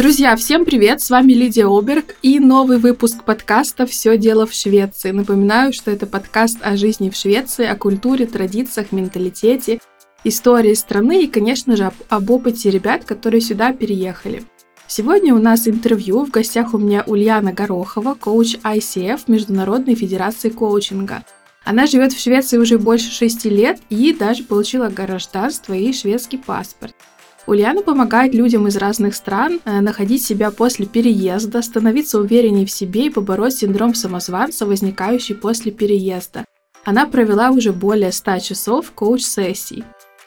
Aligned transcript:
Друзья, 0.00 0.34
всем 0.34 0.64
привет! 0.64 1.02
С 1.02 1.10
вами 1.10 1.34
Лидия 1.34 1.66
Оберг 1.66 2.16
и 2.22 2.40
новый 2.40 2.78
выпуск 2.78 3.22
подкаста 3.22 3.84
«Все 3.84 4.16
дело 4.16 4.46
в 4.46 4.54
Швеции». 4.54 5.10
Напоминаю, 5.10 5.74
что 5.74 5.90
это 5.90 6.06
подкаст 6.06 6.56
о 6.62 6.78
жизни 6.78 7.10
в 7.10 7.16
Швеции, 7.16 7.66
о 7.66 7.76
культуре, 7.76 8.24
традициях, 8.24 8.92
менталитете, 8.92 9.78
истории 10.24 10.72
страны 10.72 11.24
и, 11.24 11.26
конечно 11.26 11.76
же, 11.76 11.84
об, 11.84 11.94
об 12.08 12.30
опыте 12.30 12.70
ребят, 12.70 13.04
которые 13.04 13.42
сюда 13.42 13.74
переехали. 13.74 14.44
Сегодня 14.86 15.34
у 15.34 15.38
нас 15.38 15.68
интервью. 15.68 16.24
В 16.24 16.30
гостях 16.30 16.72
у 16.72 16.78
меня 16.78 17.04
Ульяна 17.06 17.52
Горохова, 17.52 18.14
коуч 18.14 18.56
ICF 18.64 19.24
Международной 19.26 19.96
Федерации 19.96 20.48
Коучинга. 20.48 21.24
Она 21.62 21.86
живет 21.86 22.14
в 22.14 22.18
Швеции 22.18 22.56
уже 22.56 22.78
больше 22.78 23.10
шести 23.10 23.50
лет 23.50 23.78
и 23.90 24.14
даже 24.14 24.44
получила 24.44 24.88
гражданство 24.88 25.74
и 25.74 25.92
шведский 25.92 26.38
паспорт. 26.38 26.94
Ульяна 27.50 27.82
помогает 27.82 28.32
людям 28.32 28.68
из 28.68 28.76
разных 28.76 29.16
стран 29.16 29.58
э, 29.64 29.80
находить 29.80 30.24
себя 30.24 30.52
после 30.52 30.86
переезда, 30.86 31.62
становиться 31.62 32.20
увереннее 32.20 32.64
в 32.64 32.70
себе 32.70 33.06
и 33.06 33.10
побороть 33.10 33.56
синдром 33.56 33.92
самозванца, 33.92 34.66
возникающий 34.66 35.34
после 35.34 35.72
переезда. 35.72 36.44
Она 36.84 37.06
провела 37.06 37.50
уже 37.50 37.72
более 37.72 38.12
100 38.12 38.38
часов 38.38 38.92
коуч-сессий. 38.92 39.82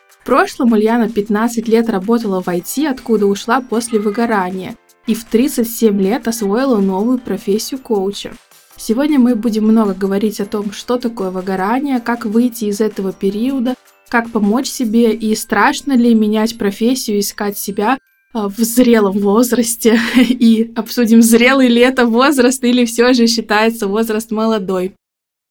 В 0.10 0.26
прошлом 0.26 0.74
Ульяна 0.74 1.10
15 1.10 1.66
лет 1.70 1.90
работала 1.90 2.42
в 2.42 2.50
IT, 2.50 2.86
откуда 2.88 3.26
ушла 3.28 3.62
после 3.62 4.00
выгорания, 4.00 4.76
и 5.08 5.16
в 5.16 5.24
37 5.24 6.02
лет 6.02 6.28
освоила 6.28 6.80
новую 6.80 7.20
профессию 7.20 7.80
коуча. 7.80 8.34
Сегодня 8.76 9.18
мы 9.18 9.36
будем 9.36 9.64
много 9.64 9.94
говорить 9.94 10.42
о 10.42 10.46
том, 10.46 10.74
что 10.74 10.98
такое 10.98 11.32
выгорание, 11.32 12.02
как 12.02 12.26
выйти 12.26 12.66
из 12.66 12.82
этого 12.82 13.14
периода, 13.14 13.76
как 14.14 14.30
помочь 14.30 14.68
себе 14.68 15.12
и 15.12 15.34
страшно 15.34 15.94
ли 15.94 16.14
менять 16.14 16.60
профессию, 16.60 17.18
искать 17.18 17.58
себя 17.58 17.98
а, 18.32 18.48
в 18.48 18.58
зрелом 18.58 19.18
возрасте 19.18 20.00
и 20.16 20.72
обсудим, 20.76 21.24
зрелый 21.24 21.68
ли 21.68 21.82
это 21.82 22.06
возраст 22.06 22.64
или 22.64 22.86
все 22.86 23.14
же 23.14 23.26
считается 23.26 23.88
возраст 23.88 24.30
молодой. 24.30 24.94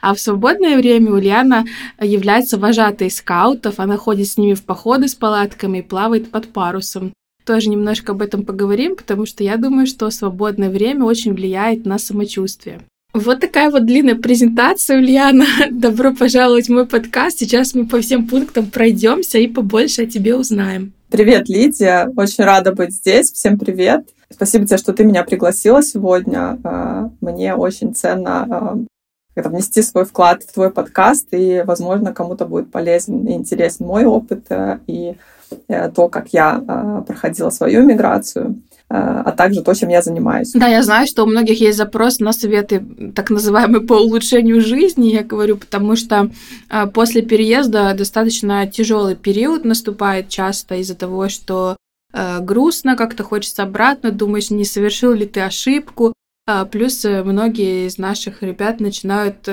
А 0.01 0.15
в 0.15 0.21
свободное 0.21 0.77
время 0.77 1.11
Ульяна 1.11 1.65
является 2.01 2.57
вожатой 2.57 3.11
скаутов, 3.11 3.81
она 3.81 3.97
ходит 3.97 4.29
с 4.29 4.39
ними 4.39 4.55
в 4.55 4.63
походы 4.63 5.09
с 5.09 5.17
палатками 5.17 5.79
и 5.79 5.83
плавает 5.83 6.31
под 6.31 6.53
парусом. 6.53 7.13
Тоже 7.45 7.69
немножко 7.69 8.13
об 8.13 8.23
этом 8.23 8.45
поговорим, 8.45 8.95
потому 8.95 9.27
что 9.27 9.43
я 9.43 9.57
думаю, 9.57 9.89
что 9.89 10.09
свободное 10.11 10.71
время 10.71 11.05
очень 11.05 11.35
влияет 11.35 11.85
на 11.85 11.99
самочувствие. 11.99 12.81
Вот 13.15 13.41
такая 13.41 13.71
вот 13.71 13.85
длинная 13.85 14.15
презентация, 14.15 14.97
Ульяна. 14.97 15.45
Добро 15.71 16.15
пожаловать 16.15 16.69
в 16.69 16.73
мой 16.73 16.87
подкаст. 16.87 17.39
Сейчас 17.39 17.75
мы 17.75 17.87
по 17.87 18.01
всем 18.01 18.27
пунктам 18.27 18.71
пройдемся 18.71 19.37
и 19.39 19.49
побольше 19.49 20.05
о 20.05 20.07
тебе 20.07 20.35
узнаем. 20.35 20.95
Привет, 21.11 21.47
Лидия. 21.51 22.11
Очень 22.17 22.45
рада 22.45 22.73
быть 22.73 22.93
здесь. 22.93 23.31
Всем 23.31 23.59
привет. 23.59 24.09
Спасибо 24.31 24.67
тебе, 24.67 24.79
что 24.79 24.95
ты 24.95 25.05
меня 25.05 25.25
пригласила 25.25 25.83
сегодня. 25.83 26.59
А, 26.65 27.11
мне 27.21 27.55
очень 27.55 27.95
ценно 27.95 28.47
а, 28.51 28.79
это 29.35 29.51
внести 29.51 29.83
свой 29.83 30.07
вклад 30.07 30.43
в 30.43 30.53
твой 30.55 30.71
подкаст, 30.71 31.29
и, 31.33 31.63
возможно, 31.67 32.15
кому-то 32.15 32.47
будет 32.47 32.71
полезен 32.71 33.27
и 33.27 33.33
интересен 33.33 33.87
мой 33.87 34.05
опыт 34.05 34.47
э, 34.51 34.79
и 34.87 35.17
э, 35.69 35.91
то, 35.91 36.09
как 36.09 36.29
я 36.33 36.63
а, 36.67 37.03
проходила 37.03 37.51
свою 37.51 37.83
миграцию. 37.83 38.57
Э, 38.93 39.23
а 39.25 39.33
также 39.33 39.63
то, 39.63 39.73
чем 39.75 39.89
я 39.89 40.03
занимаюсь. 40.03 40.53
Да, 40.53 40.67
я 40.69 40.83
знаю, 40.83 41.07
что 41.07 41.23
у 41.25 41.27
многих 41.27 41.59
есть 41.63 41.79
запрос 41.79 42.21
на 42.21 42.35
советы, 42.35 42.85
так 43.15 43.31
называемые, 43.31 43.81
по 43.81 43.95
улучшению 43.95 44.61
жизни, 44.61 45.09
я 45.09 45.23
говорю, 45.23 45.57
потому 45.57 45.97
что 45.97 46.31
э, 46.69 46.87
после 46.89 47.23
переезда 47.23 47.95
достаточно 47.95 48.67
тяжелый 48.67 49.17
период 49.17 49.65
наступает 49.65 50.29
часто 50.29 50.75
из-за 50.75 50.95
того, 50.95 51.31
что 51.31 51.79
э, 52.13 52.41
грустно, 52.41 52.95
как-то 52.95 53.25
хочется 53.25 53.63
обратно, 53.63 54.11
думаешь, 54.11 54.51
не 54.51 54.67
совершил 54.67 55.13
ли 55.15 55.27
ты 55.27 55.41
ошибку, 55.41 56.13
Плюс 56.73 57.05
многие 57.05 57.87
из 57.87 57.99
наших 57.99 58.43
ребят 58.43 58.81
начинают 58.81 59.49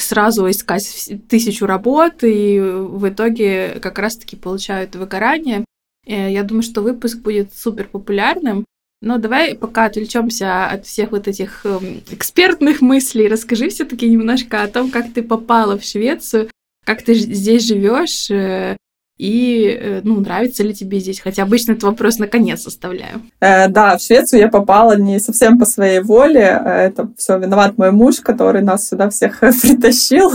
сразу 0.00 0.50
искать 0.50 1.12
тысячу 1.28 1.64
работ, 1.64 2.24
и 2.24 2.58
в 2.58 3.08
итоге 3.08 3.78
как 3.80 4.00
раз-таки 4.00 4.34
получают 4.34 4.96
выгорание. 4.96 5.64
Э, 6.06 6.30
я 6.30 6.42
думаю, 6.42 6.62
что 6.62 6.82
выпуск 6.82 7.18
будет 7.18 7.54
супер 7.54 7.88
популярным. 7.88 8.64
Но 9.02 9.16
давай 9.16 9.54
пока 9.54 9.86
отвлечемся 9.86 10.66
от 10.66 10.86
всех 10.86 11.12
вот 11.12 11.26
этих 11.26 11.64
эм, 11.64 12.02
экспертных 12.10 12.82
мыслей, 12.82 13.28
расскажи 13.28 13.70
все-таки 13.70 14.08
немножко 14.10 14.62
о 14.62 14.68
том, 14.68 14.90
как 14.90 15.12
ты 15.14 15.22
попала 15.22 15.78
в 15.78 15.84
Швецию, 15.84 16.50
как 16.84 17.02
ты 17.02 17.14
здесь 17.14 17.66
живешь 17.66 18.30
э, 18.30 18.76
и 19.20 19.78
э, 19.80 20.00
ну, 20.02 20.20
нравится 20.20 20.62
ли 20.62 20.74
тебе 20.74 20.98
здесь? 20.98 21.20
Хотя 21.20 21.42
обычно 21.42 21.72
этот 21.72 21.84
вопрос 21.84 22.18
на 22.18 22.26
конец 22.26 22.66
оставляю. 22.66 23.22
Э, 23.40 23.68
да, 23.68 23.96
в 23.96 24.02
Швецию 24.02 24.40
я 24.40 24.48
попала 24.48 24.96
не 24.98 25.18
совсем 25.18 25.58
по 25.58 25.64
своей 25.64 26.00
воле. 26.00 26.62
Это 26.64 27.10
все 27.16 27.38
виноват 27.38 27.78
мой 27.78 27.92
муж, 27.92 28.20
который 28.20 28.62
нас 28.62 28.88
сюда 28.88 29.08
всех 29.08 29.40
притащил. 29.62 30.30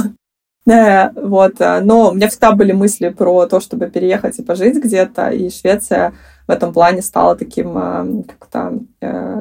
Э, 0.68 1.12
вот. 1.16 1.59
Э, 1.59 1.80
но 1.81 2.09
у 2.09 2.14
меня 2.14 2.28
всегда 2.28 2.52
были 2.52 2.72
мысли 2.72 3.09
про 3.09 3.46
то, 3.46 3.59
чтобы 3.59 3.88
переехать 3.88 4.40
и 4.40 4.44
пожить 4.44 4.84
где-то, 4.84 5.30
и 5.30 5.50
Швеция 5.50 6.14
в 6.48 6.52
этом 6.52 6.74
плане 6.74 7.02
стала 7.02 7.36
таким 7.36 7.78
э, 7.78 8.24
как-то 8.28 8.80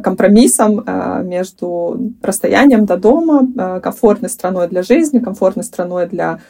компромиссом 0.03 0.85
между 1.27 2.13
расстоянием 2.23 2.85
до 2.87 2.97
дома, 2.97 3.81
комфортной 3.81 4.31
страной 4.31 4.69
для 4.69 4.83
жизни, 4.83 5.19
комфортной 5.19 5.65
страной 5.65 6.07
для 6.07 6.41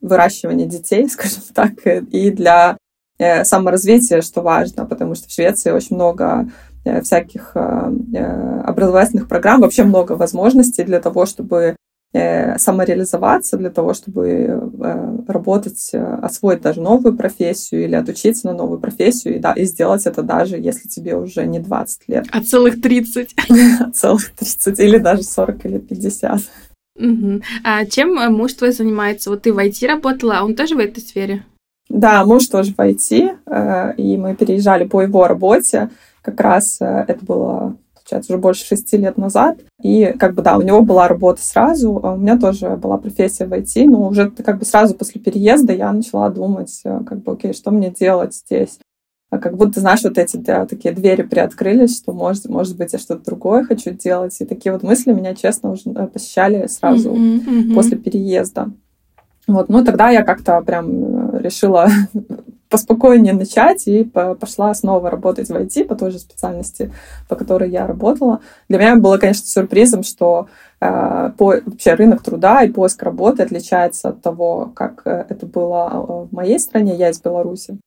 выращивания 0.00 0.66
детей, 0.66 1.08
скажем 1.10 1.42
так, 1.54 1.72
и 1.84 2.30
для 2.30 2.78
саморазвития, 3.44 4.22
что 4.22 4.40
важно, 4.40 4.86
потому 4.86 5.14
что 5.14 5.28
в 5.28 5.32
Швеции 5.32 5.70
очень 5.70 5.96
много 5.96 6.48
всяких 7.02 7.54
образовательных 7.54 9.28
программ, 9.28 9.60
вообще 9.60 9.84
много 9.84 10.12
возможностей 10.12 10.84
для 10.84 11.00
того, 11.00 11.26
чтобы 11.26 11.76
самореализоваться 12.58 13.56
для 13.56 13.70
того, 13.70 13.94
чтобы 13.94 14.28
э, 14.28 15.16
работать, 15.28 15.90
э, 15.92 15.98
освоить 15.98 16.60
даже 16.60 16.80
новую 16.82 17.16
профессию 17.16 17.84
или 17.84 17.94
отучиться 17.94 18.48
на 18.48 18.52
новую 18.52 18.80
профессию 18.80 19.36
и, 19.36 19.38
да, 19.38 19.52
и 19.52 19.64
сделать 19.64 20.06
это 20.06 20.22
даже 20.22 20.58
если 20.58 20.88
тебе 20.88 21.16
уже 21.16 21.46
не 21.46 21.58
20 21.58 22.08
лет. 22.08 22.26
А 22.30 22.42
целых 22.42 22.80
30. 22.82 23.34
Целых 23.94 24.30
30 24.30 24.78
или 24.80 24.98
даже 24.98 25.22
40 25.22 25.64
или 25.64 25.78
50. 25.78 26.40
Угу. 26.98 27.40
А 27.64 27.86
чем 27.86 28.14
муж 28.34 28.52
твой 28.54 28.72
занимается? 28.72 29.30
Вот 29.30 29.42
ты 29.42 29.52
в 29.52 29.58
IT 29.58 29.86
работала, 29.86 30.38
а 30.38 30.44
он 30.44 30.54
тоже 30.54 30.74
в 30.74 30.78
этой 30.78 31.00
сфере? 31.00 31.44
Да, 31.88 32.24
муж 32.26 32.46
тоже 32.48 32.74
в 32.74 32.78
IT, 32.78 33.94
и 33.96 34.16
мы 34.16 34.34
переезжали 34.34 34.84
по 34.84 35.02
его 35.02 35.26
работе. 35.26 35.90
Как 36.22 36.40
раз 36.40 36.76
это 36.80 37.18
было 37.24 37.76
получается, 38.02 38.32
уже 38.32 38.40
больше 38.40 38.66
шести 38.66 38.96
лет 38.96 39.16
назад. 39.16 39.58
И 39.82 40.14
как 40.18 40.34
бы, 40.34 40.42
да, 40.42 40.58
у 40.58 40.62
него 40.62 40.82
была 40.82 41.08
работа 41.08 41.42
сразу, 41.42 42.00
а 42.02 42.14
у 42.14 42.16
меня 42.16 42.38
тоже 42.38 42.76
была 42.76 42.98
профессия 42.98 43.46
в 43.46 43.52
IT, 43.52 43.86
но 43.86 44.08
уже 44.08 44.30
как 44.30 44.58
бы 44.58 44.64
сразу 44.64 44.94
после 44.94 45.20
переезда 45.20 45.72
я 45.72 45.92
начала 45.92 46.28
думать, 46.30 46.80
э, 46.84 47.00
как 47.06 47.22
бы, 47.22 47.32
окей, 47.32 47.52
что 47.52 47.70
мне 47.70 47.90
делать 47.90 48.34
здесь? 48.34 48.78
А 49.30 49.38
как 49.38 49.56
будто, 49.56 49.80
знаешь, 49.80 50.02
вот 50.02 50.18
эти 50.18 50.36
да, 50.36 50.66
такие 50.66 50.92
двери 50.92 51.22
приоткрылись, 51.22 51.96
что, 51.96 52.12
может, 52.12 52.48
может 52.48 52.76
быть, 52.76 52.92
я 52.92 52.98
что-то 52.98 53.24
другое 53.24 53.64
хочу 53.64 53.90
делать. 53.90 54.38
И 54.40 54.44
такие 54.44 54.72
вот 54.72 54.82
мысли 54.82 55.12
меня, 55.12 55.34
честно, 55.34 55.70
уже 55.70 55.90
э, 55.90 56.06
посещали 56.06 56.66
сразу 56.66 57.12
mm-hmm, 57.12 57.46
mm-hmm. 57.46 57.74
после 57.74 57.96
переезда. 57.96 58.70
Вот, 59.48 59.68
ну 59.68 59.84
тогда 59.84 60.10
я 60.10 60.22
как-то 60.22 60.60
прям 60.60 61.34
э, 61.34 61.42
решила 61.42 61.88
поспокойнее 62.72 63.34
начать 63.34 63.86
и 63.86 64.02
пошла 64.02 64.74
снова 64.74 65.10
работать 65.10 65.48
в 65.48 65.54
IT 65.54 65.84
по 65.84 65.94
той 65.94 66.10
же 66.10 66.18
специальности, 66.18 66.92
по 67.28 67.36
которой 67.36 67.70
я 67.70 67.86
работала. 67.86 68.40
Для 68.68 68.78
меня 68.78 68.96
было, 68.96 69.18
конечно, 69.18 69.46
сюрпризом, 69.46 70.02
что 70.02 70.48
э, 70.80 71.30
по, 71.36 71.60
вообще 71.64 71.94
рынок 71.94 72.22
труда 72.22 72.64
и 72.64 72.72
поиск 72.72 73.02
работы 73.02 73.42
отличается 73.42 74.08
от 74.08 74.22
того, 74.22 74.72
как 74.74 75.02
э, 75.04 75.26
это 75.28 75.46
было 75.46 75.90
э, 75.92 75.96
в 76.30 76.32
моей 76.32 76.58
стране. 76.58 76.96
Я 76.96 77.10
из 77.10 77.20
Беларуси. 77.20 77.78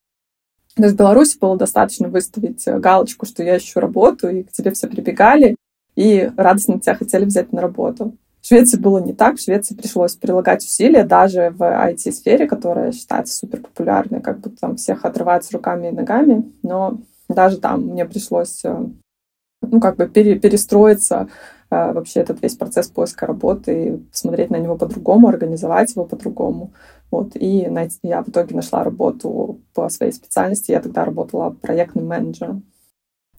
То 0.76 0.84
есть 0.84 0.96
в 0.96 0.98
Беларуси 0.98 1.38
было 1.40 1.58
достаточно 1.58 2.08
выставить 2.08 2.68
э, 2.68 2.78
галочку, 2.80 3.26
что 3.26 3.44
я 3.44 3.58
ищу 3.58 3.80
работу, 3.80 4.30
и 4.30 4.44
к 4.44 4.52
тебе 4.52 4.72
все 4.72 4.88
прибегали 4.88 5.56
и 5.96 6.30
радостно 6.38 6.80
тебя 6.80 6.96
хотели 6.96 7.26
взять 7.26 7.52
на 7.52 7.62
работу. 7.62 8.16
В 8.46 8.48
Швеции 8.48 8.78
было 8.78 9.00
не 9.00 9.12
так. 9.12 9.38
В 9.38 9.42
Швеции 9.42 9.74
пришлось 9.74 10.14
прилагать 10.14 10.64
усилия 10.64 11.04
даже 11.04 11.50
в 11.50 11.64
IT-сфере, 11.64 12.46
которая 12.46 12.92
считается 12.92 13.36
супер 13.36 13.60
популярной, 13.60 14.22
как 14.22 14.40
будто 14.40 14.58
там 14.58 14.76
всех 14.76 15.04
отрываются 15.04 15.54
руками 15.54 15.88
и 15.88 15.92
ногами. 15.92 16.54
Но 16.62 17.00
даже 17.28 17.58
там 17.58 17.88
мне 17.88 18.06
пришлось 18.06 18.64
э, 18.64 18.86
ну, 19.64 19.80
как 19.80 19.96
бы 19.96 20.08
пере, 20.08 20.38
перестроиться 20.38 21.28
э, 21.72 21.92
вообще 21.92 22.20
этот 22.20 22.40
весь 22.44 22.56
процесс 22.56 22.88
поиска 22.88 23.26
работы 23.26 23.84
и 23.84 23.98
посмотреть 24.12 24.52
на 24.52 24.58
него 24.58 24.78
по-другому, 24.78 25.28
организовать 25.28 25.96
его 25.96 26.06
по-другому. 26.06 26.72
Вот. 27.10 27.36
И 27.36 27.68
я 28.04 28.22
в 28.22 28.30
итоге 28.30 28.56
нашла 28.56 28.84
работу 28.84 29.60
по 29.74 29.90
своей 29.90 30.12
специальности. 30.12 30.70
Я 30.70 30.82
тогда 30.82 31.04
работала 31.04 31.50
проектным 31.50 32.06
менеджером. 32.06 32.62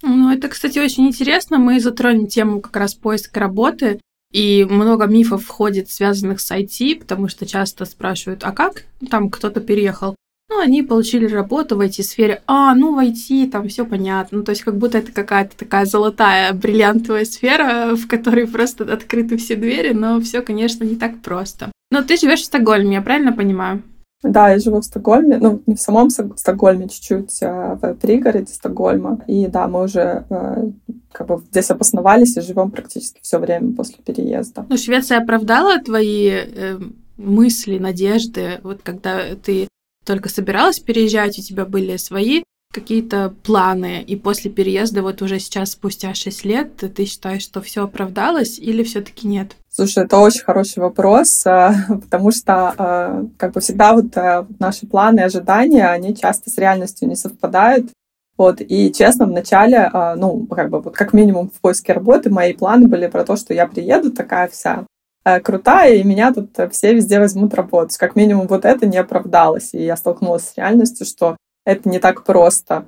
Ну, 0.02 0.32
это, 0.32 0.48
кстати, 0.48 0.80
очень 0.80 1.06
интересно. 1.06 1.58
Мы 1.58 1.78
затронем 1.78 2.26
тему 2.26 2.60
как 2.60 2.76
раз 2.76 2.94
поиска 2.96 3.38
работы. 3.38 4.00
И 4.32 4.66
много 4.68 5.06
мифов 5.06 5.44
входит, 5.44 5.90
связанных 5.90 6.40
с 6.40 6.50
IT, 6.50 7.00
потому 7.00 7.28
что 7.28 7.46
часто 7.46 7.84
спрашивают, 7.84 8.44
а 8.44 8.52
как 8.52 8.84
там 9.10 9.30
кто-то 9.30 9.60
переехал? 9.60 10.16
ну, 10.48 10.60
они 10.60 10.82
получили 10.82 11.26
работу 11.26 11.76
в 11.76 11.80
IT-сфере. 11.80 12.42
А, 12.46 12.74
ну, 12.74 12.94
в 12.94 12.98
IT 12.98 13.50
там 13.50 13.68
все 13.68 13.84
понятно. 13.84 14.38
Ну, 14.38 14.44
то 14.44 14.50
есть 14.50 14.62
как 14.62 14.76
будто 14.78 14.98
это 14.98 15.12
какая-то 15.12 15.56
такая 15.56 15.84
золотая, 15.86 16.52
бриллиантовая 16.52 17.24
сфера, 17.24 17.94
в 17.96 18.06
которой 18.06 18.46
просто 18.46 18.90
открыты 18.92 19.36
все 19.36 19.56
двери, 19.56 19.92
но 19.92 20.20
все, 20.20 20.42
конечно, 20.42 20.84
не 20.84 20.96
так 20.96 21.20
просто. 21.20 21.72
Но 21.90 22.02
ты 22.02 22.16
живешь 22.16 22.42
в 22.42 22.44
Стокгольме, 22.44 22.96
я 22.96 23.02
правильно 23.02 23.32
понимаю? 23.32 23.82
Да, 24.22 24.50
я 24.50 24.58
живу 24.58 24.80
в 24.80 24.84
Стокгольме, 24.84 25.38
ну, 25.38 25.62
не 25.66 25.74
в 25.74 25.80
самом 25.80 26.10
Стокгольме, 26.10 26.88
чуть-чуть 26.88 27.42
а 27.42 27.78
в 27.80 27.94
пригороде 27.94 28.52
Стокгольма. 28.52 29.22
И 29.26 29.46
да, 29.46 29.68
мы 29.68 29.84
уже 29.84 30.24
э, 30.30 30.70
как 31.12 31.26
бы 31.26 31.42
здесь 31.50 31.70
обосновались 31.70 32.36
и 32.36 32.40
живем 32.40 32.70
практически 32.70 33.20
все 33.22 33.38
время 33.38 33.74
после 33.74 33.96
переезда. 34.04 34.66
Ну, 34.68 34.76
Швеция 34.76 35.18
оправдала 35.18 35.78
твои 35.78 36.30
э, 36.30 36.78
мысли, 37.16 37.78
надежды, 37.78 38.60
вот 38.62 38.80
когда 38.82 39.34
ты 39.34 39.68
только 40.04 40.28
собиралась 40.28 40.78
переезжать, 40.78 41.38
у 41.38 41.42
тебя 41.42 41.66
были 41.66 41.96
свои 41.96 42.42
какие-то 42.72 43.34
планы, 43.42 44.02
и 44.02 44.16
после 44.16 44.50
переезда, 44.50 45.02
вот 45.02 45.22
уже 45.22 45.38
сейчас, 45.38 45.72
спустя 45.72 46.14
6 46.14 46.44
лет, 46.44 46.76
ты 46.76 47.04
считаешь, 47.06 47.42
что 47.42 47.62
все 47.62 47.84
оправдалось 47.84 48.58
или 48.58 48.82
все-таки 48.82 49.26
нет? 49.26 49.56
Слушай, 49.76 50.04
это 50.04 50.18
очень 50.18 50.42
хороший 50.42 50.78
вопрос, 50.78 51.46
а, 51.46 51.74
потому 51.88 52.30
что 52.30 52.74
а, 52.76 53.24
как 53.36 53.52
бы 53.52 53.60
всегда 53.60 53.92
вот 53.92 54.16
а, 54.16 54.46
наши 54.58 54.86
планы 54.86 55.20
и 55.20 55.24
ожидания, 55.24 55.86
они 55.86 56.16
часто 56.16 56.50
с 56.50 56.56
реальностью 56.56 57.08
не 57.08 57.14
совпадают. 57.14 57.90
Вот, 58.38 58.60
и 58.60 58.92
честно, 58.92 59.24
вначале, 59.24 59.90
ну, 60.16 60.46
как 60.46 60.68
бы, 60.68 60.82
вот 60.82 60.94
как 60.94 61.14
минимум 61.14 61.48
в 61.48 61.58
поиске 61.62 61.94
работы 61.94 62.28
мои 62.28 62.52
планы 62.52 62.86
были 62.86 63.06
про 63.06 63.24
то, 63.24 63.34
что 63.36 63.54
я 63.54 63.66
приеду 63.66 64.12
такая 64.12 64.48
вся 64.48 64.84
Э, 65.26 65.40
крутая, 65.40 65.94
и 65.94 66.04
меня 66.04 66.32
тут 66.32 66.50
все 66.70 66.94
везде 66.94 67.18
возьмут 67.18 67.52
работать. 67.52 67.98
Как 67.98 68.14
минимум 68.14 68.46
вот 68.46 68.64
это 68.64 68.86
не 68.86 68.96
оправдалось, 68.96 69.74
и 69.74 69.82
я 69.82 69.96
столкнулась 69.96 70.50
с 70.50 70.56
реальностью, 70.56 71.04
что 71.04 71.36
это 71.64 71.88
не 71.88 71.98
так 71.98 72.22
просто. 72.22 72.86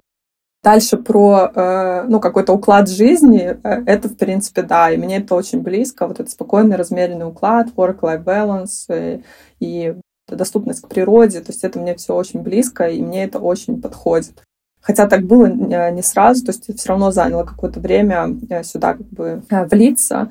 Дальше 0.68 0.98
про 0.98 1.50
э, 1.54 2.04
ну, 2.08 2.20
какой-то 2.20 2.52
уклад 2.52 2.90
жизни, 2.90 3.56
э, 3.62 3.82
это, 3.86 4.10
в 4.10 4.18
принципе, 4.18 4.60
да, 4.60 4.90
и 4.90 4.98
мне 4.98 5.16
это 5.16 5.34
очень 5.34 5.62
близко, 5.62 6.06
вот 6.06 6.20
этот 6.20 6.30
спокойный, 6.30 6.76
размеренный 6.76 7.26
уклад, 7.26 7.68
work-life 7.74 8.22
balance 8.22 9.22
и 9.60 9.94
доступность 10.28 10.82
к 10.82 10.88
природе, 10.88 11.40
то 11.40 11.52
есть 11.52 11.64
это 11.64 11.78
мне 11.78 11.94
все 11.94 12.14
очень 12.14 12.42
близко, 12.42 12.86
и 12.86 13.00
мне 13.00 13.24
это 13.24 13.38
очень 13.38 13.80
подходит. 13.80 14.44
Хотя 14.82 15.08
так 15.08 15.22
было 15.22 15.46
не 15.46 16.02
сразу, 16.02 16.44
то 16.44 16.50
есть 16.50 16.78
все 16.78 16.88
равно 16.90 17.12
заняло 17.12 17.44
какое-то 17.44 17.80
время 17.80 18.36
сюда 18.62 18.92
как 18.92 19.08
бы 19.08 19.42
влиться. 19.48 20.30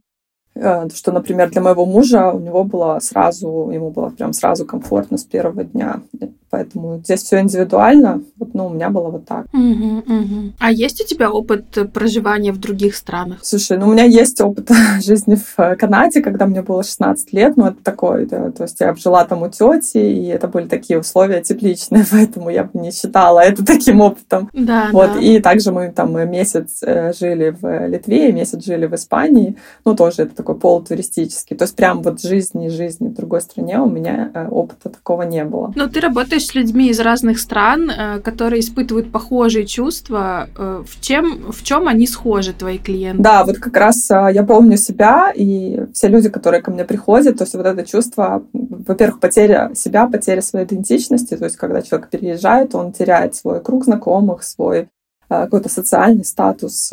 Э, 0.59 0.87
что, 0.93 1.11
например, 1.11 1.49
для 1.49 1.61
моего 1.61 1.85
мужа 1.85 2.31
у 2.31 2.39
него 2.39 2.63
было 2.63 2.99
сразу, 3.01 3.69
ему 3.71 3.91
было 3.91 4.09
прям 4.09 4.33
сразу 4.33 4.65
комфортно 4.65 5.17
с 5.17 5.23
первого 5.23 5.63
дня. 5.63 6.01
Поэтому 6.49 7.01
здесь 7.03 7.23
все 7.23 7.41
индивидуально. 7.41 8.21
Вот, 8.37 8.53
ну, 8.53 8.67
у 8.67 8.69
меня 8.69 8.89
было 8.89 9.09
вот 9.09 9.25
так. 9.25 9.47
Угу, 9.53 9.97
угу. 9.97 10.53
А 10.59 10.71
есть 10.71 11.01
у 11.01 11.05
тебя 11.05 11.29
опыт 11.29 11.77
проживания 11.93 12.53
в 12.53 12.59
других 12.59 12.95
странах? 12.95 13.39
Слушай, 13.41 13.77
ну, 13.77 13.89
у 13.89 13.91
меня 13.91 14.05
есть 14.05 14.39
опыт 14.39 14.69
жизни 15.03 15.35
в 15.35 15.75
Канаде, 15.75 16.21
когда 16.21 16.45
мне 16.45 16.61
было 16.61 16.83
16 16.83 17.33
лет. 17.33 17.57
Ну, 17.57 17.65
это 17.65 17.83
такое, 17.83 18.25
да, 18.25 18.51
то 18.51 18.63
есть 18.63 18.79
я 18.79 18.95
жила 18.95 19.25
там 19.25 19.43
у 19.43 19.49
тети, 19.49 19.97
и 19.97 20.27
это 20.27 20.47
были 20.47 20.67
такие 20.67 20.99
условия 20.99 21.41
тепличные, 21.41 22.05
поэтому 22.11 22.49
я 22.49 22.63
бы 22.63 22.79
не 22.79 22.91
считала 22.91 23.41
это 23.41 23.65
таким 23.65 23.99
опытом. 23.99 24.49
Да, 24.53 24.89
вот, 24.93 25.13
да. 25.13 25.19
И 25.19 25.39
также 25.41 25.71
мы 25.71 25.91
там 25.91 26.17
месяц 26.29 26.81
э, 26.81 27.11
жили 27.13 27.55
в 27.59 27.87
Литве, 27.87 28.31
месяц 28.31 28.63
жили 28.63 28.85
в 28.85 28.95
Испании. 28.95 29.57
Ну, 29.83 29.95
тоже 29.95 30.23
это 30.23 30.35
такой 30.47 30.59
полутуристический. 30.59 31.57
То 31.57 31.63
есть 31.63 31.75
прям 31.75 32.01
вот 32.01 32.21
жизни, 32.21 32.69
жизни 32.69 33.09
в 33.09 33.13
другой 33.13 33.41
стране 33.41 33.79
у 33.79 33.89
меня 33.89 34.31
э, 34.33 34.47
опыта 34.47 34.89
такого 34.89 35.23
не 35.23 35.43
было. 35.43 35.73
Но 35.75 35.87
ты 35.87 35.99
работаешь 35.99 36.45
с 36.45 36.55
людьми 36.55 36.89
из 36.89 36.99
разных 36.99 37.39
стран, 37.39 37.89
э, 37.89 38.19
которые 38.21 38.61
испытывают 38.61 39.11
похожие 39.11 39.65
чувства. 39.65 40.47
Э, 40.57 40.83
в 40.87 41.01
чем, 41.01 41.51
в 41.51 41.63
чем 41.63 41.87
они 41.87 42.07
схожи, 42.07 42.53
твои 42.53 42.77
клиенты? 42.77 43.21
Да, 43.21 43.43
вот 43.43 43.57
как 43.57 43.75
раз 43.75 44.09
я 44.09 44.43
помню 44.47 44.77
себя 44.77 45.33
и 45.35 45.81
все 45.93 46.07
люди, 46.07 46.29
которые 46.29 46.61
ко 46.61 46.71
мне 46.71 46.85
приходят, 46.85 47.37
то 47.37 47.43
есть 47.43 47.55
вот 47.55 47.65
это 47.65 47.85
чувство, 47.85 48.43
во-первых, 48.53 49.19
потеря 49.19 49.71
себя, 49.75 50.07
потеря 50.07 50.41
своей 50.41 50.65
идентичности, 50.65 51.35
то 51.35 51.45
есть 51.45 51.57
когда 51.57 51.81
человек 51.81 52.09
переезжает, 52.09 52.73
он 52.73 52.93
теряет 52.93 53.35
свой 53.35 53.59
круг 53.59 53.83
знакомых, 53.83 54.43
свой 54.43 54.87
какой-то 55.27 55.67
социальный 55.67 56.23
статус, 56.23 56.91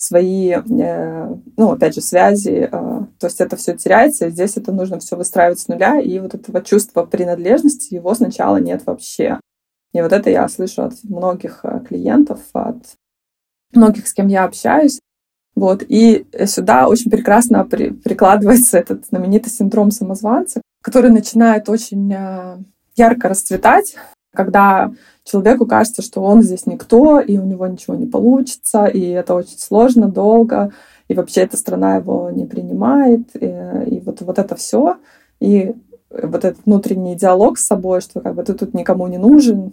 свои, 0.00 0.52
э, 0.52 1.34
ну, 1.58 1.72
опять 1.72 1.94
же, 1.94 2.00
связи. 2.00 2.68
Э, 2.72 3.04
то 3.18 3.26
есть 3.26 3.38
это 3.40 3.56
все 3.56 3.76
теряется, 3.76 4.26
и 4.26 4.30
здесь 4.30 4.56
это 4.56 4.72
нужно 4.72 4.98
все 4.98 5.14
выстраивать 5.14 5.60
с 5.60 5.68
нуля, 5.68 6.00
и 6.00 6.18
вот 6.18 6.34
этого 6.34 6.62
чувства 6.62 7.04
принадлежности 7.04 7.94
его 7.94 8.14
сначала 8.14 8.56
нет 8.56 8.82
вообще. 8.86 9.38
И 9.92 10.00
вот 10.00 10.12
это 10.12 10.30
я 10.30 10.48
слышу 10.48 10.84
от 10.84 10.94
многих 11.04 11.60
э, 11.64 11.80
клиентов, 11.86 12.40
от 12.54 12.82
многих, 13.74 14.08
с 14.08 14.14
кем 14.14 14.28
я 14.28 14.44
общаюсь. 14.44 15.00
Вот. 15.54 15.84
И 15.86 16.26
сюда 16.46 16.88
очень 16.88 17.10
прекрасно 17.10 17.66
при, 17.66 17.90
прикладывается 17.90 18.78
этот 18.78 19.04
знаменитый 19.04 19.52
синдром 19.52 19.90
самозванца, 19.90 20.62
который 20.82 21.10
начинает 21.10 21.68
очень 21.68 22.14
ярко 22.96 23.28
расцветать, 23.28 23.96
когда 24.34 24.92
человеку 25.30 25.66
кажется, 25.66 26.02
что 26.02 26.22
он 26.22 26.42
здесь 26.42 26.66
никто, 26.66 27.20
и 27.20 27.38
у 27.38 27.44
него 27.44 27.66
ничего 27.66 27.94
не 27.94 28.06
получится, 28.06 28.86
и 28.86 29.00
это 29.00 29.34
очень 29.34 29.58
сложно, 29.58 30.08
долго, 30.08 30.72
и 31.08 31.14
вообще 31.14 31.42
эта 31.42 31.56
страна 31.56 31.96
его 31.96 32.30
не 32.30 32.46
принимает, 32.46 33.28
и, 33.34 33.46
и 33.94 34.00
вот, 34.00 34.20
вот 34.22 34.38
это 34.38 34.54
все, 34.56 34.96
и 35.40 35.74
вот 36.10 36.44
этот 36.44 36.58
внутренний 36.66 37.14
диалог 37.14 37.58
с 37.58 37.66
собой, 37.66 38.00
что 38.00 38.20
как 38.20 38.34
бы 38.34 38.42
ты 38.42 38.54
тут 38.54 38.74
никому 38.74 39.06
не 39.06 39.18
нужен, 39.18 39.72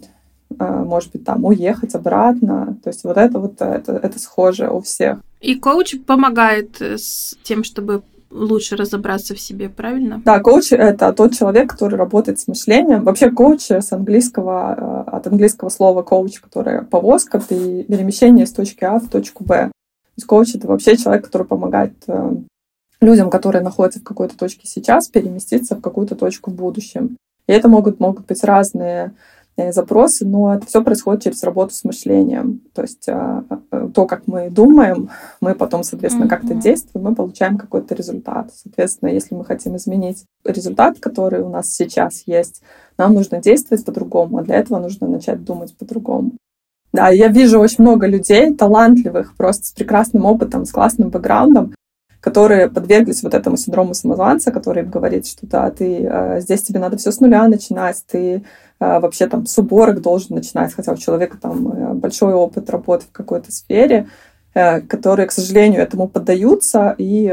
а, 0.59 0.83
может 0.83 1.11
быть, 1.11 1.25
там 1.25 1.45
уехать 1.45 1.93
обратно. 1.95 2.77
То 2.83 2.89
есть 2.89 3.03
вот 3.03 3.17
это 3.17 3.39
вот 3.39 3.61
это, 3.61 3.93
это 3.93 4.19
схоже 4.19 4.69
у 4.69 4.81
всех. 4.81 5.19
И 5.41 5.55
коуч 5.55 5.95
помогает 6.05 6.81
с 6.81 7.35
тем, 7.43 7.63
чтобы 7.63 8.03
лучше 8.29 8.75
разобраться 8.75 9.35
в 9.35 9.39
себе, 9.39 9.69
правильно? 9.69 10.21
Да, 10.25 10.39
коуч— 10.39 10.71
это 10.71 11.13
тот 11.13 11.33
человек, 11.33 11.71
который 11.71 11.95
работает 11.95 12.39
с 12.39 12.47
мышлением. 12.47 13.03
Вообще 13.03 13.31
коуч 13.31 13.69
с 13.71 13.91
английского, 13.91 15.05
э, 15.07 15.09
от 15.15 15.27
английского 15.27 15.69
слова 15.69 16.03
коуч, 16.03 16.39
которое 16.39 16.83
повозка, 16.83 17.41
и 17.49 17.83
перемещение 17.83 18.45
с 18.45 18.51
точки 18.51 18.83
А 18.83 18.99
в 18.99 19.07
точку 19.09 19.43
Б. 19.43 19.55
То 19.57 19.71
есть 20.17 20.27
коуч— 20.27 20.55
это 20.55 20.67
вообще 20.67 20.97
человек, 20.97 21.25
который 21.25 21.47
помогает 21.47 21.93
э, 22.07 22.31
людям, 23.01 23.29
которые 23.29 23.61
находятся 23.61 23.99
в 23.99 24.03
какой-то 24.03 24.37
точке 24.37 24.67
сейчас, 24.67 25.07
переместиться 25.07 25.75
в 25.75 25.81
какую-то 25.81 26.15
точку 26.15 26.51
в 26.51 26.55
будущем. 26.55 27.17
И 27.47 27.53
это 27.53 27.69
могут, 27.69 27.99
могут 27.99 28.25
быть 28.25 28.43
разные 28.43 29.13
запросы, 29.71 30.25
но 30.25 30.55
это 30.55 30.67
все 30.67 30.83
происходит 30.83 31.23
через 31.23 31.43
работу 31.43 31.73
с 31.73 31.83
мышлением. 31.83 32.61
То 32.73 32.83
есть 32.83 33.09
а, 33.09 33.43
а, 33.49 33.89
то, 33.89 34.05
как 34.05 34.27
мы 34.27 34.49
думаем, 34.49 35.09
мы 35.41 35.55
потом, 35.55 35.83
соответственно, 35.83 36.29
как-то 36.29 36.53
действуем, 36.53 37.05
мы 37.05 37.15
получаем 37.15 37.57
какой-то 37.57 37.95
результат. 37.95 38.51
Соответственно, 38.53 39.09
если 39.09 39.35
мы 39.35 39.43
хотим 39.45 39.75
изменить 39.75 40.25
результат, 40.43 40.99
который 40.99 41.41
у 41.41 41.49
нас 41.49 41.73
сейчас 41.73 42.23
есть, 42.27 42.61
нам 42.97 43.13
нужно 43.13 43.41
действовать 43.41 43.83
по-другому, 43.83 44.37
а 44.37 44.43
для 44.43 44.55
этого 44.55 44.79
нужно 44.79 45.07
начать 45.07 45.43
думать 45.43 45.75
по-другому. 45.75 46.33
Да, 46.93 47.09
я 47.09 47.27
вижу 47.27 47.59
очень 47.59 47.83
много 47.83 48.07
людей, 48.07 48.53
талантливых, 48.53 49.35
просто 49.35 49.65
с 49.65 49.71
прекрасным 49.71 50.25
опытом, 50.25 50.65
с 50.65 50.71
классным 50.71 51.09
бэкграундом, 51.09 51.73
которые 52.27 52.69
подверглись 52.69 53.23
вот 53.23 53.33
этому 53.33 53.55
синдрому 53.55 53.93
самозванца, 53.93 54.51
который 54.51 54.83
говорит, 54.83 55.25
что 55.25 55.47
да, 55.47 55.71
ты 55.71 56.01
э, 56.03 56.41
здесь 56.41 56.61
тебе 56.61 56.77
надо 56.77 56.97
все 56.97 57.09
с 57.09 57.21
нуля 57.21 57.47
начинать, 57.47 58.03
ты 58.05 58.43
э, 58.81 58.99
вообще 58.99 59.27
там 59.27 59.45
с 59.45 59.57
уборок 59.57 60.01
должен 60.01 60.35
начинать, 60.35 60.73
хотя 60.73 60.91
у 60.91 60.97
человека 60.97 61.37
там 61.41 61.67
э, 61.69 61.93
большой 61.93 62.33
опыт 62.33 62.69
работы 62.69 63.05
в 63.05 63.13
какой-то 63.13 63.53
сфере, 63.53 64.07
которые, 64.53 65.27
к 65.27 65.31
сожалению, 65.31 65.81
этому 65.81 66.07
поддаются 66.07 66.95
и 66.97 67.27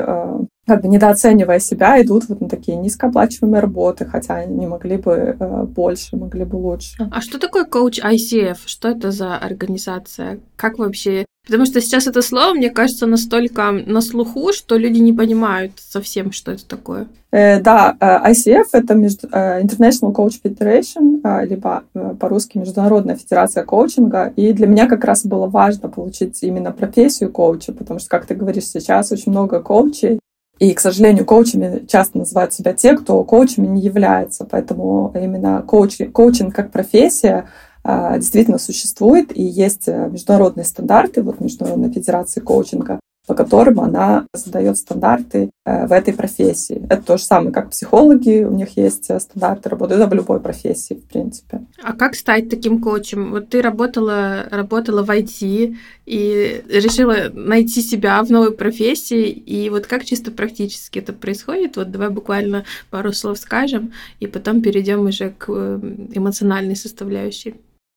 как 0.67 0.83
бы 0.83 0.89
недооценивая 0.89 1.59
себя, 1.59 2.03
идут 2.03 2.29
вот 2.29 2.43
на 2.43 2.51
такие 2.51 2.77
низкооплачиваемые 2.77 3.63
работы, 3.63 4.05
хотя 4.05 4.35
они 4.35 4.67
могли 4.67 4.99
бы 4.99 5.35
больше, 5.75 6.17
могли 6.19 6.45
бы 6.45 6.57
лучше. 6.57 7.09
А 7.11 7.23
что 7.23 7.39
такое 7.39 7.65
коуч 7.65 7.99
ICF? 7.99 8.59
Что 8.67 8.91
это 8.91 9.11
за 9.11 9.39
организация? 9.39 10.41
Как 10.57 10.79
вообще 10.79 11.25
Потому 11.47 11.67
что 11.67 11.81
сейчас 11.81 12.07
это 12.07 12.23
слово, 12.23 12.55
мне 12.55 12.71
кажется, 12.71 13.07
настолько 13.07 13.71
на 13.71 14.01
слуху, 14.01 14.53
что 14.53 14.77
люди 14.77 14.99
не 14.99 15.13
понимают 15.13 15.73
совсем, 15.77 16.33
что 16.33 16.53
это 16.53 16.67
такое. 16.67 17.07
Э, 17.33 17.61
да, 17.61 17.97
э, 18.01 18.31
ICF— 18.31 18.65
это 18.73 18.95
между, 18.95 19.29
э, 19.31 19.61
International 19.63 20.15
Coach 20.15 20.41
Federation, 20.43 21.21
э, 21.23 21.47
либо 21.47 21.85
по-русски 22.19 22.59
Международная 22.59 23.17
Федерация 23.17 23.63
Коучинга. 23.63 24.33
И 24.37 24.53
для 24.55 24.67
меня 24.67 24.87
как 24.87 25.05
раз 25.05 25.27
было 25.27 25.47
важно 25.47 25.89
получить 25.91 26.43
именно 26.43 26.73
профессию 26.73 27.31
коуча, 27.31 27.73
потому 27.73 28.01
что, 28.01 28.09
как 28.09 28.25
ты 28.25 28.35
говоришь, 28.35 28.67
сейчас 28.67 29.13
очень 29.13 29.33
много 29.33 29.61
коучей, 29.61 30.21
и, 30.61 30.73
к 30.73 30.81
сожалению, 30.81 31.25
коучами 31.25 31.85
часто 31.89 32.19
называют 32.19 32.53
себя 32.53 32.73
те, 32.73 32.97
кто 32.97 33.23
коучами 33.25 33.67
не 33.67 33.83
является. 33.83 34.45
Поэту 34.45 35.13
именно 35.15 35.63
коуч, 35.67 35.99
коучинг 36.13 36.55
как 36.55 36.71
профессия 36.71 37.49
действительно 37.85 38.59
существует, 38.59 39.37
и 39.37 39.43
есть 39.43 39.89
э, 39.89 40.09
международные 40.09 40.65
стандарты, 40.65 41.23
вот 41.23 41.41
Международной 41.41 41.93
Федерации 41.93 42.41
коучинга, 42.41 42.99
по 43.27 43.35
которым 43.35 43.81
она 43.81 44.27
задает 44.35 44.77
стандарты 44.77 45.51
э, 45.65 45.87
в 45.87 45.93
этой 45.93 46.13
профессии. 46.13 46.83
Это 46.91 47.03
то 47.03 47.17
же 47.17 47.25
самое, 47.25 47.53
как 47.53 47.71
психологи, 47.71 48.45
у 48.45 48.53
них 48.53 48.77
есть 48.77 49.09
э, 49.11 49.19
стандарты 49.19 49.69
работы, 49.69 49.95
это 49.95 50.07
в 50.07 50.15
любой 50.15 50.41
профессии, 50.41 50.95
в 50.95 51.05
принципе. 51.09 51.63
А 51.83 51.95
как 51.95 52.15
стать 52.15 52.51
таким 52.51 52.81
коучем? 52.81 53.31
Вот 53.31 53.49
ты 53.49 53.63
работала, 53.63 54.47
работала 54.51 55.03
в 55.03 55.11
IT 55.11 55.77
и 56.07 56.63
решила 56.69 57.31
найти 57.33 57.81
себя 57.81 58.23
в 58.23 58.31
новой 58.31 58.53
профессии, 58.53 59.29
и 59.29 59.71
вот 59.71 59.87
как 59.87 60.05
чисто 60.05 60.31
практически 60.31 60.99
это 60.99 61.13
происходит? 61.13 61.77
Вот 61.77 61.91
давай 61.91 62.11
буквально 62.11 62.65
пару 62.91 63.13
слов 63.13 63.39
скажем, 63.39 63.93
и 64.21 64.27
потом 64.27 64.61
перейдем 64.61 65.07
уже 65.07 65.31
к 65.31 65.51
эмоциональной 65.51 66.77
составляющей. 66.77 67.55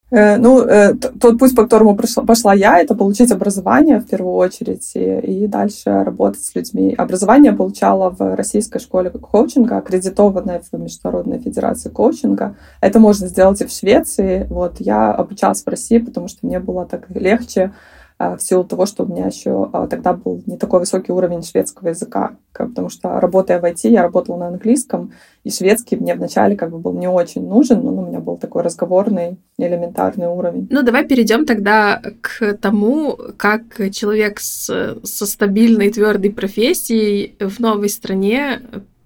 Э, 0.09 0.37
ну, 0.37 0.61
э, 0.61 0.93
тот 0.93 1.37
путь, 1.37 1.53
по 1.53 1.63
которому 1.63 1.95
пошла 1.95 2.53
я, 2.53 2.79
это 2.79 2.95
получить 2.95 3.31
образование 3.31 3.99
в 3.99 4.07
первую 4.07 4.35
очередь 4.35 4.91
и, 4.95 5.47
дальше 5.47 6.03
работать 6.03 6.43
с 6.43 6.55
людьми. 6.55 6.95
Образование 6.97 7.51
получала 7.51 8.09
в 8.09 8.35
Российской 8.35 8.79
школе 8.79 9.09
коучинга, 9.09 9.77
аккредитованной 9.77 10.61
в 10.71 10.77
Международной 10.77 11.39
Федерации 11.39 11.89
коучинга. 11.89 12.55
Это 12.79 12.99
можно 12.99 13.27
сделать 13.27 13.59
и 13.61 13.65
в 13.65 13.71
Швеции. 13.71 14.47
Вот 14.49 14.75
я 14.79 15.11
обучалась 15.11 15.63
в 15.63 15.67
России, 15.69 15.97
потому 15.97 16.29
что 16.29 16.45
мне 16.45 16.59
было 16.59 16.85
так 16.85 17.09
легче 17.09 17.73
в 18.19 18.39
силу 18.39 18.63
того, 18.63 18.85
что 18.85 19.03
у 19.03 19.07
меня 19.07 19.27
еще 19.27 19.69
а, 19.73 19.87
тогда 19.87 20.13
был 20.13 20.41
не 20.47 20.57
такой 20.57 20.79
высокий 20.79 21.11
уровень 21.11 21.43
шведского 21.43 21.89
языка, 21.89 22.35
потому 22.51 22.89
что 22.89 23.19
работая 23.19 23.59
в 23.59 23.63
IT, 23.63 23.89
я 23.89 24.01
работала 24.01 24.37
на 24.37 24.47
английском, 24.47 25.11
и 25.43 25.51
шведский 25.51 25.97
мне 25.97 26.15
вначале 26.15 26.55
как 26.55 26.71
бы 26.71 26.79
был 26.79 26.93
не 26.93 27.07
очень 27.07 27.47
нужен, 27.47 27.83
но 27.83 27.93
у 27.93 28.05
меня 28.07 28.19
был 28.19 28.37
такой 28.37 28.63
разговорный, 28.63 29.37
элементарный 29.59 30.27
уровень. 30.27 30.67
Ну, 30.71 30.81
давай 30.81 31.05
перейдем 31.07 31.45
тогда 31.45 32.01
к 32.21 32.53
тому, 32.55 33.17
как 33.37 33.61
человек 33.91 34.39
с, 34.39 34.99
со 35.03 35.25
стабильной, 35.25 35.91
твердой 35.91 36.31
профессией 36.31 37.35
в 37.39 37.59
новой 37.59 37.89
стране 37.89 38.61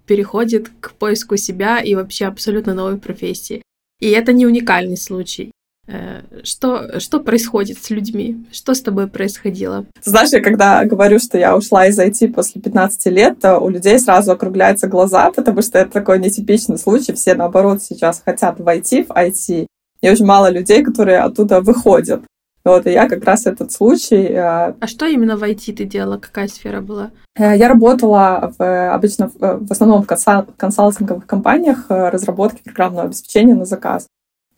переходит 0.06 0.70
к 0.80 0.94
поиску 0.94 1.36
себя 1.38 1.80
и 1.80 1.96
вообще 1.96 2.25
абсолютно 2.25 2.74
новой 2.74 2.98
профессии. 2.98 3.62
И 4.00 4.10
это 4.10 4.34
не 4.34 4.46
уникальный 4.46 4.98
случай. 4.98 5.51
Э, 5.88 6.22
что, 6.44 7.00
что 7.00 7.20
происходит 7.20 7.84
с 7.84 7.90
людьми? 7.90 8.46
Что 8.52 8.74
с 8.74 8.82
тобой 8.82 9.08
происходило? 9.08 9.86
Знаешь, 10.04 10.32
я 10.32 10.42
когда 10.42 10.86
говорю, 10.86 11.20
что 11.20 11.38
я 11.38 11.56
ушла 11.56 11.88
из 11.88 12.00
IT 12.00 12.34
после 12.34 12.62
15 12.62 13.06
лет, 13.08 13.40
то 13.40 13.60
у 13.60 13.70
людей 13.70 14.00
сразу 14.00 14.32
округляются 14.32 14.88
глаза, 14.88 15.32
потому 15.32 15.62
что 15.62 15.80
это 15.80 15.92
такой 15.92 16.20
нетипичный 16.20 16.78
случай. 16.78 17.14
Все, 17.14 17.34
наоборот, 17.34 17.82
сейчас 17.82 18.22
хотят 18.24 18.60
войти 18.60 19.04
в 19.04 19.10
IT. 19.10 19.68
И 20.02 20.10
очень 20.10 20.26
мало 20.26 20.50
людей, 20.50 20.84
которые 20.84 21.20
оттуда 21.20 21.62
выходят. 21.62 22.22
Вот, 22.64 22.86
и 22.86 22.92
я 22.92 23.10
как 23.10 23.24
раз 23.26 23.48
этот 23.48 23.72
случай... 23.72 24.28
Э, 24.30 24.74
а 24.80 24.88
что 24.88 25.08
именно 25.08 25.36
в 25.36 25.44
IT 25.44 25.74
ты 25.74 25.84
делала? 25.86 26.18
Какая 26.18 26.48
сфера 26.48 26.82
была? 26.82 27.10
Э, 27.36 27.58
я 27.58 27.68
работала 27.68 28.54
в, 28.58 28.94
обычно 28.94 29.32
в 29.34 29.72
основном 29.72 30.04
в 30.04 30.06
консалтинговых 30.06 31.26
компаниях 31.26 31.86
разработки 31.90 32.62
программного 32.62 33.08
обеспечения 33.08 33.56
на 33.56 33.66
заказ. 33.66 34.06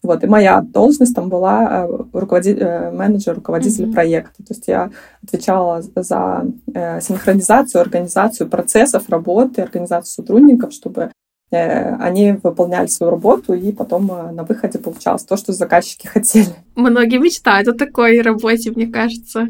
Вот, 0.03 0.21
и 0.21 0.27
моя 0.27 0.61
должность 0.61 1.15
там 1.15 1.29
была 1.29 1.87
э, 1.87 2.03
руководи... 2.11 2.53
Э, 2.59 2.91
менеджер, 2.91 3.35
руководитель 3.35 3.85
mm-hmm. 3.85 3.93
проекта. 3.93 4.43
То 4.43 4.53
есть 4.53 4.67
я 4.67 4.91
отвечала 5.23 5.81
за 5.81 6.45
э, 6.73 6.99
синхронизацию, 6.99 7.81
организацию 7.81 8.49
процессов 8.49 9.09
работы, 9.09 9.61
организацию 9.61 10.11
сотрудников, 10.11 10.73
чтобы 10.73 11.11
они 11.51 12.31
выполняли 12.41 12.87
свою 12.87 13.11
работу, 13.11 13.53
и 13.53 13.71
потом 13.71 14.07
на 14.07 14.43
выходе 14.43 14.79
получалось 14.79 15.23
то, 15.23 15.37
что 15.37 15.53
заказчики 15.53 16.07
хотели. 16.13 16.47
Многие 16.75 17.19
мечтают 17.19 17.67
о 17.67 17.73
такой 17.73 18.21
работе, 18.21 18.71
мне 18.71 18.87
кажется. 18.87 19.49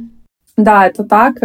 Да, 0.58 0.86
это 0.86 1.06
так. 1.06 1.36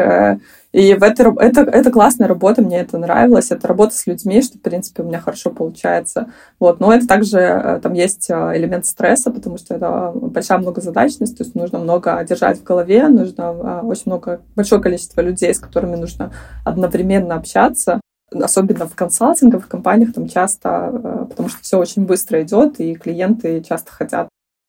И 0.73 0.95
в 0.95 1.03
этой, 1.03 1.35
это, 1.39 1.63
это 1.63 1.91
классная 1.91 2.29
работа, 2.29 2.61
мне 2.61 2.81
это 2.81 2.99
нравилось. 2.99 3.51
Это 3.51 3.67
работа 3.67 3.95
с 3.95 4.07
людьми, 4.07 4.43
что, 4.43 4.59
в 4.59 4.61
принципе, 4.61 5.03
у 5.03 5.07
меня 5.07 5.19
хорошо 5.19 5.51
получается. 5.51 6.31
Вот. 6.61 6.79
Но 6.81 6.93
это 6.93 7.07
также, 7.07 7.39
э, 7.39 7.81
там 7.83 7.95
есть 7.95 8.29
э, 8.29 8.35
элемент 8.57 8.85
стресса, 8.85 9.31
потому 9.31 9.57
что 9.57 9.75
это 9.75 10.13
большая 10.15 10.59
многозадачность, 10.59 11.39
то 11.39 11.45
есть 11.45 11.55
нужно 11.55 11.79
много 11.79 12.23
держать 12.25 12.59
в 12.59 12.65
голове, 12.65 13.09
нужно 13.09 13.43
э, 13.43 13.87
очень 13.87 14.05
много, 14.07 14.43
большое 14.57 14.83
количество 14.83 15.23
людей, 15.23 15.55
с 15.55 15.59
которыми 15.59 15.97
нужно 15.97 16.33
одновременно 16.65 17.35
общаться 17.35 18.01
особенно 18.31 18.87
в 18.87 18.95
консалтинговых 18.95 19.69
компаниях, 19.69 20.13
там 20.13 20.29
часто, 20.29 21.27
потому 21.31 21.49
что 21.49 21.63
все 21.63 21.79
очень 21.79 22.05
быстро 22.05 22.43
идет, 22.43 22.79
и 22.79 22.95
клиенты 22.95 23.63
часто 23.63 23.91
хотят 23.91 24.29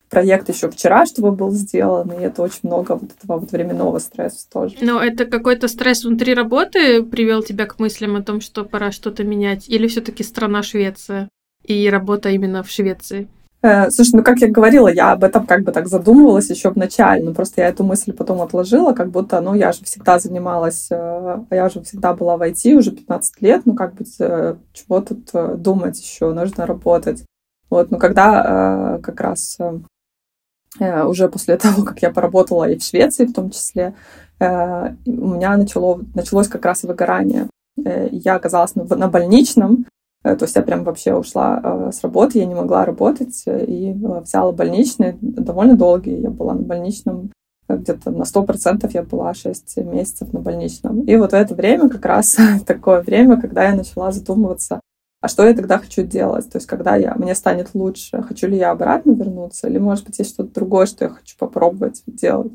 проект 0.09 0.49
еще 0.49 0.69
вчера, 0.69 1.05
чтобы 1.05 1.31
был 1.31 1.51
сделан, 1.51 2.11
и 2.11 2.23
это 2.23 2.41
очень 2.41 2.61
много 2.63 2.93
вот 2.93 3.11
этого 3.17 3.39
вот 3.39 3.51
временного 3.51 3.99
стресса 3.99 4.47
тоже. 4.51 4.75
Но 4.81 5.01
это 5.01 5.25
какой-то 5.25 5.67
стресс 5.67 6.03
внутри 6.03 6.33
работы 6.33 7.03
привел 7.03 7.43
тебя 7.43 7.65
к 7.65 7.79
мыслям 7.79 8.15
о 8.15 8.23
том, 8.23 8.41
что 8.41 8.65
пора 8.65 8.91
что-то 8.91 9.23
менять? 9.23 9.69
Или 9.69 9.87
все-таки 9.87 10.23
страна 10.23 10.63
Швеция 10.63 11.29
и 11.63 11.89
работа 11.89 12.29
именно 12.29 12.63
в 12.63 12.69
Швеции? 12.69 13.27
Э, 13.61 13.91
слушай, 13.91 14.15
ну 14.15 14.23
как 14.23 14.39
я 14.39 14.49
говорила, 14.49 14.87
я 14.87 15.11
об 15.11 15.23
этом 15.23 15.45
как 15.45 15.63
бы 15.63 15.73
так 15.73 15.87
задумывалась 15.87 16.49
еще 16.49 16.71
в 16.71 16.77
начале, 16.77 17.23
но 17.23 17.33
просто 17.33 17.61
я 17.61 17.67
эту 17.67 17.83
мысль 17.83 18.13
потом 18.13 18.41
отложила, 18.41 18.93
как 18.93 19.11
будто, 19.11 19.41
ну 19.41 19.53
я 19.53 19.73
же 19.73 19.83
всегда 19.83 20.17
занималась, 20.17 20.87
э, 20.89 21.39
я 21.51 21.67
же 21.67 21.81
всегда 21.81 22.13
была 22.13 22.37
в 22.37 22.41
IT 22.41 22.73
уже 22.73 22.91
15 22.91 23.41
лет, 23.41 23.63
ну 23.65 23.75
как 23.75 23.95
бы 23.95 24.05
э, 24.19 24.55
чего 24.71 25.01
тут 25.01 25.29
думать 25.61 25.99
еще, 25.99 26.31
нужно 26.31 26.65
работать. 26.65 27.25
Вот, 27.69 27.91
но 27.91 27.99
когда 27.99 28.99
как 29.03 29.21
раз 29.21 29.59
уже 30.79 31.29
после 31.29 31.57
того, 31.57 31.83
как 31.83 32.01
я 32.01 32.11
поработала 32.11 32.69
и 32.69 32.77
в 32.77 32.83
Швеции 32.83 33.25
в 33.25 33.33
том 33.33 33.49
числе, 33.51 33.93
э, 34.39 34.93
у 35.05 35.27
меня 35.27 35.57
начало, 35.57 36.01
началось 36.15 36.47
как 36.47 36.65
раз 36.65 36.83
выгорание. 36.83 37.47
Э, 37.83 38.07
я 38.11 38.35
оказалась 38.35 38.75
на, 38.75 39.07
больничном, 39.07 39.85
то 40.21 40.37
есть 40.41 40.55
я 40.55 40.61
прям 40.61 40.83
вообще 40.83 41.13
ушла 41.13 41.91
с 41.93 42.01
работы, 42.03 42.39
я 42.39 42.45
не 42.45 42.53
могла 42.53 42.83
работать 42.83 43.41
и 43.47 43.93
взяла 43.93 44.51
больничный, 44.51 45.17
довольно 45.21 45.77
долгий. 45.77 46.19
Я 46.19 46.29
была 46.29 46.55
на 46.55 46.61
больничном 46.61 47.31
где-то 47.69 48.11
на 48.11 48.25
сто 48.25 48.43
процентов 48.43 48.93
я 48.93 49.03
была 49.03 49.33
6 49.33 49.77
месяцев 49.77 50.33
на 50.33 50.39
больничном. 50.39 51.01
И 51.01 51.15
вот 51.15 51.31
в 51.31 51.35
это 51.35 51.53
время 51.55 51.89
как 51.89 52.05
раз 52.05 52.35
такое 52.65 53.01
время, 53.01 53.39
когда 53.39 53.65
я 53.65 53.75
начала 53.75 54.11
задумываться 54.11 54.81
а 55.21 55.27
что 55.27 55.45
я 55.45 55.53
тогда 55.53 55.79
хочу 55.79 56.03
делать? 56.03 56.49
То 56.49 56.57
есть, 56.57 56.67
когда 56.67 56.95
я, 56.95 57.13
мне 57.15 57.35
станет 57.35 57.71
лучше, 57.73 58.21
хочу 58.21 58.47
ли 58.47 58.57
я 58.57 58.71
обратно 58.71 59.11
вернуться, 59.11 59.67
или, 59.67 59.77
может 59.77 60.05
быть, 60.05 60.19
есть 60.19 60.31
что-то 60.33 60.53
другое, 60.53 60.85
что 60.85 61.05
я 61.05 61.09
хочу 61.09 61.35
попробовать 61.37 62.03
делать. 62.07 62.53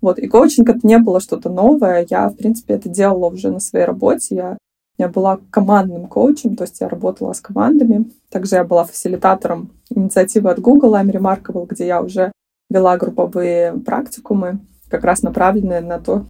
Вот. 0.00 0.18
И 0.18 0.28
коучинг— 0.28 0.68
это 0.70 0.86
не 0.86 0.98
было 0.98 1.18
что-то 1.18 1.48
новое. 1.48 2.06
Я, 2.08 2.28
в 2.28 2.36
принципе, 2.36 2.74
это 2.74 2.88
делала 2.88 3.32
уже 3.32 3.50
на 3.50 3.58
своей 3.58 3.84
работе. 3.84 4.34
Я, 4.34 4.58
я 4.98 5.08
была 5.08 5.40
командным 5.50 6.06
коучем, 6.06 6.56
то 6.56 6.64
есть 6.64 6.80
я 6.80 6.88
работала 6.88 7.32
с 7.32 7.40
командами. 7.40 8.10
Также 8.30 8.56
я 8.56 8.64
была 8.64 8.84
фасилитатором 8.84 9.72
инициативы 9.90 10.50
от 10.50 10.60
Google, 10.60 10.94
I'm 10.94 11.10
Remarkable, 11.10 11.66
где 11.66 11.86
я 11.86 12.02
уже 12.02 12.32
вела 12.70 12.96
групповые 12.96 13.72
практикумы, 13.72 14.60
как 14.88 15.04
раз 15.04 15.22
направленные 15.22 15.80
на 15.80 15.98
то, 15.98 16.26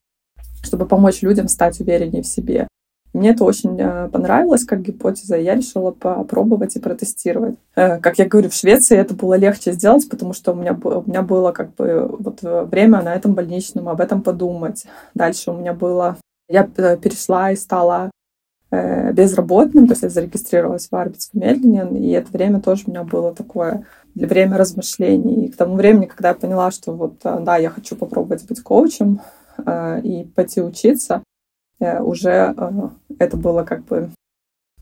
чтобы 0.63 0.87
помочь 0.87 1.23
людям 1.23 1.49
стать 1.49 1.81
увереннее 1.81 2.23
в 2.23 2.27
себе. 2.27 2.69
Мне 3.15 3.31
это 3.31 3.45
очень 3.45 3.81
э, 3.81 4.09
понравилось 4.09 4.65
как 4.65 4.83
гипотеза, 4.83 5.37
я 5.37 5.55
решила 5.55 5.93
попробовать 5.93 6.75
и 6.75 6.81
протестировать. 6.81 7.55
Э, 7.77 7.99
как 7.99 8.19
я 8.19 8.27
говорю, 8.27 8.51
в 8.51 8.55
Швеции 8.55 8.99
это 8.99 9.15
было 9.15 9.35
легче 9.35 9.71
сделать, 9.71 10.09
потому 10.09 10.33
что 10.33 10.51
у 10.51 10.57
меня, 10.57 10.77
у 10.83 11.09
меня 11.09 11.23
было 11.23 11.53
как 11.53 11.73
бы 11.77 12.09
вот 12.19 12.41
э, 12.43 12.65
время 12.65 13.03
на 13.03 13.15
этом 13.15 13.35
больничном, 13.35 13.89
об 13.89 14.01
этом 14.01 14.21
подумать. 14.21 14.85
Дальше 15.15 15.53
у 15.53 15.57
меня 15.57 15.73
было... 15.73 16.17
Я 16.49 16.65
перешла 16.65 17.53
и 17.53 17.57
стала 17.57 18.11
безработным, 18.71 19.87
то 19.87 19.93
есть 19.93 20.03
я 20.03 20.09
зарегистрировалась 20.09 20.89
в 20.91 20.97
Арбитсфамильнен, 20.97 21.95
и 21.95 22.11
это 22.11 22.33
время 22.33 22.61
тоже 22.61 22.83
у 22.87 22.91
меня 22.91 23.05
было 23.05 23.33
такое 23.33 23.87
для 24.17 24.27
время 24.27 24.59
размышлений. 24.59 25.47
И 25.47 25.49
к 25.49 25.57
тому 25.57 25.77
времени, 25.77 26.07
когда 26.07 26.31
я 26.31 26.35
поняла, 26.35 26.73
что 26.73 26.93
вот, 26.93 27.21
да, 27.23 27.57
я 27.57 27.71
хочу 27.71 27.95
попробовать 27.95 28.45
быть 28.49 28.61
коучем 28.63 29.21
и 29.65 30.29
пойти 30.35 30.61
учиться, 30.61 31.23
уже 31.81 32.55
э, 32.57 32.89
это 33.19 33.37
было 33.37 33.65
как 33.65 33.85
бы 33.85 34.11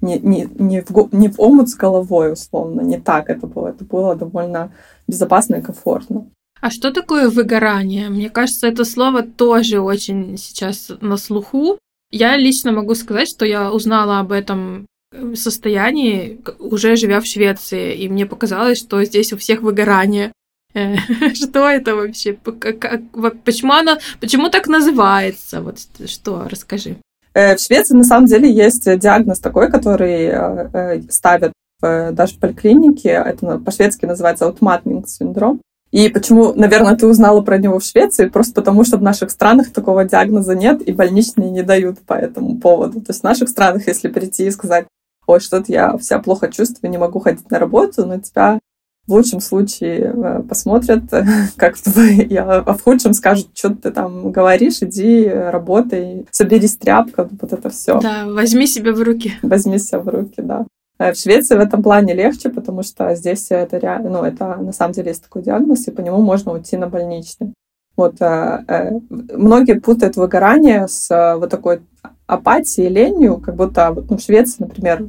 не, 0.01 0.19
не, 0.19 0.49
не, 0.59 0.81
в, 0.83 1.09
не 1.13 1.29
в 1.29 1.41
омут 1.41 1.69
с 1.69 1.75
головой, 1.75 2.33
условно, 2.33 2.81
не 2.83 3.01
так 3.01 3.31
это 3.31 3.47
было. 3.47 3.69
Это 3.69 3.85
было 3.85 4.15
довольно 4.17 4.73
безопасно 5.07 5.57
и 5.57 5.63
комфортно. 5.63 6.27
А 6.61 6.71
что 6.71 6.93
такое 6.93 7.29
выгорание? 7.29 8.09
Мне 8.09 8.31
кажется, 8.31 8.69
это 8.69 8.85
слово 8.85 9.23
тоже 9.23 9.81
очень 9.81 10.37
сейчас 10.37 10.93
на 11.01 11.17
слуху. 11.17 11.79
Я 12.11 12.37
лично 12.37 12.73
могу 12.73 12.95
сказать, 12.95 13.29
что 13.29 13.45
я 13.45 13.73
узнала 13.73 14.19
об 14.21 14.33
этом 14.33 14.87
состоянии, 15.35 16.41
уже 16.59 16.97
живя 16.97 17.21
в 17.21 17.27
Швеции, 17.27 17.97
и 17.97 18.09
мне 18.09 18.27
показалось, 18.27 18.79
что 18.79 19.03
здесь 19.05 19.33
у 19.33 19.37
всех 19.37 19.63
выгорание. 19.63 20.33
Э, 20.75 20.97
что 21.35 21.69
это 21.69 21.95
вообще? 21.95 22.35
Почему 22.35 23.73
оно, 23.73 23.99
почему 24.21 24.49
так 24.49 24.67
называется? 24.69 25.61
Вот 25.61 25.79
что, 26.07 26.49
расскажи. 26.49 26.97
Э, 27.35 27.57
в 27.57 27.61
Швеции 27.61 27.95
на 27.95 28.05
самом 28.05 28.27
деле 28.27 28.51
есть 28.51 28.85
диагноз 28.99 29.41
такой, 29.41 29.71
который 29.71 30.31
э, 30.33 31.03
ставят 31.11 31.53
даже 31.81 32.35
в 32.35 32.39
поликлинике. 32.39 33.09
Это 33.09 33.59
по-шведски 33.59 34.05
называется 34.05 34.45
аутматнинг 34.45 35.09
синдром. 35.09 35.61
И 35.91 36.09
почему, 36.09 36.55
наверное, 36.55 36.97
ты 36.97 37.07
узнала 37.07 37.43
про 37.43 37.59
него 37.59 37.79
в 37.81 37.85
Швеции? 37.85 38.29
Просто 38.29 38.55
потому, 38.55 38.85
что 38.85 38.97
в 38.97 39.03
наших 39.03 39.31
странах 39.31 39.73
такого 39.73 40.05
диагноза 40.05 40.55
нет, 40.55 40.81
и 40.81 40.93
больничные 40.93 41.51
не 41.51 41.63
дают 41.63 41.99
по 42.01 42.15
этому 42.15 42.57
поводу. 42.57 43.01
То 43.01 43.11
есть 43.11 43.21
в 43.21 43.25
наших 43.25 43.49
странах, 43.49 43.89
если 43.89 44.09
прийти 44.09 44.47
и 44.47 44.51
сказать, 44.53 44.87
ой, 45.27 45.41
что-то 45.41 45.71
я 45.71 45.99
вся 45.99 46.19
плохо 46.19 46.51
чувствую, 46.51 46.91
не 46.91 46.99
могу 46.99 47.21
ходить 47.21 47.51
на 47.51 47.59
работу, 47.59 48.07
но 48.07 48.19
тебя 48.19 48.59
в 49.07 49.13
лучшем 49.13 49.41
случае 49.41 50.13
э, 50.15 50.43
посмотрят, 50.49 51.03
как 51.57 51.77
твой, 51.79 52.25
а 52.39 52.75
в 52.75 52.83
худшем 52.83 53.13
скажут, 53.15 53.49
что 53.55 53.71
ты 53.71 53.91
там 53.91 54.31
говоришь, 54.31 54.83
иди, 54.83 55.29
работай, 55.29 56.27
соберись 56.31 56.77
тряпка, 56.77 57.29
вот 57.41 57.53
это 57.53 57.71
все. 57.71 58.01
Да, 58.01 58.27
возьми 58.27 58.67
себя 58.67 58.93
в 58.93 59.03
руки. 59.03 59.35
Возьми 59.43 59.79
себя 59.79 59.99
в 59.99 60.09
руки, 60.09 60.41
да. 60.41 60.67
Э, 60.99 61.13
в 61.13 61.17
Швеции 61.17 61.57
в 61.57 61.61
этом 61.61 61.83
плане 61.83 62.15
легче, 62.15 62.49
потому 62.49 62.83
что 62.83 63.15
здесь 63.15 63.51
это 63.51 63.79
реально, 63.79 64.11
ну, 64.11 64.23
это 64.23 64.57
на 64.57 64.73
самом 64.73 64.93
деле 64.93 65.09
есть 65.09 65.25
такой 65.25 65.43
диагноз, 65.43 65.89
и 65.89 65.91
по 65.91 66.01
нему 66.01 66.23
можно 66.23 66.53
уйти 66.53 66.77
на 66.77 66.89
больничный. 66.89 67.55
Вот 67.97 68.23
э, 68.23 69.01
многие 69.09 69.79
путают 69.81 70.17
выгорание 70.17 70.87
с 70.89 71.09
вот 71.39 71.51
такой 71.51 71.83
апатией, 72.27 72.89
ленью, 72.89 73.39
как 73.39 73.57
будто 73.57 73.93
ну, 74.09 74.17
в 74.17 74.21
Швеции, 74.21 74.63
например, 74.63 75.09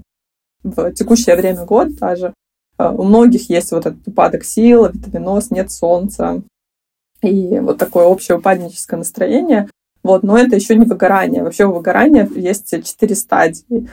в 0.64 0.92
текущее 0.94 1.36
время 1.36 1.66
года 1.66 1.92
даже 2.00 2.34
у 2.78 3.04
многих 3.04 3.50
есть 3.50 3.72
вот 3.72 3.86
этот 3.86 4.08
упадок 4.08 4.44
сил, 4.44 4.88
витаминоз, 4.88 5.52
нет 5.52 5.72
солнца, 5.72 6.42
и 7.22 7.60
вот 7.60 7.78
такое 7.78 8.06
общее 8.06 8.38
упадническое 8.38 8.98
настроение. 8.98 9.70
Вот, 10.04 10.24
но 10.24 10.38
это 10.38 10.56
еще 10.56 10.76
не 10.76 10.86
выгорание. 10.86 11.44
Вообще 11.44 11.66
у 11.66 11.74
выгорания 11.74 12.28
есть 12.36 12.70
четыре 12.84 13.16
стадии. 13.16 13.88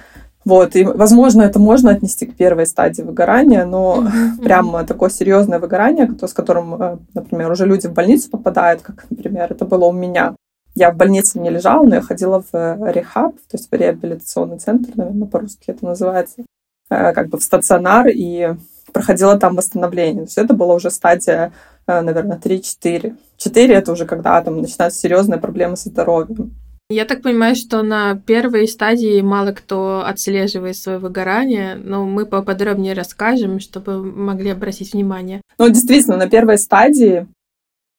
Вот, 0.44 0.74
и, 0.74 0.84
возможно, 0.84 1.42
это 1.42 1.58
можно 1.58 1.90
отнести 1.90 2.26
к 2.26 2.34
первой 2.34 2.66
стадии 2.66 3.02
выгорания, 3.02 3.64
но 3.66 4.02
mm-hmm. 4.02 4.42
прям 4.42 4.86
такое 4.86 5.10
серьезное 5.10 5.58
выгорание, 5.58 6.10
с 6.20 6.32
которым, 6.32 6.82
э, 6.82 6.98
например, 7.12 7.52
уже 7.52 7.66
люди 7.66 7.86
в 7.86 7.92
больницу 7.92 8.30
попадают, 8.30 8.80
как, 8.80 9.04
например, 9.10 9.52
это 9.52 9.66
было 9.66 9.84
у 9.84 9.92
меня. 9.92 10.34
Я 10.74 10.92
в 10.92 10.96
больнице 10.96 11.38
не 11.38 11.50
лежала, 11.50 11.84
но 11.84 11.96
я 11.96 12.00
ходила 12.00 12.40
в 12.40 12.54
э, 12.54 12.90
рехаб, 12.90 13.34
то 13.34 13.58
есть 13.58 13.70
в 13.70 13.74
реабилитационный 13.74 14.58
центр, 14.58 14.92
наверное, 14.94 15.28
по-русски 15.28 15.64
это 15.66 15.84
называется, 15.84 16.36
э, 16.40 16.44
как 16.90 17.28
бы 17.28 17.38
в 17.38 17.42
стационар, 17.42 18.08
и 18.08 18.54
проходила 18.92 19.38
там 19.38 19.56
восстановление. 19.56 20.24
То 20.24 20.28
есть 20.28 20.38
это 20.38 20.54
была 20.54 20.74
уже 20.74 20.90
стадия, 20.90 21.52
наверное, 21.86 22.38
3-4. 22.38 23.16
4— 23.36 23.74
это 23.76 23.92
уже 23.92 24.04
когда 24.04 24.42
там 24.42 24.60
начинаются 24.60 25.00
серьезные 25.00 25.40
проблемы 25.40 25.76
со 25.76 25.88
здоровьем. 25.88 26.54
Я 26.92 27.04
так 27.04 27.22
понимаю, 27.22 27.54
что 27.54 27.82
на 27.82 28.16
первой 28.16 28.66
стадии 28.66 29.20
мало 29.20 29.52
кто 29.52 30.04
отслеживает 30.04 30.76
свое 30.76 30.98
выгорание, 30.98 31.76
но 31.76 32.04
мы 32.04 32.26
поподробнее 32.26 32.94
расскажем, 32.94 33.60
чтобы 33.60 34.02
могли 34.02 34.50
обратить 34.50 34.92
внимание. 34.92 35.40
Ну, 35.56 35.68
действительно, 35.68 36.16
на 36.16 36.28
первой 36.28 36.58
стадии 36.58 37.28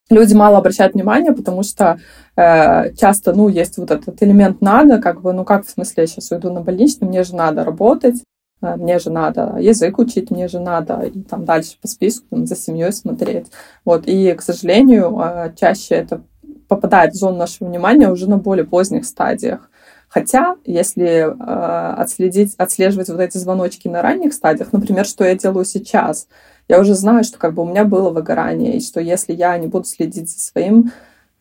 люди 0.10 0.34
мало 0.34 0.58
обращают 0.58 0.94
внимание, 0.94 1.32
потому 1.32 1.64
что 1.64 2.00
э, 2.36 2.94
часто, 2.96 3.32
ну, 3.32 3.48
есть 3.48 3.78
вот 3.78 3.92
этот 3.92 4.22
элемент 4.22 4.60
надо, 4.60 5.02
как 5.02 5.22
бы, 5.22 5.32
ну, 5.32 5.46
как 5.46 5.66
в 5.66 5.70
смысле, 5.70 6.04
я 6.04 6.08
сейчас 6.08 6.30
уйду 6.32 6.52
на 6.52 6.60
больничный, 6.60 7.08
мне 7.08 7.24
же 7.24 7.34
надо 7.34 7.64
работать, 7.64 8.18
э, 8.18 8.24
мне 8.62 9.00
же 9.00 9.10
надо 9.10 9.58
язык 9.60 9.98
учить, 10.00 10.32
мне 10.32 10.48
же 10.48 10.60
надо 10.60 11.02
и 11.02 11.22
там 11.22 11.46
дальше 11.46 11.78
по 11.82 11.88
списку 11.88 12.26
там, 12.30 12.46
за 12.46 12.56
семьей 12.56 12.94
смотреть. 12.94 13.48
Вот, 13.86 14.04
и, 14.06 14.34
к 14.34 14.42
сожалению, 14.42 15.20
э, 15.20 15.54
чаще 15.60 15.96
это 15.96 16.22
попадает 16.68 17.14
в 17.14 17.18
зону 17.18 17.38
нашего 17.38 17.68
внимания 17.68 18.10
уже 18.10 18.30
на 18.30 18.38
более 18.38 18.66
поздних 18.66 19.06
стадиях. 19.06 19.70
Хотя, 20.08 20.58
если 20.66 21.24
э, 21.24 21.94
отследить, 22.02 22.56
отслеживать 22.58 23.10
вот 23.10 23.20
эти 23.20 23.38
звоночки 23.38 23.88
на 23.88 24.02
ранних 24.02 24.34
стадиях, 24.34 24.74
например, 24.74 25.06
что 25.06 25.24
я 25.24 25.36
делаю 25.36 25.66
сейчас, 25.66 26.28
я 26.68 26.80
уже 26.80 26.96
знаю, 26.96 27.24
что 27.24 27.38
как 27.38 27.54
бы 27.54 27.64
у 27.64 27.66
меня 27.66 27.86
было 27.86 28.10
выгорание, 28.10 28.78
и 28.78 28.82
что 28.82 29.02
если 29.02 29.34
я 29.34 29.58
не 29.58 29.68
буду 29.68 29.86
следить 29.86 30.30
за 30.30 30.40
своим 30.40 30.92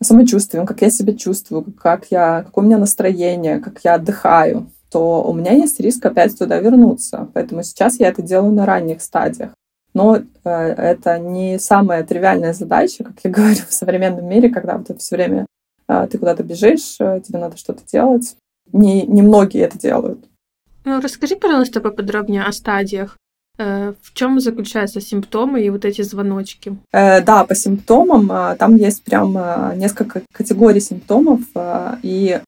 самочувствием, 0.03 0.67
как 0.67 0.83
я 0.83 0.91
себя 0.91 1.15
чувствую, 1.15 1.65
как 1.81 2.07
я, 2.11 2.43
какое 2.45 2.65
у 2.65 2.67
меня 2.67 2.79
настроение, 2.79 3.59
как 3.59 3.81
я 3.85 3.95
отдыхаю, 3.95 4.71
то 4.91 5.23
у 5.23 5.33
меня 5.33 5.53
есть 5.53 5.81
риск 5.81 6.05
опять 6.05 6.37
туда 6.39 6.59
вернуться. 6.59 7.29
Поэтому 7.35 7.63
сейчас 7.63 8.01
я 8.01 8.09
это 8.09 8.23
делаю 8.23 8.53
на 8.53 8.67
ранних 8.67 9.03
стадиях. 9.03 9.53
Но 9.95 10.17
э, 10.17 10.51
это 10.51 11.19
не 11.19 11.59
самая 11.59 12.05
тривиальная 12.05 12.53
задача, 12.53 13.05
как 13.05 13.15
я 13.25 13.31
говорю, 13.37 13.61
в 13.69 13.73
современном 13.73 14.27
мире, 14.27 14.51
когда 14.51 14.79
вот 14.79 15.01
все 15.01 15.17
время 15.17 15.47
э, 15.89 16.09
ты 16.11 16.19
куда-то 16.19 16.43
бежишь, 16.43 16.97
э, 17.01 17.21
тебе 17.27 17.39
надо 17.39 17.57
что-то 17.57 17.83
делать. 17.87 18.37
Не, 18.73 19.03
не 19.07 19.23
многие 19.23 19.63
это 19.63 19.79
делают. 19.79 20.25
Ну, 20.85 21.01
расскажи, 21.01 21.37
пожалуйста, 21.37 21.81
поподробнее 21.81 22.43
о 22.43 22.53
стадиях. 22.53 23.17
Э, 23.61 23.93
в 24.01 24.15
чем 24.15 24.41
заключаются 24.41 25.03
симптомы 25.03 25.63
и 25.63 25.69
вот 25.69 25.85
эти 25.85 26.01
звоночки? 26.01 26.79
Э, 26.93 27.21
да, 27.21 27.45
по 27.45 27.55
симптомам 27.55 28.33
э, 28.33 28.57
там 28.57 28.77
есть 28.77 29.05
прям 29.05 29.37
несколько 29.77 30.23
категорий 30.33 30.81
симптомов, 30.81 31.41
и 32.03 32.41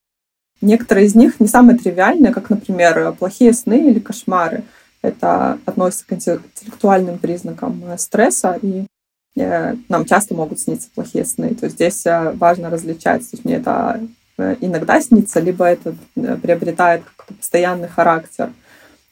некоторые 0.62 1.07
из 1.07 1.14
них 1.14 1.40
не 1.40 1.48
самые 1.48 1.77
тривиальные, 1.77 2.33
как, 2.33 2.48
например, 2.48 3.12
плохие 3.12 3.53
сны 3.53 3.90
или 3.90 3.98
кошмары. 3.98 4.64
Это 5.03 5.59
относится 5.66 6.07
к 6.07 6.12
интеллектуальным 6.12 7.18
признакам 7.18 7.83
э, 7.87 7.98
стресса, 7.98 8.57
и 8.62 8.87
э, 9.37 9.75
нам 9.88 10.05
часто 10.05 10.35
могут 10.35 10.61
сниться 10.61 10.88
плохие 10.94 11.25
сны. 11.25 11.55
То 11.55 11.66
есть 11.66 11.75
здесь 11.75 12.07
э, 12.07 12.31
важно 12.33 12.70
различать. 12.70 13.22
То 13.22 13.37
есть 13.37 13.44
мне 13.44 13.57
это 13.57 14.01
иногда 14.61 15.01
снится, 15.01 15.40
либо 15.40 15.66
это 15.66 15.94
приобретает 16.14 17.05
какой-то 17.05 17.35
постоянный 17.35 17.88
характер. 17.88 18.51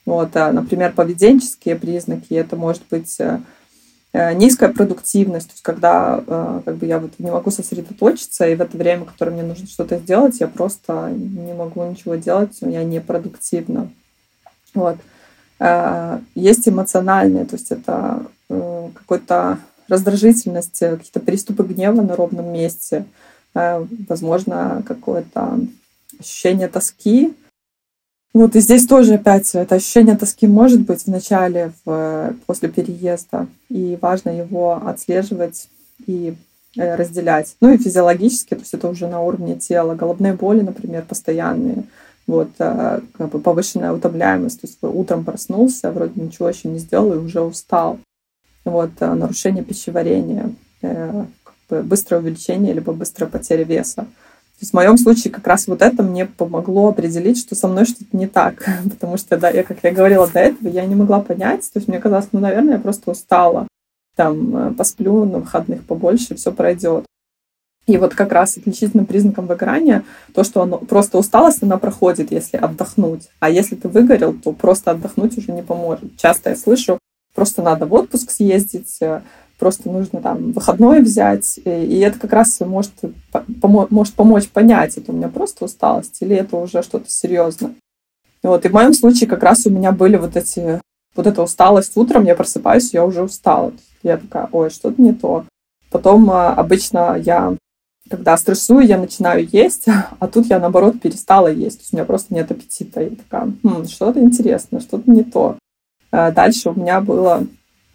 Вот, 0.06 0.34
например, 0.34 0.92
поведенческие 0.92 1.76
признаки, 1.76 2.32
это 2.32 2.56
может 2.56 2.82
быть 2.90 3.18
низкая 4.12 4.70
продуктивность, 4.72 5.46
то 5.46 5.52
есть 5.52 5.62
когда 5.62 6.20
как 6.64 6.76
бы 6.76 6.86
я 6.86 6.98
вот 6.98 7.12
не 7.18 7.30
могу 7.30 7.52
сосредоточиться, 7.52 8.44
и 8.48 8.56
в 8.56 8.60
это 8.60 8.76
время, 8.76 9.04
которое 9.04 9.30
мне 9.30 9.44
нужно 9.44 9.68
что-то 9.68 9.98
сделать, 9.98 10.40
я 10.40 10.48
просто 10.48 11.10
не 11.10 11.54
могу 11.54 11.84
ничего 11.84 12.16
делать, 12.16 12.58
я 12.60 12.82
не 12.82 13.00
продуктивна. 13.00 13.88
Вот. 14.74 14.96
Э, 15.60 16.20
есть 16.34 16.68
эмоциональные, 16.68 17.44
то 17.44 17.56
есть 17.56 17.70
это 17.70 18.24
э, 18.48 18.88
какой-то 18.94 19.58
раздражительность, 19.88 20.80
э, 20.82 20.96
какие-то 20.96 21.20
приступы 21.20 21.64
гнева 21.64 22.00
на 22.00 22.16
ровном 22.16 22.52
месте, 22.52 23.04
возможно, 23.52 24.84
какое-то 24.86 25.58
ощущение 26.20 26.68
тоски. 26.68 27.34
Вот 28.32 28.54
и 28.54 28.60
здесь 28.60 28.86
тоже 28.86 29.14
опять 29.14 29.54
это 29.54 29.74
ощущение 29.74 30.16
тоски 30.16 30.46
может 30.46 30.82
быть 30.82 31.02
в 31.02 31.08
начале, 31.08 31.72
в, 31.84 32.34
после 32.46 32.68
переезда, 32.68 33.48
и 33.68 33.98
важно 34.00 34.30
его 34.30 34.80
отслеживать 34.86 35.68
и 36.06 36.34
разделять. 36.76 37.56
Ну 37.60 37.72
и 37.72 37.78
физиологически, 37.78 38.50
то 38.50 38.60
есть 38.60 38.74
это 38.74 38.88
уже 38.88 39.08
на 39.08 39.20
уровне 39.20 39.56
тела. 39.56 39.96
Головные 39.96 40.34
боли, 40.34 40.60
например, 40.60 41.04
постоянные– 41.06 41.84
вот, 42.30 42.50
э, 42.58 43.00
как 43.18 43.30
бы 43.30 43.40
повышенная 43.40 43.92
утомляемость, 43.92 44.60
то 44.60 44.66
есть 44.66 44.78
утром 44.82 45.24
проснулся, 45.24 45.90
вроде 45.90 46.20
ничего 46.20 46.48
еще 46.48 46.68
не 46.68 46.78
сделал 46.78 47.12
и 47.12 47.16
уже 47.16 47.40
устал. 47.40 47.98
Вот, 48.64 48.90
э, 49.00 49.14
нарушение 49.14 49.64
пищеварения, 49.64 50.52
э, 50.82 51.24
как 51.42 51.54
бы 51.68 51.82
быстрое 51.82 52.20
увеличение 52.20 52.72
либо 52.72 52.92
быстрая 52.92 53.28
потеря 53.28 53.64
веса. 53.64 54.06
В 54.60 54.72
моем 54.74 54.98
случае 54.98 55.32
как 55.32 55.46
раз 55.46 55.66
вот 55.66 55.80
это 55.80 56.02
мне 56.02 56.26
помогло 56.26 56.88
определить, 56.88 57.38
что 57.38 57.54
со 57.54 57.66
мной 57.66 57.86
что-то 57.86 58.16
не 58.16 58.26
так. 58.26 58.64
Потому 58.84 59.16
что, 59.16 59.36
да, 59.38 59.50
я, 59.50 59.62
как 59.62 59.78
я 59.82 59.90
говорила 59.90 60.28
до 60.28 60.40
этого, 60.40 60.68
я 60.68 60.84
не 60.86 60.94
могла 60.94 61.20
понять. 61.20 61.70
То 61.72 61.78
есть 61.78 61.88
мне 61.88 61.98
казалось, 61.98 62.28
ну, 62.32 62.40
наверное, 62.40 62.74
я 62.74 62.80
просто 62.80 63.10
устала. 63.10 63.66
Там 64.16 64.74
посплю 64.74 65.24
на 65.24 65.38
выходных 65.38 65.84
побольше, 65.84 66.34
все 66.34 66.52
пройдет. 66.52 67.06
И 67.86 67.96
вот 67.96 68.14
как 68.14 68.30
раз 68.32 68.56
отличительным 68.56 69.06
признаком 69.06 69.46
выгорания 69.46 70.04
то, 70.34 70.44
что 70.44 70.62
оно, 70.62 70.78
просто 70.78 71.18
усталость, 71.18 71.62
она 71.62 71.76
проходит, 71.78 72.30
если 72.30 72.56
отдохнуть. 72.56 73.28
А 73.40 73.50
если 73.50 73.74
ты 73.74 73.88
выгорел, 73.88 74.34
то 74.34 74.52
просто 74.52 74.92
отдохнуть 74.92 75.36
уже 75.38 75.52
не 75.52 75.62
поможет. 75.62 76.16
Часто 76.16 76.50
я 76.50 76.56
слышу, 76.56 76.98
просто 77.34 77.62
надо 77.62 77.86
в 77.86 77.94
отпуск 77.94 78.30
съездить, 78.30 78.98
э, 79.00 79.22
просто 79.60 79.88
нужно 79.88 80.20
там 80.20 80.50
выходной 80.52 81.02
взять. 81.02 81.60
И 81.64 81.98
это 82.00 82.18
как 82.18 82.32
раз 82.32 82.58
может, 82.60 82.92
помо- 83.32 83.86
может 83.90 84.14
помочь 84.14 84.48
понять, 84.48 84.96
это 84.96 85.12
у 85.12 85.14
меня 85.14 85.28
просто 85.28 85.66
усталость 85.66 86.16
или 86.20 86.34
это 86.34 86.56
уже 86.56 86.82
что-то 86.82 87.08
серьезное. 87.08 87.74
Вот. 88.42 88.64
И 88.64 88.68
в 88.68 88.72
моем 88.72 88.94
случае 88.94 89.28
как 89.28 89.42
раз 89.44 89.66
у 89.66 89.70
меня 89.70 89.92
были 89.92 90.16
вот 90.16 90.36
эти 90.36 90.80
вот 91.14 91.26
эта 91.26 91.42
усталость 91.42 91.96
утром, 91.96 92.24
я 92.24 92.34
просыпаюсь, 92.34 92.92
я 92.92 93.04
уже 93.04 93.22
устала. 93.22 93.72
Я 94.02 94.16
такая, 94.16 94.48
ой, 94.50 94.70
что-то 94.70 95.00
не 95.00 95.12
то. 95.12 95.44
Потом 95.90 96.30
а, 96.30 96.54
обычно 96.54 97.16
я 97.18 97.56
когда 98.08 98.36
стрессую, 98.36 98.86
я 98.86 98.98
начинаю 98.98 99.46
есть, 99.50 99.86
а 100.18 100.26
тут 100.26 100.46
я, 100.46 100.58
наоборот, 100.58 101.00
перестала 101.00 101.48
есть. 101.48 101.78
То 101.78 101.82
есть 101.82 101.92
у 101.92 101.96
меня 101.96 102.04
просто 102.04 102.34
нет 102.34 102.50
аппетита. 102.50 103.02
И 103.02 103.14
такая, 103.14 103.52
хм, 103.62 103.86
что-то 103.86 104.20
интересное, 104.20 104.80
что-то 104.80 105.10
не 105.10 105.22
то. 105.22 105.56
Э, 106.10 106.32
дальше 106.32 106.70
у 106.70 106.74
меня 106.74 107.00
было 107.00 107.46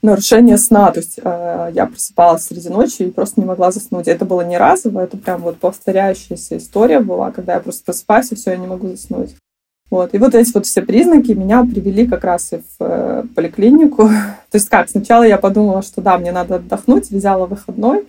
нарушение 0.05 0.57
сна. 0.57 0.91
То 0.91 0.99
есть 0.99 1.19
э, 1.21 1.71
я 1.73 1.85
просыпалась 1.85 2.45
среди 2.45 2.69
ночи 2.69 3.03
и 3.03 3.11
просто 3.11 3.41
не 3.41 3.45
могла 3.45 3.71
заснуть. 3.71 4.07
Это 4.07 4.25
было 4.25 4.41
не 4.41 4.57
разово, 4.57 5.01
это 5.01 5.17
прям 5.17 5.41
вот 5.41 5.57
повторяющаяся 5.57 6.57
история 6.57 6.99
была, 6.99 7.31
когда 7.31 7.55
я 7.55 7.59
просто 7.59 7.83
просыпаюсь, 7.83 8.31
и 8.31 8.35
все, 8.35 8.51
я 8.51 8.57
не 8.57 8.67
могу 8.67 8.87
заснуть. 8.87 9.35
Вот. 9.91 10.13
И 10.13 10.17
вот 10.17 10.33
эти 10.33 10.51
вот 10.53 10.65
все 10.65 10.81
признаки 10.81 11.31
меня 11.31 11.63
привели 11.63 12.07
как 12.07 12.23
раз 12.23 12.53
и 12.53 12.57
в 12.57 12.75
э, 12.79 13.23
поликлинику. 13.35 14.07
То 14.51 14.55
есть 14.55 14.69
как, 14.69 14.89
сначала 14.89 15.23
я 15.23 15.37
подумала, 15.37 15.81
что 15.81 16.01
да, 16.01 16.17
мне 16.17 16.31
надо 16.31 16.55
отдохнуть, 16.55 17.09
взяла 17.09 17.45
выходной, 17.45 18.05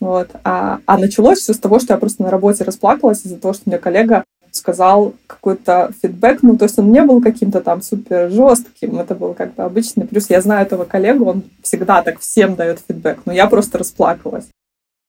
вот. 0.00 0.30
А, 0.44 0.80
а 0.86 0.98
началось 0.98 1.38
все 1.38 1.54
с 1.54 1.58
того, 1.58 1.78
что 1.78 1.94
я 1.94 1.98
просто 1.98 2.22
на 2.22 2.30
работе 2.30 2.64
расплакалась 2.64 3.24
из-за 3.24 3.38
того, 3.38 3.54
что 3.54 3.62
мне 3.66 3.78
коллега 3.78 4.24
сказал 4.56 5.14
какой-то 5.26 5.90
фидбэк, 6.00 6.42
ну, 6.42 6.56
то 6.56 6.64
есть 6.64 6.78
он 6.78 6.92
не 6.92 7.02
был 7.02 7.20
каким-то 7.20 7.60
там 7.60 7.82
супер 7.82 8.30
жестким, 8.30 8.98
это 8.98 9.14
был 9.14 9.34
как 9.34 9.54
бы 9.54 9.62
обычный. 9.64 10.06
Плюс 10.06 10.30
я 10.30 10.40
знаю 10.40 10.64
этого 10.64 10.84
коллегу, 10.84 11.24
он 11.26 11.42
всегда 11.62 12.02
так 12.02 12.20
всем 12.20 12.54
дает 12.54 12.80
фидбэк, 12.86 13.22
но 13.26 13.32
я 13.32 13.46
просто 13.46 13.78
расплакалась. 13.78 14.46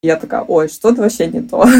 Я 0.01 0.17
такая, 0.17 0.41
ой, 0.41 0.67
что-то 0.67 1.01
вообще 1.01 1.27
не 1.27 1.41
то. 1.41 1.65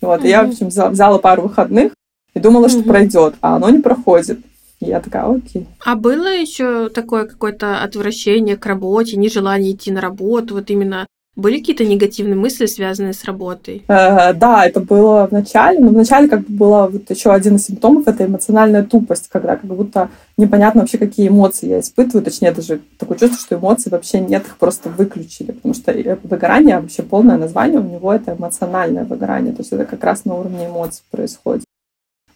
Вот, 0.00 0.24
и 0.24 0.28
я, 0.28 0.44
в 0.44 0.48
общем, 0.48 0.68
взяла 0.68 1.18
пару 1.18 1.42
выходных 1.42 1.92
и 2.32 2.40
думала, 2.40 2.70
что 2.70 2.82
пройдет, 2.82 3.34
а 3.42 3.56
оно 3.56 3.68
не 3.68 3.80
проходит. 3.80 4.40
И 4.80 4.86
я 4.86 4.98
такая, 4.98 5.30
окей. 5.30 5.68
А 5.84 5.94
было 5.94 6.34
еще 6.34 6.88
такое 6.88 7.26
какое-то 7.26 7.82
отвращение 7.82 8.56
к 8.56 8.64
работе, 8.64 9.18
нежелание 9.18 9.72
идти 9.72 9.90
на 9.90 10.00
работу, 10.00 10.54
вот 10.54 10.70
именно 10.70 11.06
были 11.36 11.58
какие-то 11.58 11.84
негативные 11.84 12.36
мысли, 12.36 12.66
связанные 12.66 13.12
с 13.12 13.24
работой? 13.24 13.84
Э, 13.88 14.32
да, 14.34 14.66
это 14.66 14.80
было 14.80 15.26
в 15.26 15.32
начале. 15.32 15.78
Но 15.78 15.88
в 15.88 15.92
начале 15.92 16.28
как 16.28 16.40
бы 16.40 16.54
было 16.54 16.88
вот 16.88 17.08
еще 17.08 17.32
один 17.32 17.56
из 17.56 17.66
симптомов, 17.66 18.08
это 18.08 18.26
эмоциональная 18.26 18.82
тупость, 18.82 19.28
когда 19.28 19.56
как 19.56 19.64
будто 19.64 20.10
непонятно 20.36 20.80
вообще, 20.80 20.98
какие 20.98 21.28
эмоции 21.28 21.68
я 21.68 21.80
испытываю. 21.80 22.24
Точнее, 22.24 22.52
даже 22.52 22.80
такое 22.98 23.16
чувство, 23.16 23.38
что 23.38 23.56
эмоций 23.56 23.92
вообще 23.92 24.20
нет, 24.20 24.46
их 24.46 24.56
просто 24.58 24.88
выключили. 24.88 25.52
Потому 25.52 25.74
что 25.74 25.92
выгорание, 26.24 26.80
вообще 26.80 27.02
полное 27.02 27.38
название 27.38 27.80
у 27.80 27.84
него 27.84 28.12
это 28.12 28.32
эмоциональное 28.32 29.04
выгорание. 29.04 29.52
То 29.52 29.60
есть 29.60 29.72
это 29.72 29.84
как 29.84 30.02
раз 30.04 30.24
на 30.24 30.34
уровне 30.34 30.66
эмоций 30.66 31.02
происходит. 31.10 31.64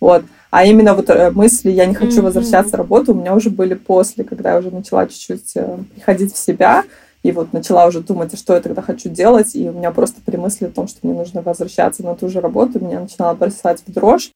Вот. 0.00 0.24
А 0.50 0.64
именно 0.64 0.94
вот 0.94 1.08
э, 1.08 1.30
мысли 1.30 1.70
«я 1.70 1.86
не 1.86 1.94
хочу 1.94 2.18
mm-hmm. 2.18 2.22
возвращаться 2.22 2.76
в 2.76 2.78
работу» 2.78 3.12
у 3.12 3.14
меня 3.14 3.34
уже 3.34 3.48
были 3.48 3.74
после, 3.74 4.22
когда 4.22 4.52
я 4.52 4.58
уже 4.58 4.70
начала 4.70 5.06
чуть-чуть 5.06 5.56
э, 5.56 5.78
приходить 5.94 6.34
в 6.34 6.38
себя, 6.38 6.84
и 7.24 7.32
вот 7.32 7.54
начала 7.54 7.86
уже 7.86 8.00
думать, 8.00 8.34
а 8.34 8.36
что 8.36 8.54
я 8.54 8.60
тогда 8.60 8.82
хочу 8.82 9.08
делать. 9.08 9.56
И 9.56 9.68
у 9.68 9.72
меня 9.72 9.90
просто 9.90 10.20
при 10.24 10.36
мысли 10.36 10.66
о 10.66 10.70
том, 10.70 10.86
что 10.86 11.00
мне 11.02 11.14
нужно 11.14 11.40
возвращаться 11.40 12.04
на 12.04 12.14
ту 12.14 12.28
же 12.28 12.40
работу, 12.40 12.84
меня 12.84 13.00
начинала 13.00 13.34
бросать 13.34 13.82
в 13.84 13.92
дрожь. 13.92 14.30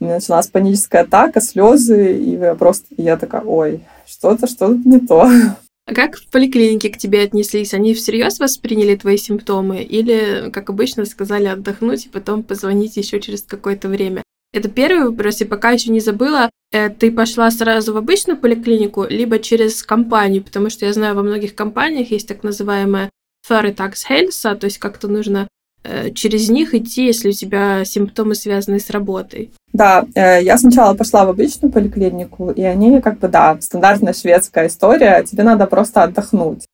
У 0.00 0.04
меня 0.04 0.14
началась 0.14 0.46
паническая 0.46 1.02
атака, 1.02 1.40
слезы, 1.40 2.16
и 2.16 2.36
я 2.36 2.54
просто, 2.54 2.86
я 2.96 3.16
такая, 3.16 3.42
ой, 3.42 3.80
что-то, 4.06 4.46
что-то 4.46 4.78
не 4.88 5.00
то. 5.00 5.28
А 5.86 5.94
как 5.94 6.16
в 6.16 6.30
поликлинике 6.30 6.90
к 6.90 6.98
тебе 6.98 7.22
отнеслись? 7.22 7.74
Они 7.74 7.94
всерьез 7.94 8.38
восприняли 8.38 8.94
твои 8.94 9.16
симптомы 9.16 9.82
или, 9.82 10.50
как 10.52 10.70
обычно, 10.70 11.06
сказали 11.06 11.46
отдохнуть 11.46 12.06
и 12.06 12.08
потом 12.10 12.44
позвонить 12.44 12.96
еще 12.96 13.20
через 13.20 13.42
какое-то 13.42 13.88
время? 13.88 14.22
Это 14.52 14.68
первый 14.68 15.10
вопрос, 15.10 15.40
и 15.40 15.44
пока 15.44 15.70
еще 15.70 15.90
не 15.90 16.00
забыла, 16.00 16.50
э, 16.72 16.88
ты 16.88 17.12
пошла 17.12 17.50
сразу 17.50 17.92
в 17.92 17.96
обычную 17.98 18.38
поликлинику, 18.38 19.04
либо 19.08 19.38
через 19.38 19.82
компанию, 19.82 20.42
потому 20.42 20.70
что 20.70 20.86
я 20.86 20.92
знаю, 20.92 21.14
во 21.14 21.22
многих 21.22 21.54
компаниях 21.54 22.10
есть 22.10 22.28
так 22.28 22.42
называемая 22.42 23.10
Tax 23.48 23.92
Health, 24.08 24.56
то 24.56 24.64
есть 24.64 24.78
как-то 24.78 25.08
нужно 25.08 25.48
э, 25.84 26.10
через 26.12 26.48
них 26.48 26.74
идти, 26.74 27.06
если 27.06 27.30
у 27.30 27.32
тебя 27.32 27.84
симптомы 27.84 28.34
связаны 28.34 28.80
с 28.80 28.90
работой. 28.90 29.52
Да, 29.72 30.06
э, 30.14 30.42
я 30.42 30.56
сначала 30.56 30.94
пошла 30.94 31.26
в 31.26 31.30
обычную 31.30 31.70
поликлинику, 31.70 32.50
и 32.50 32.62
они 32.62 33.00
как 33.00 33.18
бы, 33.18 33.28
да, 33.28 33.58
стандартная 33.60 34.14
шведская 34.14 34.66
история, 34.66 35.22
тебе 35.24 35.42
надо 35.42 35.66
просто 35.66 36.04
отдохнуть. 36.04 36.64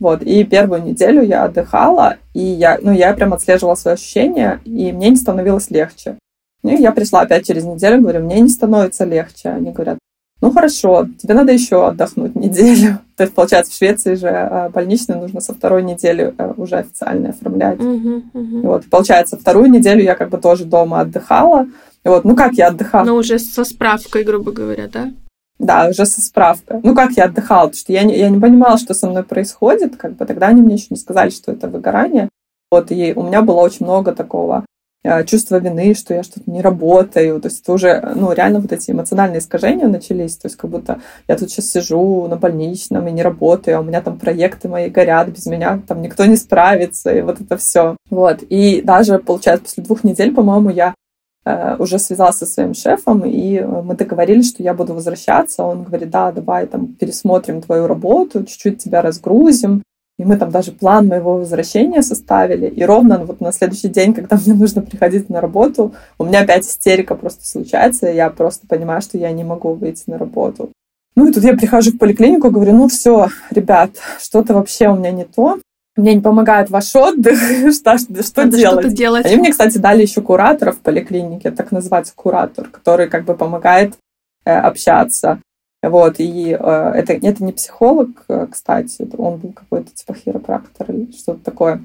Вот, 0.00 0.22
и 0.22 0.44
первую 0.44 0.82
неделю 0.82 1.22
я 1.22 1.44
отдыхала, 1.44 2.16
и 2.32 2.40
я, 2.40 2.78
ну, 2.82 2.92
я 2.92 3.14
прям 3.14 3.32
отслеживала 3.32 3.76
свои 3.76 3.94
ощущения, 3.94 4.60
и 4.64 4.92
мне 4.92 5.10
не 5.10 5.16
становилось 5.16 5.70
легче. 5.70 6.16
И 6.64 6.76
я 6.76 6.92
пришла 6.92 7.20
опять 7.20 7.46
через 7.46 7.64
неделю, 7.64 8.00
говорю, 8.00 8.24
мне 8.24 8.40
не 8.40 8.48
становится 8.48 9.04
легче. 9.04 9.50
Они 9.50 9.70
говорят, 9.70 9.98
ну 10.40 10.50
хорошо, 10.50 11.06
тебе 11.18 11.34
надо 11.34 11.52
еще 11.52 11.86
отдохнуть 11.86 12.34
неделю. 12.34 12.98
То 13.16 13.24
есть, 13.24 13.34
получается, 13.34 13.72
в 13.72 13.76
Швеции 13.76 14.14
же 14.14 14.28
а, 14.28 14.70
больничную 14.70 15.20
нужно 15.20 15.40
со 15.40 15.54
второй 15.54 15.82
недели 15.82 16.34
э, 16.36 16.52
уже 16.56 16.76
официально 16.76 17.30
оформлять. 17.30 17.78
Uh-huh, 17.78 18.22
uh-huh. 18.32 18.62
И 18.62 18.66
вот, 18.66 18.84
получается, 18.90 19.36
вторую 19.36 19.70
неделю 19.70 20.02
я 20.02 20.14
как 20.14 20.30
бы 20.30 20.38
тоже 20.38 20.64
дома 20.64 21.00
отдыхала. 21.00 21.66
И 22.04 22.08
вот, 22.08 22.24
ну 22.24 22.34
как 22.34 22.54
я 22.54 22.68
отдыхала? 22.68 23.04
Ну 23.04 23.14
уже 23.14 23.38
со 23.38 23.64
справкой, 23.64 24.24
грубо 24.24 24.52
говоря, 24.52 24.88
да? 24.88 25.12
Да, 25.58 25.88
уже 25.88 26.04
со 26.04 26.20
справкой. 26.20 26.80
Ну, 26.82 26.96
как 26.96 27.12
я 27.12 27.24
отдыхала, 27.24 27.66
потому 27.66 27.78
что 27.78 27.92
я 27.92 28.02
не, 28.02 28.18
я 28.18 28.28
не 28.28 28.40
понимала, 28.40 28.76
что 28.76 28.92
со 28.92 29.08
мной 29.08 29.22
происходит, 29.22 29.96
как 29.96 30.16
бы 30.16 30.26
тогда 30.26 30.48
они 30.48 30.60
мне 30.60 30.74
еще 30.74 30.88
не 30.90 30.96
сказали, 30.96 31.30
что 31.30 31.52
это 31.52 31.68
выгорание. 31.68 32.28
Вот, 32.72 32.90
и 32.90 33.12
у 33.14 33.22
меня 33.22 33.40
было 33.40 33.60
очень 33.60 33.86
много 33.86 34.12
такого 34.12 34.64
чувство 35.26 35.56
вины, 35.56 35.94
что 35.94 36.14
я 36.14 36.22
что-то 36.22 36.50
не 36.50 36.62
работаю. 36.62 37.40
То 37.40 37.48
есть 37.48 37.62
это 37.62 37.72
уже, 37.72 38.12
ну, 38.14 38.32
реально 38.32 38.60
вот 38.60 38.72
эти 38.72 38.90
эмоциональные 38.90 39.40
искажения 39.40 39.86
начались. 39.86 40.36
То 40.36 40.46
есть 40.46 40.56
как 40.56 40.70
будто 40.70 41.00
я 41.28 41.36
тут 41.36 41.50
сейчас 41.50 41.70
сижу 41.70 42.26
на 42.26 42.36
больничном 42.36 43.06
и 43.06 43.12
не 43.12 43.22
работаю, 43.22 43.76
а 43.76 43.80
у 43.80 43.84
меня 43.84 44.00
там 44.00 44.18
проекты 44.18 44.68
мои 44.68 44.88
горят, 44.88 45.28
без 45.28 45.46
меня 45.46 45.80
там 45.86 46.00
никто 46.00 46.24
не 46.24 46.36
справится, 46.36 47.14
и 47.14 47.20
вот 47.20 47.40
это 47.40 47.56
все. 47.56 47.96
Вот. 48.10 48.42
И 48.42 48.80
даже, 48.82 49.18
получается, 49.18 49.64
после 49.64 49.84
двух 49.84 50.04
недель, 50.04 50.34
по-моему, 50.34 50.70
я 50.70 50.94
э, 51.44 51.76
уже 51.78 51.98
связалась 51.98 52.36
со 52.36 52.46
своим 52.46 52.74
шефом, 52.74 53.22
и 53.26 53.60
мы 53.60 53.96
договорились, 53.96 54.48
что 54.48 54.62
я 54.62 54.72
буду 54.72 54.94
возвращаться. 54.94 55.64
Он 55.64 55.82
говорит, 55.82 56.10
да, 56.10 56.32
давай 56.32 56.66
там 56.66 56.88
пересмотрим 56.88 57.60
твою 57.60 57.86
работу, 57.86 58.44
чуть-чуть 58.44 58.78
тебя 58.78 59.02
разгрузим, 59.02 59.82
и 60.18 60.24
мы 60.24 60.36
там 60.36 60.50
даже 60.50 60.70
план 60.70 61.08
моего 61.08 61.34
возвращения 61.34 62.02
составили. 62.02 62.66
И 62.68 62.84
ровно 62.84 63.18
вот 63.24 63.40
на 63.40 63.52
следующий 63.52 63.88
день, 63.88 64.14
когда 64.14 64.36
мне 64.36 64.54
нужно 64.54 64.80
приходить 64.82 65.28
на 65.28 65.40
работу, 65.40 65.92
у 66.18 66.24
меня 66.24 66.42
опять 66.42 66.66
истерика 66.66 67.16
просто 67.16 67.44
случается. 67.44 68.08
И 68.08 68.14
я 68.14 68.30
просто 68.30 68.66
понимаю, 68.68 69.02
что 69.02 69.18
я 69.18 69.32
не 69.32 69.42
могу 69.42 69.74
выйти 69.74 70.04
на 70.06 70.18
работу. 70.18 70.70
Ну 71.16 71.28
и 71.28 71.32
тут 71.32 71.42
я 71.44 71.54
прихожу 71.54 71.92
в 71.92 71.98
поликлинику, 71.98 72.50
говорю, 72.50 72.72
ну 72.72 72.88
все, 72.88 73.28
ребят, 73.50 73.90
что-то 74.20 74.54
вообще 74.54 74.88
у 74.88 74.96
меня 74.96 75.10
не 75.10 75.24
то. 75.24 75.58
Мне 75.96 76.14
не 76.14 76.20
помогает 76.20 76.70
ваш 76.70 76.94
отдых, 76.96 77.38
что, 77.72 77.98
что 77.98 78.44
Надо 78.44 78.56
делать? 78.56 78.94
делать? 78.94 79.26
Они 79.26 79.36
мне, 79.36 79.52
кстати, 79.52 79.78
дали 79.78 80.02
еще 80.02 80.22
куратора 80.22 80.72
в 80.72 80.78
поликлинике, 80.78 81.52
так 81.52 81.70
называется 81.70 82.12
куратор, 82.16 82.68
который 82.68 83.08
как 83.08 83.24
бы 83.24 83.34
помогает 83.34 83.94
э, 84.44 84.52
общаться. 84.52 85.40
Вот, 85.88 86.16
и 86.18 86.50
э, 86.50 86.92
это, 86.94 87.12
это 87.12 87.44
не 87.44 87.52
психолог, 87.52 88.24
э, 88.28 88.46
кстати, 88.50 89.08
он 89.16 89.38
был 89.38 89.52
какой-то 89.52 89.90
типа 89.92 90.14
хиропрактор 90.14 90.90
или 90.90 91.12
что-то 91.12 91.44
такое. 91.44 91.84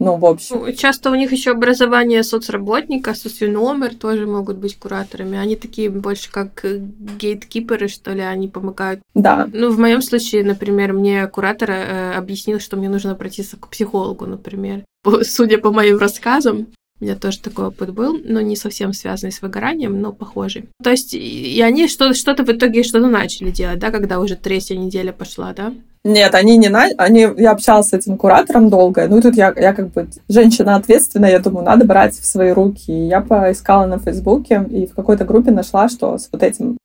Ну, 0.00 0.16
в 0.16 0.26
общем. 0.26 0.60
Ну, 0.60 0.72
часто 0.72 1.10
у 1.10 1.14
них 1.14 1.30
еще 1.30 1.52
образование 1.52 2.24
соцработника, 2.24 3.14
социономер 3.14 3.94
тоже 3.94 4.26
могут 4.26 4.56
быть 4.56 4.76
кураторами. 4.76 5.38
Они 5.38 5.56
такие 5.56 5.88
больше 5.88 6.30
как 6.32 6.64
э, 6.64 6.78
гейткиперы, 6.78 7.88
что 7.88 8.12
ли, 8.12 8.20
они 8.20 8.48
помогают. 8.48 9.00
Да. 9.14 9.48
Ну, 9.52 9.70
в 9.70 9.78
моем 9.78 10.02
случае, 10.02 10.44
например, 10.44 10.92
мне 10.92 11.26
куратор 11.28 11.70
э, 11.70 12.12
объяснил, 12.14 12.58
что 12.58 12.76
мне 12.76 12.88
нужно 12.88 13.12
обратиться 13.12 13.56
к 13.56 13.68
психологу, 13.68 14.26
например. 14.26 14.84
Судя 15.22 15.58
по 15.58 15.70
моим 15.70 15.98
рассказам, 15.98 16.66
у 17.04 17.06
меня 17.06 17.16
тоже 17.16 17.38
такой 17.38 17.66
опыт 17.66 17.92
был, 17.92 18.18
но 18.24 18.40
не 18.40 18.56
совсем 18.56 18.94
связанный 18.94 19.30
с 19.30 19.42
выгоранием, 19.42 20.00
но 20.00 20.10
похожий. 20.10 20.70
То 20.82 20.90
есть, 20.90 21.12
и 21.12 21.60
они 21.60 21.86
что-то, 21.86 22.14
что-то 22.14 22.44
в 22.44 22.48
итоге 22.48 22.82
что-то 22.82 23.08
начали 23.08 23.50
делать, 23.50 23.78
да, 23.78 23.90
когда 23.90 24.20
уже 24.20 24.36
третья 24.36 24.74
неделя 24.74 25.12
пошла, 25.12 25.52
да? 25.52 25.74
Нет, 26.02 26.34
они 26.34 26.56
не 26.56 26.70
на... 26.70 26.88
они 26.96 27.28
Я 27.36 27.50
общалась 27.50 27.88
с 27.88 27.92
этим 27.92 28.16
куратором 28.16 28.70
долго. 28.70 29.06
Ну, 29.06 29.18
и 29.18 29.20
тут 29.20 29.36
я, 29.36 29.52
я 29.56 29.74
как 29.74 29.92
бы 29.92 30.08
женщина 30.30 30.76
ответственная, 30.76 31.30
я 31.30 31.40
думаю, 31.40 31.66
надо 31.66 31.84
брать 31.84 32.14
в 32.14 32.24
свои 32.24 32.52
руки. 32.52 32.90
И 32.90 33.06
я 33.06 33.20
поискала 33.20 33.84
на 33.84 33.98
Фейсбуке 33.98 34.66
и 34.70 34.86
в 34.86 34.94
какой-то 34.94 35.26
группе 35.26 35.50
нашла, 35.50 35.90
что 35.90 36.16
с 36.16 36.30
вот 36.32 36.42
этим, 36.42 36.78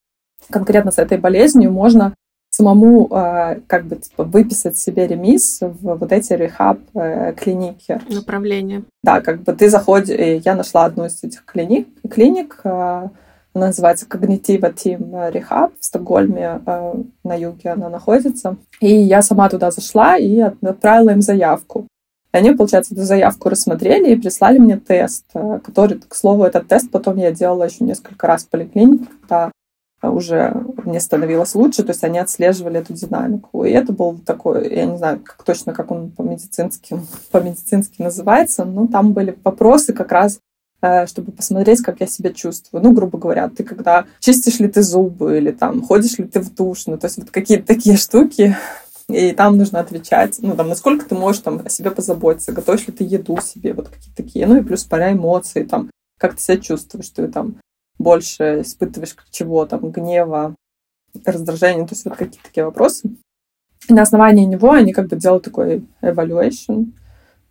конкретно 0.49 0.91
с 0.91 0.97
этой 0.97 1.17
болезнью 1.17 1.71
можно 1.71 2.13
самому 2.59 3.07
э, 3.09 3.61
как 3.67 3.85
бы 3.85 3.95
типа, 3.95 4.25
выписать 4.25 4.77
себе 4.77 5.07
ремис 5.07 5.59
в 5.61 5.95
вот 5.95 6.11
эти 6.11 6.33
рехаб-клиники. 6.33 8.01
Э, 8.09 8.13
Направления. 8.13 8.83
Да, 9.01 9.21
как 9.21 9.43
бы 9.43 9.53
ты 9.53 9.69
заходишь... 9.69 10.43
Я 10.43 10.55
нашла 10.55 10.85
одну 10.85 11.05
из 11.05 11.23
этих 11.23 11.45
клиник. 11.45 11.87
клиник 12.09 12.59
э, 12.65 13.09
она 13.53 13.67
называется 13.67 14.05
Cognitiva 14.05 14.73
Team 14.73 15.31
Rehab 15.31 15.71
в 15.79 15.85
Стокгольме, 15.85 16.61
на 17.23 17.35
юге 17.35 17.71
она 17.71 17.89
находится. 17.89 18.57
И 18.79 18.93
я 18.93 19.21
сама 19.21 19.49
туда 19.49 19.71
зашла 19.71 20.17
и 20.17 20.39
отправила 20.39 21.09
им 21.09 21.21
заявку. 21.21 21.87
Они, 22.31 22.51
получается, 22.51 22.93
эту 22.93 23.03
заявку 23.03 23.49
рассмотрели 23.49 24.13
и 24.13 24.15
прислали 24.15 24.59
мне 24.59 24.77
тест, 24.77 25.25
который, 25.63 25.99
к 25.99 26.13
слову, 26.13 26.43
этот 26.43 26.67
тест 26.67 26.91
потом 26.91 27.17
я 27.17 27.31
делала 27.31 27.63
еще 27.63 27.83
несколько 27.83 28.27
раз 28.27 28.43
в 28.43 28.49
поликлинике, 28.49 29.05
когда 29.21 29.51
уже 30.01 30.53
мне 30.85 30.99
становилось 30.99 31.55
лучше, 31.55 31.83
то 31.83 31.89
есть 31.89 32.03
они 32.03 32.19
отслеживали 32.19 32.79
эту 32.79 32.93
динамику. 32.93 33.65
И 33.65 33.71
это 33.71 33.91
был 33.91 34.17
такой, 34.19 34.73
я 34.73 34.85
не 34.85 34.97
знаю 34.97 35.19
как 35.19 35.43
точно, 35.43 35.73
как 35.73 35.91
он 35.91 36.11
по-медицински, 36.11 36.99
по-медицински 37.31 38.01
называется, 38.01 38.65
но 38.65 38.87
там 38.87 39.13
были 39.13 39.37
вопросы 39.43 39.93
как 39.93 40.11
раз 40.11 40.39
э, 40.81 41.05
чтобы 41.07 41.31
посмотреть, 41.31 41.81
как 41.81 41.99
я 41.99 42.07
себя 42.07 42.31
чувствую. 42.31 42.81
Ну, 42.83 42.93
грубо 42.93 43.17
говоря, 43.17 43.49
ты 43.49 43.63
когда 43.63 44.05
чистишь 44.19 44.59
ли 44.59 44.69
ты 44.69 44.81
зубы 44.81 45.37
или 45.37 45.51
там 45.51 45.81
ходишь 45.81 46.17
ли 46.17 46.25
ты 46.25 46.39
в 46.39 46.53
душ, 46.53 46.85
ну, 46.87 46.97
то 46.97 47.07
есть 47.07 47.17
вот 47.17 47.31
какие-то 47.31 47.67
такие 47.67 47.97
штуки, 47.97 48.55
и 49.09 49.31
там 49.31 49.57
нужно 49.57 49.79
отвечать, 49.79 50.37
ну, 50.39 50.55
там, 50.55 50.69
насколько 50.69 51.03
ты 51.05 51.15
можешь 51.15 51.41
там 51.41 51.61
о 51.65 51.69
себе 51.69 51.91
позаботиться, 51.91 52.51
готовишь 52.51 52.87
ли 52.87 52.93
ты 52.93 53.03
еду 53.03 53.39
себе, 53.41 53.73
вот 53.73 53.89
какие-то 53.89 54.15
такие, 54.15 54.45
ну, 54.45 54.57
и 54.57 54.63
плюс 54.63 54.83
поля 54.83 55.11
эмоции, 55.11 55.63
там, 55.63 55.89
как 56.19 56.35
ты 56.35 56.41
себя 56.41 56.57
чувствуешь, 56.57 57.09
ты 57.09 57.27
там 57.27 57.55
больше 57.99 58.61
испытываешь 58.61 59.15
чего 59.29 59.65
там, 59.65 59.91
гнева, 59.91 60.55
раздражения, 61.25 61.85
то 61.85 61.93
есть 61.93 62.05
вот 62.05 62.15
какие-то 62.15 62.47
такие 62.47 62.65
вопросы. 62.65 63.09
И 63.87 63.93
на 63.93 64.01
основании 64.01 64.45
него 64.45 64.71
они 64.71 64.93
как 64.93 65.07
бы 65.07 65.15
делают 65.15 65.43
такой 65.43 65.85
evaluation, 66.01 66.93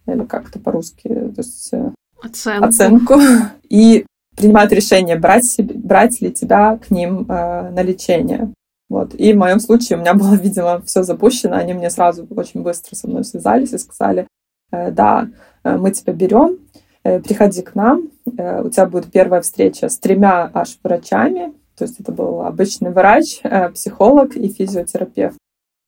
или 0.07 0.25
как 0.25 0.49
это 0.49 0.59
по-русски, 0.59 1.09
то 1.09 1.35
есть 1.39 1.73
э, 1.73 1.93
оценку. 2.23 2.65
оценку. 2.65 3.15
И 3.69 4.07
принимают 4.37 4.73
решение, 4.73 5.19
брать, 5.19 5.45
себе, 5.45 5.75
брать 5.75 6.21
ли 6.21 6.33
тебя 6.33 6.79
к 6.79 6.91
ним 6.91 7.27
э, 7.29 7.71
на 7.71 7.83
лечение. 7.83 8.53
Вот. 8.89 9.15
И 9.15 9.33
в 9.33 9.37
моем 9.37 9.61
случае 9.61 9.99
у 9.99 10.01
меня 10.01 10.15
было, 10.15 10.35
видимо, 10.43 10.81
все 10.83 11.03
запущено. 11.03 11.57
Они 11.57 11.75
мне 11.75 11.91
сразу 11.91 12.27
очень 12.31 12.63
быстро 12.63 12.95
со 12.95 13.09
мной 13.09 13.25
связались 13.25 13.73
и 13.73 13.79
сказали, 13.79 14.27
э, 14.71 14.91
да, 14.91 15.29
э, 15.65 15.77
мы 15.77 15.91
тебя 15.91 16.13
берем, 16.13 16.59
приходи 17.03 17.63
к 17.63 17.75
нам, 17.75 18.11
э, 18.37 18.63
у 18.63 18.71
тебя 18.71 18.87
будет 18.87 19.11
первая 19.11 19.41
встреча 19.41 19.89
с 19.89 19.99
тремя 19.99 20.51
аж 20.53 20.79
врачами, 20.83 21.53
то 21.77 21.85
есть 21.85 22.01
это 22.01 22.13
был 22.13 22.43
обычный 22.43 22.91
врач, 22.91 23.41
э, 23.45 23.71
психолог 23.71 24.37
и 24.37 24.49
физиотерапевт. 24.49 25.37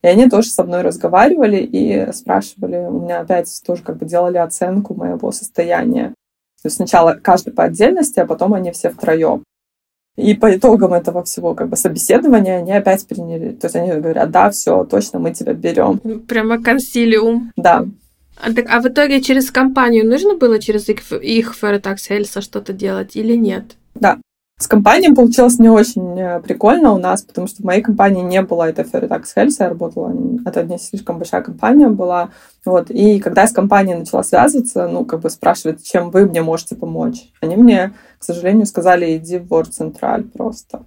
И 0.03 0.07
они 0.07 0.31
тоже 0.31 0.49
со 0.49 0.65
мной 0.65 0.83
разговаривали 0.83 1.59
и 1.59 2.11
спрашивали, 2.13 2.77
у 2.77 3.01
меня 3.01 3.21
опять 3.21 3.51
тоже 3.67 3.83
как 3.83 3.99
бы 3.99 4.07
делали 4.07 4.39
оценку 4.39 4.95
моего 4.95 5.31
состояния. 5.33 6.15
То 6.63 6.67
есть 6.67 6.77
сначала 6.77 7.15
каждый 7.15 7.53
по 7.53 7.65
отдельности, 7.65 8.21
а 8.21 8.27
потом 8.27 8.55
они 8.55 8.71
все 8.71 8.91
втроем. 8.91 9.43
И 10.17 10.35
по 10.35 10.55
итогам 10.55 10.93
этого 10.93 11.25
всего 11.25 11.55
как 11.55 11.69
бы 11.69 11.77
собеседования 11.77 12.59
они 12.59 12.73
опять 12.73 13.07
приняли. 13.07 13.53
То 13.53 13.67
есть 13.67 13.77
они 13.77 13.93
говорят, 13.93 14.31
да, 14.31 14.51
все, 14.51 14.85
точно, 14.85 15.19
мы 15.19 15.33
тебя 15.33 15.55
берем. 15.55 15.99
Прямо 16.27 16.63
консилиум. 16.63 17.53
Да. 17.57 17.87
А, 18.43 18.53
так, 18.53 18.67
а 18.69 18.81
в 18.81 18.87
итоге 18.87 19.21
через 19.21 19.51
компанию 19.51 20.09
нужно 20.09 20.37
было 20.37 20.59
через 20.59 20.89
их, 20.89 21.13
их 21.13 21.55
Ferretax 21.61 21.97
Health 22.09 22.41
что-то 22.41 22.73
делать 22.73 23.17
или 23.17 23.37
нет? 23.37 23.77
Да. 23.95 24.19
С 24.59 24.67
компанией 24.67 25.15
получилось 25.15 25.59
не 25.59 25.71
очень 25.71 26.21
э, 26.21 26.41
прикольно 26.41 26.93
у 26.93 26.99
нас, 26.99 27.23
потому 27.23 27.47
что 27.47 27.63
в 27.63 27.65
моей 27.65 27.81
компании 27.81 28.23
не 28.23 28.43
было 28.43 28.69
этой 28.69 28.85
Ferretax 28.85 29.25
Health, 29.37 29.57
я 29.59 29.69
работала, 29.71 30.15
это 30.45 30.63
не 30.65 30.79
слишком 30.79 31.17
большая 31.17 31.43
компания 31.43 31.89
была. 31.89 32.31
Вот. 32.67 32.91
И 32.91 33.21
когда 33.21 33.43
я 33.43 33.49
с 33.49 33.53
компанией 33.53 33.97
начала 33.97 34.23
связываться, 34.23 34.87
ну, 34.87 35.07
как 35.07 35.21
бы 35.21 35.31
спрашивать, 35.31 35.83
чем 35.83 36.11
вы 36.11 36.27
мне 36.27 36.43
можете 36.43 36.77
помочь, 36.77 37.31
они 37.41 37.57
мне, 37.57 37.95
к 38.19 38.25
сожалению, 38.25 38.67
сказали, 38.67 39.17
иди 39.17 39.39
в 39.39 39.51
Word 39.51 39.71
Central 39.71 40.25
просто. 40.25 40.85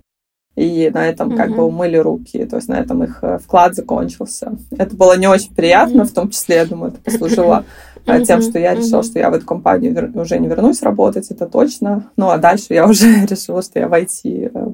И 0.56 0.92
на 0.94 1.08
этом 1.08 1.32
mm-hmm. 1.32 1.38
как 1.38 1.56
бы 1.56 1.66
умыли 1.66 1.98
руки, 1.98 2.46
то 2.46 2.58
есть 2.58 2.68
на 2.70 2.80
этом 2.80 3.04
их 3.04 3.20
э, 3.24 3.40
вклад 3.40 3.74
закончился. 3.74 4.56
Это 4.78 4.96
было 4.96 5.18
не 5.18 5.26
очень 5.28 5.54
приятно, 5.54 6.02
mm-hmm. 6.02 6.06
в 6.06 6.14
том 6.14 6.30
числе, 6.30 6.58
я 6.58 6.66
думаю, 6.66 6.92
это 6.92 7.02
послужило 7.02 7.66
mm-hmm. 8.06 8.26
тем, 8.26 8.42
что 8.44 8.60
я 8.60 8.76
решила, 8.76 9.02
mm-hmm. 9.02 9.04
что 9.04 9.20
я 9.20 9.32
в 9.32 9.34
эту 9.34 9.46
компанию 9.48 9.94
вер... 9.94 10.12
уже 10.14 10.38
не 10.38 10.48
вернусь 10.48 10.84
работать, 10.84 11.32
это 11.32 11.48
точно. 11.48 12.12
Ну, 12.18 12.30
а 12.30 12.38
дальше 12.38 12.68
я 12.70 12.88
уже 12.90 13.26
решила, 13.26 13.64
что 13.64 13.80
я 13.80 13.88
в 13.88 13.94
IT 13.94 14.52
э, 14.54 14.72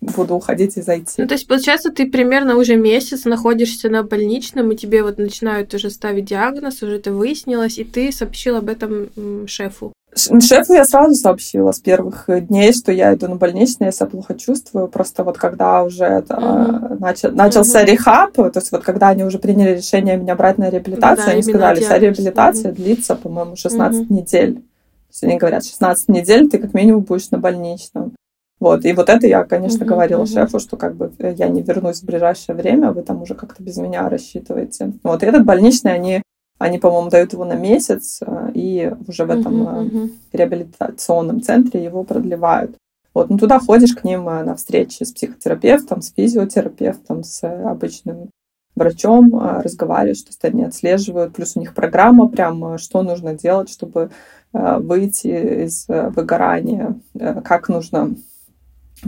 буду 0.00 0.34
уходить 0.34 0.76
из 0.76 0.88
IT. 0.88 1.14
Ну, 1.18 1.28
то 1.28 1.34
есть, 1.34 1.46
получается, 1.46 1.90
ты 1.90 2.10
примерно 2.10 2.56
уже 2.56 2.74
месяц 2.74 3.26
находишься 3.26 3.88
на 3.88 4.02
больничном, 4.02 4.72
и 4.72 4.76
тебе 4.76 5.04
вот 5.04 5.18
начинают 5.18 5.72
уже 5.72 5.90
ставить 5.90 6.24
диагноз, 6.24 6.82
уже 6.82 6.96
это 6.96 7.12
выяснилось, 7.12 7.78
и 7.78 7.84
ты 7.84 8.10
сообщил 8.10 8.56
об 8.56 8.68
этом 8.68 9.08
шефу. 9.46 9.92
Шефу 10.18 10.72
я 10.74 10.84
сразу 10.84 11.14
сообщила 11.14 11.72
с 11.72 11.80
первых 11.80 12.26
дней, 12.28 12.72
что 12.72 12.92
я 12.92 13.14
иду 13.14 13.28
на 13.28 13.36
больничный, 13.36 13.86
я 13.86 13.92
себя 13.92 14.06
плохо 14.06 14.34
чувствую. 14.34 14.88
Просто 14.88 15.24
вот 15.24 15.38
когда 15.38 15.82
уже 15.82 16.04
это 16.04 16.34
mm-hmm. 16.34 16.98
начал, 17.00 17.32
начался 17.32 17.82
mm-hmm. 17.82 17.90
рехаб, 17.90 18.32
то 18.34 18.50
есть 18.54 18.72
вот 18.72 18.82
когда 18.82 19.08
они 19.08 19.24
уже 19.24 19.38
приняли 19.38 19.76
решение 19.76 20.16
меня 20.16 20.34
брать 20.34 20.58
на 20.58 20.70
реабилитацию, 20.70 21.26
да, 21.26 21.32
они 21.32 21.42
сказали, 21.42 21.80
вся 21.80 21.98
реабилитация 21.98 22.72
mm-hmm. 22.72 22.76
длится, 22.76 23.14
по-моему, 23.16 23.56
16 23.56 24.02
mm-hmm. 24.02 24.12
недель. 24.12 24.54
То 24.54 25.12
есть 25.12 25.24
они 25.24 25.38
говорят, 25.38 25.64
16 25.64 26.08
недель 26.08 26.50
ты 26.50 26.58
как 26.58 26.74
минимум 26.74 27.02
будешь 27.02 27.30
на 27.30 27.38
больничном. 27.38 28.12
Вот, 28.60 28.84
и 28.84 28.92
вот 28.92 29.08
это 29.08 29.26
я, 29.26 29.44
конечно, 29.44 29.84
uh-huh, 29.84 29.86
говорила 29.86 30.22
uh-huh. 30.24 30.34
шефу, 30.34 30.58
что 30.58 30.76
как 30.76 30.96
бы 30.96 31.12
я 31.20 31.48
не 31.48 31.62
вернусь 31.62 32.00
в 32.00 32.06
ближайшее 32.06 32.56
время, 32.56 32.90
вы 32.90 33.02
там 33.02 33.22
уже 33.22 33.34
как-то 33.34 33.62
без 33.62 33.76
меня 33.76 34.08
рассчитываете. 34.08 34.94
Вот, 35.04 35.22
и 35.22 35.26
этот 35.26 35.44
больничный, 35.44 35.94
они 35.94 36.22
они, 36.58 36.78
по-моему, 36.78 37.08
дают 37.08 37.32
его 37.32 37.44
на 37.44 37.54
месяц, 37.54 38.20
э, 38.20 38.50
и 38.54 38.92
уже 39.06 39.24
в 39.24 39.30
этом 39.30 39.62
uh-huh, 39.62 39.90
uh-huh. 39.90 40.10
реабилитационном 40.32 41.40
центре 41.40 41.82
его 41.82 42.02
продлевают. 42.02 42.76
Вот, 43.14 43.30
ну 43.30 43.38
туда 43.38 43.58
ходишь 43.58 43.94
к 43.94 44.04
ним 44.04 44.28
э, 44.28 44.42
на 44.42 44.56
встречи 44.56 45.04
с 45.04 45.12
психотерапевтом, 45.12 46.02
с 46.02 46.12
физиотерапевтом, 46.12 47.22
с 47.22 47.42
обычным 47.48 48.30
врачом, 48.74 49.36
разговариваешь, 49.36 50.22
то 50.22 50.28
есть 50.28 50.44
они 50.44 50.62
отслеживают, 50.62 51.34
плюс 51.34 51.56
у 51.56 51.60
них 51.60 51.74
программа 51.74 52.28
прям, 52.28 52.78
что 52.78 53.02
нужно 53.02 53.34
делать, 53.34 53.70
чтобы 53.70 54.10
выйти 54.52 55.64
из 55.64 55.86
выгорания, 55.88 56.94
как 57.42 57.68
нужно 57.68 58.14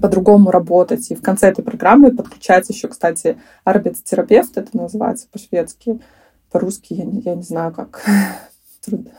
по-другому 0.00 0.50
работать. 0.50 1.08
И 1.12 1.14
в 1.14 1.22
конце 1.22 1.48
этой 1.48 1.62
программы 1.62 2.14
подключается 2.14 2.72
еще, 2.72 2.88
кстати, 2.88 3.38
арбитотерапевт, 3.62 4.56
это 4.58 4.76
называется 4.76 5.28
по-шведски, 5.30 6.00
по-русски 6.50 6.94
я, 6.94 7.04
я 7.04 7.34
не 7.34 7.42
знаю, 7.42 7.72
как. 7.72 8.02
Трудно. 8.84 9.10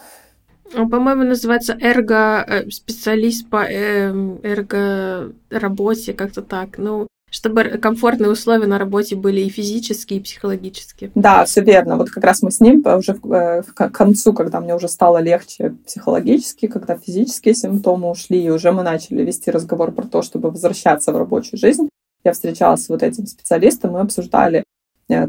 По-моему, 0.74 1.24
называется 1.24 1.78
эрго-специалист 1.80 3.46
э, 3.46 3.50
по 3.50 3.64
эм, 3.64 4.40
эрго-работе, 4.42 6.14
как-то 6.14 6.42
так. 6.42 6.78
Ну, 6.78 7.08
чтобы 7.30 7.64
комфортные 7.64 8.30
условия 8.30 8.68
на 8.68 8.78
работе 8.78 9.16
были 9.16 9.42
и 9.42 9.50
физические, 9.50 10.20
и 10.20 10.24
психологические. 10.24 11.12
Да, 11.16 11.46
все 11.46 11.62
верно. 11.62 11.98
Вот 11.98 12.10
как 12.10 12.24
раз 12.24 12.42
мы 12.42 12.52
с 12.52 12.60
ним 12.60 12.84
уже 12.86 13.14
э, 13.14 13.64
к 13.64 13.90
концу, 13.90 14.34
когда 14.34 14.60
мне 14.60 14.76
уже 14.76 14.88
стало 14.88 15.18
легче 15.20 15.76
психологически, 15.86 16.68
когда 16.68 16.98
физические 16.98 17.56
симптомы 17.56 18.10
ушли, 18.10 18.42
и 18.42 18.50
уже 18.50 18.72
мы 18.72 18.84
начали 18.84 19.24
вести 19.24 19.50
разговор 19.52 19.92
про 19.92 20.06
то, 20.06 20.22
чтобы 20.22 20.52
возвращаться 20.52 21.12
в 21.12 21.18
рабочую 21.18 21.60
жизнь, 21.60 21.90
я 22.24 22.34
встречалась 22.34 22.84
с 22.84 22.90
вот 22.90 23.02
этим 23.02 23.26
специалистом, 23.26 23.94
мы 23.94 24.02
обсуждали, 24.02 24.64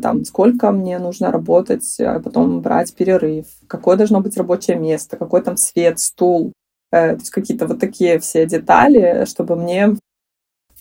там, 0.03 0.25
сколько 0.25 0.71
мне 0.71 0.99
нужно 0.99 1.31
работать, 1.31 1.99
а 2.01 2.21
потом 2.21 2.61
брать 2.61 2.95
перерыв, 2.95 3.47
какое 3.67 3.97
должно 3.97 4.21
быть 4.21 4.37
рабочее 4.37 4.77
место, 4.77 5.17
какой 5.17 5.43
там 5.43 5.57
свет, 5.57 5.99
стул, 5.99 6.53
э, 6.91 7.15
то 7.15 7.21
есть 7.21 7.31
какие-то 7.31 7.67
вот 7.67 7.81
такие 7.81 8.19
все 8.19 8.47
детали, 8.47 9.25
чтобы 9.27 9.57
мне 9.57 9.97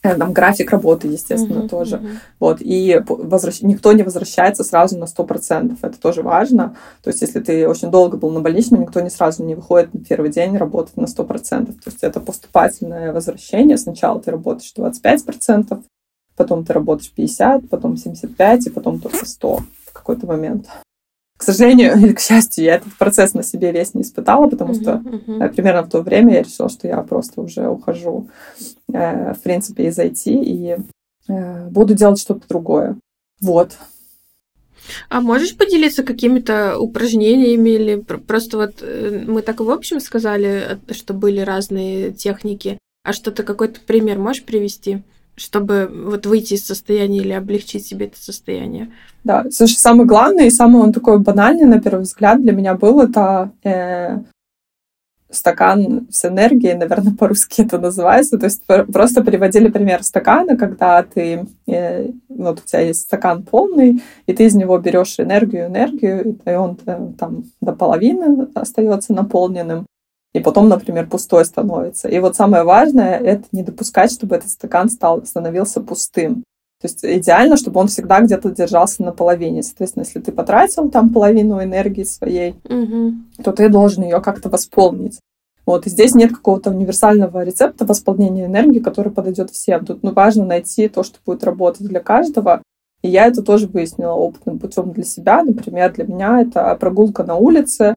э, 0.03 0.15
там 0.15 0.33
график 0.33 0.71
работы, 0.71 1.07
естественно, 1.07 1.63
uh-huh, 1.63 1.69
тоже. 1.69 1.97
Uh-huh. 1.97 2.09
Вот, 2.39 2.57
и 2.61 3.01
возвращ... 3.07 3.61
никто 3.61 3.91
не 3.93 4.03
возвращается 4.03 4.63
сразу 4.63 4.97
на 4.97 5.05
100%, 5.05 5.77
это 5.81 5.99
тоже 5.99 6.21
важно. 6.21 6.75
То 7.01 7.09
есть, 7.09 7.21
если 7.21 7.39
ты 7.39 7.67
очень 7.67 7.91
долго 7.91 8.17
был 8.17 8.29
на 8.29 8.41
больничном, 8.41 8.81
никто 8.81 8.99
не 9.01 9.09
сразу 9.09 9.43
не 9.43 9.55
выходит 9.55 9.93
на 9.93 10.03
первый 10.03 10.31
день 10.31 10.57
работать 10.57 10.97
на 10.97 11.05
100%. 11.05 11.65
То 11.65 11.73
есть, 11.85 12.03
это 12.03 12.19
поступательное 12.19 13.13
возвращение. 13.13 13.77
Сначала 13.77 14.21
ты 14.21 14.31
работаешь 14.31 14.73
25%, 14.77 15.83
потом 16.35 16.65
ты 16.65 16.73
работаешь 16.73 17.11
50, 17.11 17.69
потом 17.69 17.97
75, 17.97 18.67
и 18.67 18.69
потом 18.69 18.99
только 18.99 19.25
100 19.25 19.59
в 19.85 19.93
какой-то 19.93 20.27
момент. 20.27 20.67
К 21.37 21.43
сожалению 21.43 21.97
или 21.97 22.13
к 22.13 22.19
счастью, 22.19 22.65
я 22.65 22.75
этот 22.75 22.93
процесс 22.97 23.33
на 23.33 23.41
себе 23.41 23.71
весь 23.71 23.95
не 23.95 24.03
испытала, 24.03 24.47
потому 24.47 24.73
uh-huh, 24.73 24.81
что 24.81 24.91
uh-huh. 25.03 25.49
примерно 25.49 25.83
в 25.83 25.89
то 25.89 26.01
время 26.01 26.35
я 26.35 26.43
решила, 26.43 26.69
что 26.69 26.87
я 26.87 27.01
просто 27.01 27.41
уже 27.41 27.67
ухожу, 27.67 28.29
э, 28.93 29.33
в 29.33 29.39
принципе, 29.41 29.87
из 29.87 29.97
IT 29.97 30.21
и 30.25 30.77
э, 31.27 31.67
буду 31.69 31.95
делать 31.95 32.19
что-то 32.19 32.47
другое. 32.47 32.95
Вот. 33.41 33.71
А 35.09 35.21
можешь 35.21 35.57
поделиться 35.57 36.03
какими-то 36.03 36.77
упражнениями 36.77 37.71
или 37.71 37.95
просто 37.95 38.57
вот 38.57 38.75
э, 38.81 39.23
мы 39.27 39.41
так 39.41 39.59
в 39.59 39.69
общем 39.69 39.99
сказали, 39.99 40.79
что 40.91 41.13
были 41.13 41.39
разные 41.39 42.11
техники, 42.11 42.77
а 43.03 43.13
что-то 43.13 43.43
какой-то 43.43 43.79
пример 43.81 44.19
можешь 44.19 44.43
привести? 44.43 45.01
Чтобы 45.35 45.89
вот 45.91 46.25
выйти 46.25 46.55
из 46.55 46.65
состояния 46.65 47.19
или 47.19 47.31
облегчить 47.31 47.85
себе 47.85 48.07
это 48.07 48.21
состояние. 48.21 48.91
Да, 49.23 49.45
слушай, 49.51 49.75
самый 49.77 50.05
главный 50.05 50.47
и 50.47 50.51
самый 50.51 50.81
он 50.81 50.93
такой 50.93 51.19
банальный 51.19 51.65
на 51.65 51.79
первый 51.79 52.01
взгляд 52.01 52.41
для 52.41 52.51
меня 52.51 52.75
был 52.75 53.01
это 53.01 53.51
э, 53.63 54.19
стакан 55.31 56.07
с 56.11 56.25
энергией, 56.25 56.75
наверное, 56.75 57.13
по-русски 57.19 57.61
это 57.61 57.79
называется. 57.79 58.37
То 58.37 58.45
есть 58.45 58.63
просто 58.65 59.23
приводили 59.23 59.69
пример 59.69 60.03
стакана, 60.03 60.57
когда 60.57 61.03
ты, 61.03 61.45
э, 61.67 62.09
вот 62.29 62.59
у 62.59 62.67
тебя 62.67 62.81
есть 62.81 63.01
стакан 63.01 63.43
полный, 63.43 64.01
и 64.25 64.33
ты 64.33 64.45
из 64.45 64.55
него 64.55 64.77
берешь 64.77 65.19
энергию, 65.19 65.67
энергию, 65.67 66.37
и 66.45 66.49
он 66.51 66.77
э, 66.85 67.11
там 67.17 67.45
до 67.61 67.73
половины 67.73 68.47
остается 68.53 69.13
наполненным 69.13 69.85
и 70.33 70.39
потом, 70.39 70.69
например, 70.69 71.07
пустой 71.07 71.45
становится. 71.45 72.07
И 72.07 72.19
вот 72.19 72.35
самое 72.35 72.63
важное— 72.63 73.17
это 73.19 73.43
не 73.51 73.63
допускать, 73.63 74.11
чтобы 74.11 74.37
этот 74.37 74.49
стакан 74.49 74.89
стал, 74.89 75.25
становился 75.25 75.81
пустым. 75.81 76.43
То 76.81 76.87
есть 76.87 77.05
идеально, 77.05 77.57
чтобы 77.57 77.79
он 77.79 77.87
всегда 77.87 78.21
где-то 78.21 78.49
держался 78.49 79.03
на 79.03 79.11
половине. 79.11 79.61
Соответственно, 79.61 80.03
если 80.03 80.19
ты 80.19 80.31
потратил 80.31 80.89
там 80.89 81.09
половину 81.09 81.61
энергии 81.61 82.03
своей, 82.03 82.55
угу. 82.63 83.13
то 83.43 83.51
ты 83.51 83.69
должен 83.69 84.03
ее 84.03 84.19
как-то 84.19 84.49
восполнить. 84.49 85.19
Вот, 85.65 85.85
и 85.85 85.91
здесь 85.91 86.15
нет 86.15 86.31
какого-то 86.31 86.71
универсального 86.71 87.43
рецепта 87.43 87.85
восполнения 87.85 88.47
энергии, 88.47 88.79
который 88.79 89.11
подойдет 89.11 89.51
всем. 89.51 89.85
Тут 89.85 90.01
ну, 90.01 90.11
важно 90.11 90.43
найти 90.43 90.87
то, 90.87 91.03
что 91.03 91.19
будет 91.23 91.43
работать 91.43 91.87
для 91.87 91.99
каждого. 91.99 92.63
И 93.03 93.09
я 93.09 93.27
это 93.27 93.43
тоже 93.43 93.67
выяснила 93.67 94.13
опытным 94.13 94.57
путем 94.57 94.91
для 94.91 95.03
себя. 95.03 95.43
Например, 95.43 95.93
для 95.93 96.05
меня 96.05 96.41
это 96.41 96.75
прогулка 96.79 97.23
на 97.23 97.35
улице, 97.35 97.93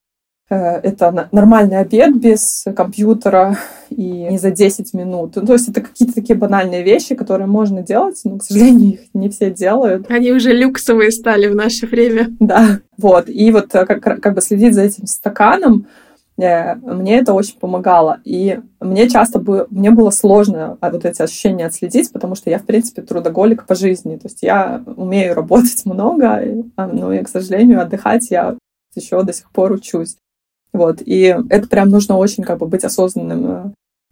это 0.55 1.29
нормальный 1.33 1.79
обед 1.79 2.17
без 2.17 2.64
компьютера 2.77 3.57
и 3.90 4.03
не 4.03 4.38
за 4.38 4.51
10 4.51 4.93
минут. 4.95 5.37
Ну, 5.37 5.47
то 5.47 5.53
есть 5.55 5.69
это 5.69 5.81
какие-то 5.81 6.14
такие 6.14 6.38
банальные 6.38 6.83
вещи, 6.83 7.14
которые 7.14 7.47
можно 7.47 7.83
делать, 7.83 8.21
но, 8.25 8.38
к 8.38 8.45
сожалению, 8.45 8.95
их 8.95 9.01
не 9.14 9.29
все 9.29 9.51
делают. 9.51 10.11
Они 10.11 10.33
уже 10.33 10.53
люксовые 10.53 11.11
стали 11.11 11.47
в 11.47 11.55
наше 11.55 11.87
время. 11.87 12.29
Да, 12.40 12.81
вот. 12.99 13.29
И 13.29 13.51
вот 13.51 13.75
э, 13.75 13.87
как, 13.87 14.21
как 14.21 14.35
бы 14.35 14.40
следить 14.40 14.75
за 14.75 14.83
этим 14.83 15.07
стаканом, 15.07 15.87
э, 16.37 16.75
мне 16.77 17.19
это 17.19 17.33
очень 17.33 17.59
помогало. 17.59 18.21
И 18.25 18.61
мне 18.81 19.09
часто 19.09 19.38
бы, 19.38 19.67
мне 19.71 19.90
было 19.90 20.11
сложно 20.11 20.79
вот 20.81 21.05
эти 21.05 21.23
ощущения 21.23 21.67
отследить, 21.67 22.12
потому 22.12 22.35
что 22.35 22.51
я, 22.51 22.59
в 22.59 22.64
принципе, 22.64 23.03
трудоголик 23.03 23.67
по 23.67 23.75
жизни. 23.75 24.17
То 24.17 24.29
есть 24.29 24.43
я 24.43 24.83
умею 24.97 25.35
работать 25.35 25.83
много, 25.85 26.43
а, 26.77 26.87
но, 26.87 27.12
и, 27.12 27.23
к 27.23 27.29
сожалению, 27.29 27.81
отдыхать 27.81 28.31
я 28.31 28.57
еще 28.95 29.23
до 29.23 29.33
сих 29.33 29.51
пор 29.51 29.73
учусь. 29.73 30.17
Вот. 30.75 31.01
И 31.07 31.35
это 31.49 31.69
прям 31.69 31.89
нужно 31.89 32.19
очень 32.19 32.43
как 32.43 32.59
бы 32.59 32.67
быть 32.67 32.85
осознанным 32.85 33.47
э, 33.47 33.65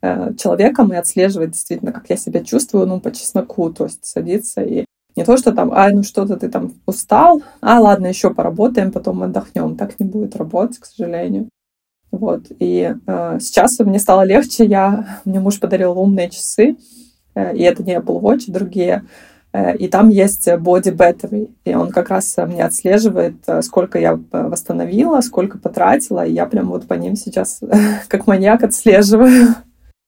э, 0.02 0.34
человеком 0.36 0.92
и 0.92 0.96
отслеживать 0.96 1.50
действительно, 1.50 1.92
как 1.92 2.08
я 2.08 2.16
себя 2.16 2.42
чувствую, 2.42 2.86
ну, 2.86 3.00
по 3.00 3.10
чесноку, 3.10 3.70
то 3.70 3.84
есть 3.84 4.06
садиться 4.06 4.62
и 4.62 4.84
не 5.16 5.24
то, 5.24 5.36
что 5.36 5.52
там, 5.52 5.72
а, 5.72 5.90
ну 5.90 6.04
что-то 6.04 6.36
ты 6.36 6.48
там 6.48 6.72
устал, 6.86 7.42
а, 7.60 7.80
ладно, 7.80 8.06
еще 8.06 8.32
поработаем, 8.32 8.92
потом 8.92 9.22
отдохнем. 9.24 9.76
Так 9.76 9.98
не 10.00 10.06
будет 10.06 10.36
работать, 10.36 10.78
к 10.78 10.86
сожалению. 10.86 11.48
Вот. 12.12 12.44
И 12.58 12.94
э, 13.06 13.38
сейчас 13.40 13.78
мне 13.80 13.98
стало 13.98 14.22
легче. 14.22 14.64
Я, 14.64 15.20
мне 15.24 15.40
муж 15.40 15.58
подарил 15.58 15.98
умные 15.98 16.30
часы, 16.30 16.76
э, 17.34 17.56
и 17.56 17.62
это 17.62 17.82
не 17.82 17.96
Apple 17.96 18.20
Watch, 18.20 18.44
а 18.48 18.52
другие. 18.52 19.04
Э, 19.52 19.76
и 19.76 19.88
там 19.88 20.08
есть 20.08 20.48
Body 20.48 20.94
Battery, 20.94 21.50
и 21.64 21.74
он 21.74 21.90
как 21.90 22.08
раз 22.08 22.34
э, 22.38 22.46
мне 22.46 22.64
отслеживает, 22.64 23.34
э, 23.46 23.60
сколько 23.62 23.98
я 23.98 24.18
восстановила, 24.30 25.20
сколько 25.20 25.58
потратила, 25.58 26.24
и 26.24 26.32
я 26.32 26.46
прям 26.46 26.70
вот 26.70 26.86
по 26.86 26.94
ним 26.94 27.16
сейчас 27.16 27.60
как 28.08 28.26
маньяк 28.26 28.62
отслеживаю. 28.62 29.54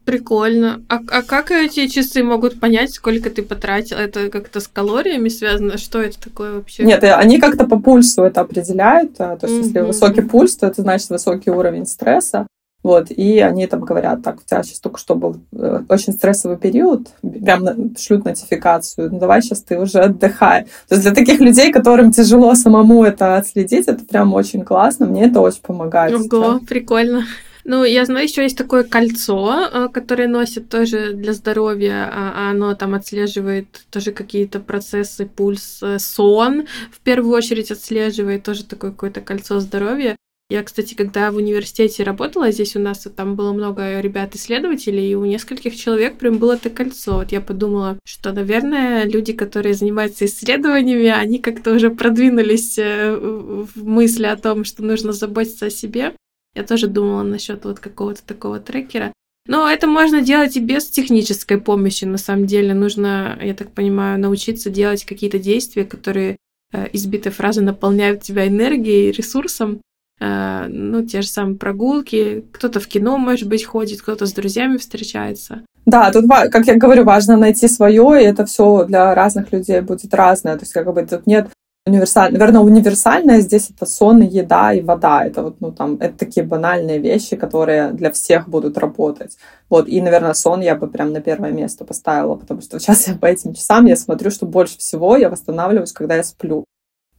Прикольно. 0.05 0.83
А, 0.89 1.01
а 1.11 1.23
как 1.23 1.51
эти 1.51 1.87
часы 1.87 2.23
могут 2.23 2.61
понять, 2.61 2.93
сколько 2.93 3.31
ты 3.31 3.43
потратил? 3.43 3.97
Это 3.97 4.29
как-то 4.29 4.61
с 4.61 4.69
калориями 4.69 5.31
связано? 5.31 5.79
Что 5.79 6.03
это 6.03 6.21
такое 6.21 6.53
вообще? 6.53 6.85
Нет, 6.85 7.03
они 7.05 7.41
как-то 7.41 7.67
по 7.67 7.79
пульсу 7.79 8.23
это 8.23 8.43
определяют. 8.43 9.17
То 9.17 9.39
есть, 9.41 9.45
mm-hmm. 9.45 9.63
если 9.63 9.81
высокий 9.81 10.21
пульс, 10.21 10.57
то 10.57 10.67
это 10.67 10.83
значит 10.83 11.09
высокий 11.09 11.51
уровень 11.51 11.87
стресса. 11.87 12.47
Вот, 12.85 13.11
и 13.11 13.41
они 13.41 13.67
там 13.67 13.81
говорят, 13.81 14.23
так, 14.23 14.37
у 14.37 14.45
тебя 14.47 14.63
сейчас 14.63 14.79
только 14.79 14.99
что 14.99 15.15
был 15.15 15.39
э, 15.53 15.81
очень 15.89 16.13
стрессовый 16.13 16.59
период, 16.59 17.09
прям 17.23 17.97
шлют 17.97 18.27
нотификацию, 18.27 19.11
ну 19.11 19.19
давай 19.19 19.41
сейчас 19.41 19.63
ты 19.63 19.79
уже 19.79 20.01
отдыхай. 20.01 20.65
То 20.89 20.97
есть 20.97 21.03
для 21.03 21.15
таких 21.15 21.41
людей, 21.41 21.73
которым 21.73 22.13
тяжело 22.13 22.55
самому 22.55 23.03
это 23.03 23.37
отследить, 23.37 23.89
это 23.89 24.05
прям 24.05 24.35
очень 24.35 24.65
классно, 24.65 25.07
мне 25.07 25.25
это 25.25 25.41
очень 25.41 25.63
помогает. 25.63 26.13
Ого, 26.13 26.23
сейчас. 26.59 26.69
прикольно. 26.69 27.25
Ну, 27.65 27.85
я 27.85 28.05
знаю, 28.05 28.25
еще 28.25 28.43
есть 28.43 28.59
такое 28.59 28.85
кольцо, 28.85 29.67
э, 29.73 29.89
которое 29.89 30.29
носят 30.29 30.69
тоже 30.69 31.15
для 31.15 31.33
здоровья, 31.33 32.11
а, 32.13 32.33
а 32.37 32.51
оно 32.51 32.75
там 32.75 32.93
отслеживает 32.93 33.67
тоже 33.91 34.13
какие-то 34.13 34.61
процессы, 34.61 35.25
пульс, 35.25 35.83
э, 35.83 35.99
сон 35.99 36.67
в 36.93 37.01
первую 37.01 37.35
очередь 37.35 37.71
отслеживает, 37.71 38.43
тоже 38.43 38.65
такое 38.65 38.91
какое-то 38.91 39.23
кольцо 39.23 39.61
здоровья. 39.61 40.17
Я, 40.55 40.63
кстати, 40.63 40.95
когда 40.95 41.33
в 41.33 41.37
университете 41.37 42.05
работала, 42.05 42.53
здесь 42.53 42.77
у 42.77 42.79
нас 42.79 43.09
там 43.17 43.35
было 43.35 43.53
много 43.53 44.01
ребят-исследователей, 44.01 45.11
и 45.11 45.17
у 45.17 45.25
нескольких 45.25 45.75
человек 45.75 46.17
прям 46.17 46.39
было 46.39 46.53
это 46.53 46.71
кольцо. 46.71 47.17
Вот 47.17 47.33
я 47.33 47.41
подумала, 47.41 47.99
что, 48.05 48.31
наверное, 48.31 49.03
люди, 49.05 49.33
которые 49.33 49.75
занимаются 49.75 50.27
исследованиями, 50.27 51.09
они 51.09 51.41
как-то 51.41 51.73
уже 51.73 51.91
продвинулись 51.91 52.79
э, 52.79 53.17
в 53.17 53.85
мысли 53.85 54.27
о 54.27 54.37
том, 54.37 54.63
что 54.63 54.85
нужно 54.85 55.11
заботиться 55.11 55.67
о 55.67 55.71
себе. 55.71 56.13
Я 56.55 56.63
тоже 56.63 56.87
думала 56.87 57.25
насчет 57.25 57.65
вот 57.65 57.81
какого-то 57.81 58.25
такого 58.25 58.61
трекера. 58.61 59.13
Но 59.49 59.69
это 59.69 59.89
можно 59.89 60.21
делать 60.21 60.57
и 60.57 60.61
без 60.61 60.87
технической 60.87 61.61
помощи, 61.61 62.05
на 62.05 62.19
самом 62.19 62.47
деле. 62.47 62.75
Нужно, 62.75 63.37
я 63.43 63.55
так 63.55 63.73
понимаю, 63.73 64.21
научиться 64.21 64.71
делать 64.71 65.05
какие-то 65.05 65.41
действия, 65.41 65.85
которые 65.85 66.37
э, 66.73 66.91
избитые 66.93 67.33
фразы 67.33 67.61
наполняют 67.61 68.23
тебя 68.23 68.47
энергией, 68.47 69.11
ресурсом, 69.11 69.81
ну, 70.21 71.05
те 71.05 71.23
же 71.23 71.29
самые 71.29 71.57
прогулки, 71.57 72.45
кто-то 72.53 72.81
в 72.81 72.87
кино, 72.87 73.19
может 73.19 73.49
быть, 73.49 73.65
ходит, 73.65 74.01
кто-то 74.03 74.27
с 74.27 74.33
друзьями 74.33 74.77
встречается. 74.77 75.63
Да, 75.87 76.11
тут, 76.11 76.25
как 76.29 76.67
я 76.67 76.77
говорю, 76.77 77.05
важно 77.05 77.37
найти 77.37 77.69
свое, 77.69 78.23
и 78.23 78.25
это 78.25 78.47
все 78.47 78.85
для 78.85 79.15
разных 79.15 79.53
людей 79.53 79.81
будет 79.81 80.15
разное. 80.15 80.55
То 80.55 80.63
есть, 80.63 80.73
как 80.73 80.93
бы 80.93 81.05
тут 81.05 81.27
нет 81.27 81.49
универсального, 81.87 82.39
наверное, 82.39 82.63
универсальное 82.63 83.41
здесь 83.41 83.69
это 83.69 83.85
сон, 83.85 84.23
еда 84.23 84.73
и 84.73 84.81
вода. 84.81 85.25
Это 85.27 85.43
вот, 85.43 85.61
ну, 85.61 85.71
там, 85.71 85.97
это 86.01 86.17
такие 86.17 86.47
банальные 86.47 86.99
вещи, 86.99 87.37
которые 87.37 87.93
для 87.93 88.11
всех 88.11 88.49
будут 88.49 88.79
работать. 88.79 89.37
Вот, 89.69 89.87
и, 89.87 90.01
наверное, 90.01 90.33
сон 90.33 90.63
я 90.63 90.77
бы 90.77 90.89
прям 90.89 91.13
на 91.13 91.21
первое 91.21 91.51
место 91.51 91.85
поставила, 91.85 92.37
потому 92.37 92.63
что 92.63 92.79
сейчас 92.79 93.07
я 93.09 93.15
по 93.15 93.27
этим 93.27 93.53
часам 93.53 93.85
я 93.85 93.97
смотрю, 93.97 94.31
что 94.31 94.47
больше 94.47 94.79
всего 94.79 95.17
я 95.17 95.29
восстанавливаюсь, 95.29 95.93
когда 95.93 96.17
я 96.17 96.25
сплю. 96.25 96.65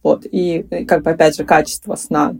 Вот, 0.02 0.26
и, 0.28 0.84
как 0.88 1.04
бы, 1.04 1.10
опять 1.10 1.36
же, 1.36 1.44
качество 1.44 1.94
сна. 1.94 2.34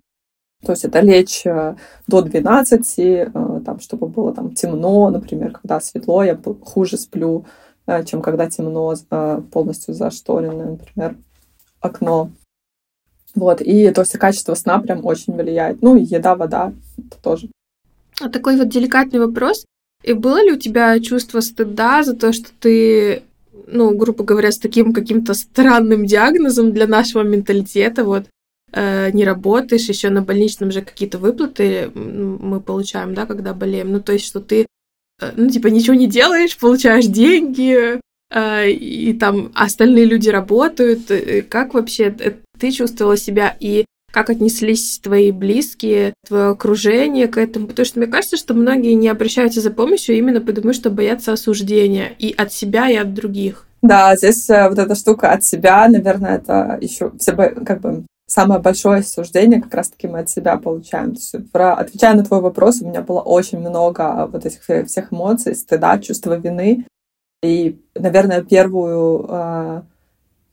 То 0.65 0.73
есть 0.73 0.85
это 0.85 1.01
лечь 1.01 1.45
э, 1.45 1.77
до 2.07 2.23
12, 2.23 2.95
э, 2.99 3.31
там, 3.65 3.79
чтобы 3.81 4.09
было 4.09 4.33
там 4.33 4.55
темно, 4.55 5.11
например, 5.11 5.53
когда 5.53 5.81
светло, 5.81 6.25
я 6.25 6.39
хуже 6.63 6.97
сплю, 6.97 7.45
э, 7.87 8.05
чем 8.05 8.23
когда 8.23 8.49
темно, 8.49 8.95
полностью 9.53 9.95
зашторенное, 9.95 10.71
например, 10.73 11.17
окно. 11.81 12.31
Вот, 13.35 13.61
и 13.61 13.91
то 13.91 14.01
есть 14.01 14.19
качество 14.19 14.55
сна 14.55 14.79
прям 14.79 15.05
очень 15.05 15.35
влияет. 15.37 15.83
Ну, 15.83 15.95
и 15.95 16.03
еда, 16.03 16.35
вода, 16.35 16.73
это 16.97 17.23
тоже. 17.23 17.49
А 18.21 18.31
такой 18.31 18.57
вот 18.57 18.69
деликатный 18.69 19.21
вопрос. 19.21 19.67
И 20.03 20.15
было 20.15 20.43
ли 20.43 20.53
у 20.53 20.57
тебя 20.57 20.99
чувство 21.01 21.41
стыда 21.41 22.03
за 22.03 22.15
то, 22.15 22.33
что 22.33 22.49
ты, 22.61 23.23
ну, 23.67 23.95
грубо 23.95 24.25
говоря, 24.25 24.51
с 24.51 24.59
таким 24.59 24.95
каким-то 24.95 25.35
странным 25.35 26.07
диагнозом 26.07 26.73
для 26.73 26.87
нашего 26.87 27.23
менталитета, 27.23 28.05
вот, 28.05 28.27
э, 28.77 29.11
не 29.13 29.25
работаешь, 29.25 29.89
еще 29.89 30.11
на 30.11 30.23
больничном 30.23 30.71
же 30.71 30.83
какие-то 30.83 31.19
выплаты 31.19 31.91
мы 31.95 32.61
получаем, 32.61 33.15
да, 33.15 33.27
когда 33.27 33.55
болеем. 33.55 33.91
Ну, 33.91 34.01
то 34.01 34.13
есть, 34.13 34.27
что 34.27 34.41
ты, 34.41 34.67
э, 35.21 35.33
ну, 35.35 35.49
типа, 35.49 35.69
ничего 35.69 35.95
не 35.95 36.07
делаешь, 36.07 36.59
получаешь 36.59 37.07
деньги, 37.07 37.99
э, 38.31 38.71
и 38.71 39.15
там 39.15 39.51
остальные 39.55 40.05
люди 40.05 40.29
работают. 40.29 41.11
Как 41.49 41.75
вообще 41.75 42.15
ты 42.59 42.71
чувствовала 42.71 43.17
себя 43.17 43.57
и 43.59 43.87
как 44.13 44.31
отнеслись 44.31 44.99
твои 44.99 45.31
близкие, 45.31 46.15
твое 46.27 46.49
окружение 46.51 47.29
к 47.29 47.39
этому? 47.39 47.67
Потому 47.67 47.87
что 47.87 47.99
мне 47.99 48.09
кажется, 48.09 48.37
что 48.37 48.55
многие 48.55 48.93
не 48.93 49.09
обращаются 49.09 49.61
за 49.61 49.71
помощью 49.71 50.17
именно 50.17 50.41
потому, 50.41 50.73
что 50.73 50.91
боятся 50.91 51.33
осуждения 51.33 52.13
и 52.19 52.33
от 52.33 52.53
себя, 52.53 52.91
и 52.91 52.97
от 52.97 53.13
других. 53.15 53.67
Да, 53.83 54.17
здесь 54.17 54.49
вот 54.49 54.79
эта 54.79 54.95
штука 54.95 55.33
от 55.33 55.45
себя, 55.45 55.87
наверное, 55.89 56.37
это 56.37 56.79
еще 56.81 57.13
все 57.19 57.33
как 57.35 57.81
бы 57.81 58.05
самое 58.27 58.61
большое 58.61 59.01
осуждение 59.01 59.63
как 59.63 59.75
раз-таки 59.75 60.09
мы 60.09 60.21
от 60.21 60.29
себя 60.29 60.57
получаем. 60.57 61.15
То 61.15 61.21
есть, 61.21 61.53
про, 61.53 61.75
отвечая 61.75 62.15
на 62.15 62.25
твой 62.25 62.41
вопрос, 62.41 62.83
у 62.83 62.89
меня 62.89 63.03
было 63.03 63.21
очень 63.21 63.59
много 63.59 64.29
вот 64.31 64.45
этих 64.45 64.63
всех 64.63 65.13
эмоций, 65.13 65.55
стыда, 65.55 65.99
чувства 65.99 66.37
вины. 66.37 66.87
И, 67.43 67.81
наверное, 67.95 68.43
первую, 68.43 69.27
э, 69.29 69.83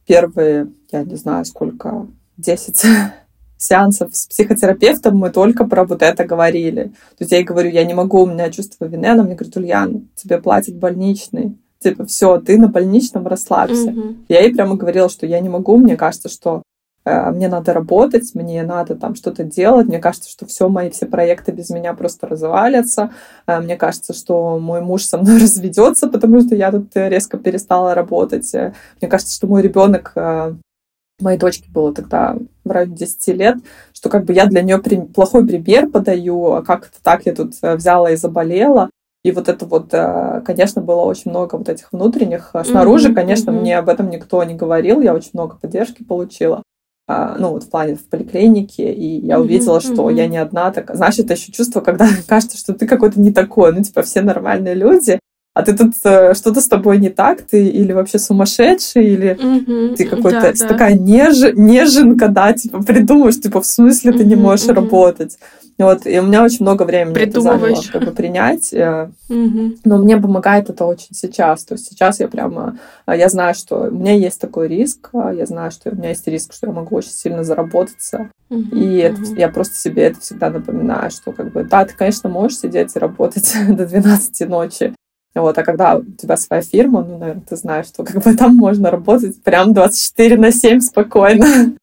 первые, 0.06 0.72
я 0.92 1.04
не 1.04 1.16
знаю, 1.16 1.46
сколько, 1.46 2.08
10 2.38 2.86
сеансов 3.58 4.16
с 4.16 4.28
психотерапевтом 4.28 5.18
мы 5.18 5.30
только 5.30 5.66
про 5.66 5.86
вот 5.86 6.02
это 6.02 6.26
говорили. 6.26 6.86
То 7.18 7.22
есть 7.22 7.32
я 7.32 7.40
ей 7.40 7.44
говорю, 7.44 7.70
я 7.70 7.86
не 7.86 7.94
могу, 7.94 8.24
у 8.24 8.28
меня 8.28 8.52
чувство 8.52 8.86
вины. 8.86 9.08
Она 9.08 9.24
мне 9.24 9.36
говорит, 9.36 9.56
Ульяна, 9.56 10.02
тебе 10.16 10.40
платят 10.40 10.76
больничный. 10.76 11.58
Типа, 11.80 12.06
все, 12.06 12.40
ты 12.40 12.58
на 12.58 12.70
больничном 12.70 13.28
расслабься. 13.28 13.90
Mm-hmm. 13.90 14.16
Я 14.30 14.42
ей 14.42 14.54
прямо 14.54 14.76
говорила, 14.76 15.10
что 15.10 15.26
я 15.26 15.40
не 15.40 15.50
могу, 15.50 15.78
мне 15.78 15.98
кажется, 15.98 16.30
что 16.30 16.64
мне 17.06 17.50
надо 17.50 17.74
работать, 17.74 18.32
мне 18.34 18.64
надо 18.64 18.96
там 18.96 19.16
что-то 19.16 19.44
делать, 19.44 19.88
мне 19.88 20.00
кажется, 20.00 20.30
что 20.30 20.46
все 20.46 20.70
мои 20.70 20.90
все 20.90 21.06
проекты 21.06 21.52
без 21.52 21.70
меня 21.70 21.94
просто 21.94 22.28
развалятся, 22.28 23.12
э, 23.46 23.60
мне 23.60 23.76
кажется, 23.76 24.14
что 24.14 24.58
мой 24.58 24.82
муж 24.82 25.04
со 25.04 25.18
мной 25.18 25.38
разведется, 25.42 26.08
потому 26.08 26.40
что 26.42 26.56
я 26.56 26.72
тут 26.72 26.92
резко 26.94 27.38
перестала 27.38 27.94
работать, 27.94 28.54
э, 28.56 28.74
мне 29.02 29.10
кажется, 29.10 29.36
что 29.36 29.48
мой 29.48 29.62
ребенок 29.62 30.14
моей 31.22 31.38
дочке 31.38 31.70
было 31.70 31.94
тогда 31.94 32.36
в 32.64 32.72
районе 32.72 32.96
10 32.96 33.28
лет, 33.36 33.58
что 33.94 34.10
как 34.10 34.26
бы 34.26 34.34
я 34.34 34.46
для 34.46 34.62
нее 34.62 34.80
плохой 35.14 35.46
пример 35.46 35.90
подаю, 35.90 36.54
а 36.54 36.64
как 36.64 36.88
это 36.88 36.98
так 37.04 37.26
я 37.26 37.36
тут 37.36 37.54
взяла 37.62 38.12
и 38.12 38.16
заболела. 38.16 38.90
И 39.24 39.32
вот 39.32 39.48
это 39.48 39.66
вот, 39.66 39.92
конечно, 40.44 40.82
было 40.82 41.02
очень 41.02 41.32
много 41.32 41.56
вот 41.56 41.70
этих 41.70 41.94
внутренних. 41.94 42.54
Снаружи, 42.66 43.10
mm-hmm, 43.10 43.14
конечно, 43.14 43.52
mm-hmm. 43.52 43.60
мне 43.62 43.78
об 43.78 43.88
этом 43.88 44.10
никто 44.10 44.44
не 44.44 44.56
говорил, 44.56 45.00
я 45.00 45.14
очень 45.14 45.30
много 45.34 45.56
поддержки 45.56 46.04
получила. 46.04 46.63
А, 47.06 47.36
ну, 47.38 47.50
вот 47.52 47.64
в 47.64 47.70
плане 47.70 47.96
в 47.96 48.06
поликлинике, 48.06 48.94
и 48.94 49.26
я 49.26 49.40
увидела, 49.40 49.80
mm-hmm, 49.80 49.94
что 49.94 50.10
mm-hmm. 50.10 50.16
я 50.16 50.28
не 50.28 50.38
одна. 50.38 50.72
Так, 50.72 50.90
это 50.90 51.34
еще 51.34 51.52
чувство, 51.52 51.82
когда 51.82 52.08
кажется, 52.28 52.58
что 52.58 52.74
ты 52.74 52.88
какой-то 52.88 53.20
не 53.20 53.34
такой, 53.34 53.74
ну, 53.74 53.84
типа, 53.84 54.04
все 54.04 54.22
нормальные 54.22 54.76
люди, 54.76 55.20
а 55.54 55.62
ты 55.64 55.78
тут 55.78 55.94
э, 56.06 56.34
что-то 56.34 56.62
с 56.62 56.68
тобой 56.68 56.98
не 56.98 57.10
так, 57.10 57.42
ты 57.42 57.68
или 57.68 57.92
вообще 57.92 58.20
сумасшедший, 58.20 59.06
или 59.06 59.38
mm-hmm, 59.40 59.96
ты 59.96 60.06
какой-то 60.06 60.54
да, 60.58 60.68
такая 60.68 60.96
неж, 60.96 61.54
неженка, 61.56 62.30
да, 62.30 62.54
типа, 62.54 62.82
придумаешь, 62.82 63.40
типа, 63.40 63.62
в 63.62 63.66
смысле 63.66 64.14
ты 64.14 64.24
не 64.24 64.36
можешь 64.36 64.68
работать. 64.68 65.38
Вот, 65.78 66.06
и 66.06 66.20
у 66.20 66.24
меня 66.24 66.44
очень 66.44 66.60
много 66.62 66.84
времени 66.84 67.18
это 67.20 67.42
заняло, 67.42 67.76
как 67.92 68.06
бы 68.06 68.12
принять. 68.12 68.74
Но 69.84 69.98
мне 69.98 70.18
помогает 70.18 70.70
это 70.70 70.86
очень 70.86 71.14
сейчас. 71.16 71.66
То 71.66 71.74
есть 71.74 71.88
сейчас 71.88 72.20
я 72.20 72.28
прямо, 72.28 72.78
я 73.08 73.30
знаю, 73.30 73.56
что 73.56 73.88
у 73.88 73.92
меня 73.92 74.14
есть 74.14 74.40
такой 74.40 74.68
риск, 74.68 75.10
я 75.14 75.46
знаю, 75.46 75.72
что 75.72 75.90
у 75.90 75.96
меня 75.96 76.10
есть 76.10 76.28
риск, 76.28 76.54
что 76.54 76.68
я 76.68 76.74
могу 76.74 76.96
очень 76.96 77.12
сильно 77.12 77.44
заработаться. 77.44 78.30
И 78.50 78.98
это, 78.98 79.22
я 79.36 79.50
просто 79.50 79.76
себе 79.78 80.04
это 80.04 80.20
всегда 80.20 80.50
напоминаю, 80.52 81.10
что 81.10 81.32
как 81.32 81.52
бы, 81.52 81.64
да, 81.64 81.86
ты, 81.86 81.96
конечно, 81.96 82.30
можешь 82.30 82.60
сидеть 82.60 82.96
и 82.96 83.00
работать 83.00 83.52
до 83.68 83.88
12 83.88 84.48
ночи, 84.48 84.94
вот, 85.36 85.58
а 85.58 85.64
когда 85.64 85.96
у 85.96 86.04
тебя 86.04 86.38
своя 86.38 86.62
фирма, 86.62 87.04
ну, 87.04 87.18
наверное, 87.18 87.44
ты 87.44 87.56
знаешь, 87.56 87.88
что 87.88 88.04
как 88.04 88.24
бы 88.24 88.36
там 88.36 88.56
можно 88.56 88.92
работать 88.92 89.42
прям 89.42 89.74
24 89.74 90.38
на 90.38 90.52
7 90.52 90.80
спокойно. 90.80 91.74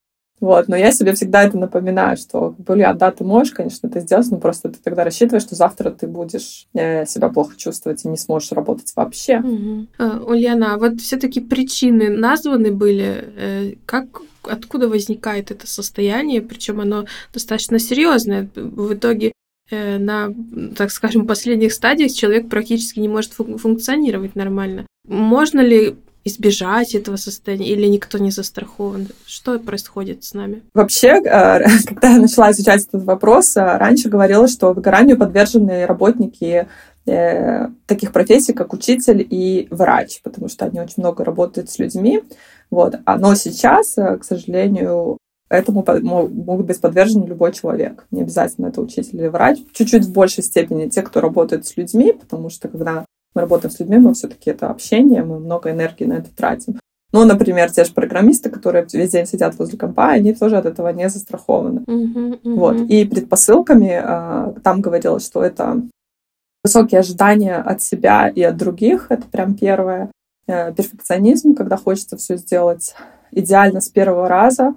Вот, 0.41 0.69
но 0.69 0.77
я 0.77 0.91
себе 0.91 1.13
всегда 1.13 1.43
это 1.43 1.59
напоминаю, 1.59 2.17
что, 2.17 2.55
блин, 2.59 2.97
да, 2.97 3.11
ты 3.11 3.25
можешь, 3.25 3.53
конечно, 3.53 3.87
это 3.87 4.01
сделать, 4.01 4.31
но 4.31 4.39
просто 4.39 4.71
ты 4.71 4.79
тогда 4.83 5.05
рассчитываешь, 5.05 5.43
что 5.43 5.55
завтра 5.55 5.91
ты 5.91 6.07
будешь 6.07 6.67
э, 6.75 7.07
себя 7.07 7.29
плохо 7.29 7.57
чувствовать 7.57 8.05
и 8.05 8.09
не 8.09 8.17
сможешь 8.17 8.53
работать 8.53 8.93
вообще. 8.97 9.39
Угу. 9.39 10.31
Ульяна, 10.31 10.75
а 10.75 10.79
вот 10.79 11.01
все-таки 11.01 11.41
причины 11.41 12.09
названы 12.09 12.73
были. 12.73 13.25
Э, 13.37 13.73
как, 13.87 14.23
откуда 14.45 14.89
возникает 14.89 15.51
это 15.51 15.67
состояние? 15.67 16.41
Причем 16.41 16.81
оно 16.81 17.05
достаточно 17.33 17.79
серьезное. 17.79 18.49
В 18.55 18.95
итоге 18.95 19.33
Э, 19.71 19.99
на, 19.99 20.35
так 20.77 20.91
скажем, 20.91 21.27
последних 21.27 21.73
стадиях 21.73 22.13
человек 22.13 22.49
практически 22.49 22.99
не 22.99 23.09
может 23.09 23.33
функционировать 23.33 24.35
нормально. 24.35 24.87
Можно 25.07 25.61
ли 25.61 25.97
избежать 26.25 26.95
этого 26.95 27.17
состояния 27.17 27.69
или 27.69 27.87
никто 27.87 28.19
не 28.19 28.31
застрахован? 28.31 29.09
Что 29.27 29.59
происходит 29.59 30.25
с 30.25 30.35
нами? 30.35 30.63
Вообще, 30.75 31.09
э, 31.09 31.67
когда 31.87 32.11
я 32.11 32.19
начала 32.19 32.51
изучать 32.53 32.87
этот 32.87 33.05
вопрос, 33.05 33.57
э, 33.57 33.63
раньше 33.63 34.09
говорила, 34.09 34.49
что 34.49 34.73
выгоранию 34.73 35.17
подвержены 35.17 35.87
работники 35.87 36.67
таких 37.87 38.13
профессий, 38.13 38.53
как 38.53 38.73
учитель 38.75 39.27
и 39.29 39.67
врач, 39.71 40.21
потому 40.23 40.49
что 40.49 40.67
они 40.67 40.81
очень 40.81 40.97
много 40.99 41.25
работают 41.25 41.71
с 41.71 41.79
людьми. 41.79 42.23
Вот. 42.71 42.97
А, 43.05 43.19
но 43.19 43.35
сейчас, 43.35 43.95
к 43.95 44.21
сожалению, 44.23 45.19
Этому 45.51 45.85
могут 45.85 46.67
быть 46.67 46.81
подвержены 46.81 47.27
любой 47.27 47.53
человек. 47.53 48.07
Не 48.13 48.23
обязательно 48.23 48.67
это 48.67 48.81
учитель 48.81 49.19
или 49.19 49.27
врач. 49.27 49.59
Чуть-чуть 49.73 50.05
в 50.05 50.13
большей 50.13 50.45
степени 50.45 50.89
те, 50.89 51.03
кто 51.03 51.21
работает 51.21 51.67
с 51.67 51.77
людьми, 51.77 52.13
потому 52.13 52.51
что 52.51 52.69
когда 52.69 53.05
мы 53.35 53.43
работаем 53.43 53.73
с 53.73 53.81
людьми, 53.81 53.99
мы 53.99 54.15
все-таки 54.15 54.51
это 54.51 54.71
общение, 54.71 55.23
мы 55.23 55.39
много 55.39 55.71
энергии 55.71 56.05
на 56.05 56.15
это 56.15 56.35
тратим. 56.35 56.79
Ну, 57.13 57.25
например, 57.25 57.71
те 57.71 57.85
же 57.85 57.93
программисты, 57.93 58.51
которые 58.51 58.87
весь 58.93 59.11
день 59.11 59.27
сидят 59.27 59.59
возле 59.59 59.77
компа, 59.77 60.11
они 60.11 60.33
тоже 60.33 60.57
от 60.57 60.67
этого 60.67 60.89
не 60.91 61.09
застрахованы. 61.09 61.81
Uh-huh, 61.81 62.41
uh-huh. 62.41 62.55
Вот. 62.55 62.77
И 62.89 63.05
предпосылками 63.05 64.01
а, 64.01 64.55
там 64.63 64.81
говорилось, 64.81 65.27
что 65.27 65.43
это 65.43 65.83
высокие 66.63 67.01
ожидания 67.01 67.57
от 67.57 67.83
себя 67.83 68.29
и 68.29 68.43
от 68.43 68.57
других. 68.57 69.07
Это 69.09 69.27
прям 69.27 69.55
первое. 69.55 70.13
Э, 70.47 70.73
перфекционизм, 70.73 71.55
когда 71.55 71.77
хочется 71.77 72.17
все 72.17 72.37
сделать 72.37 72.95
идеально 73.33 73.81
с 73.81 73.89
первого 73.89 74.29
раза. 74.29 74.75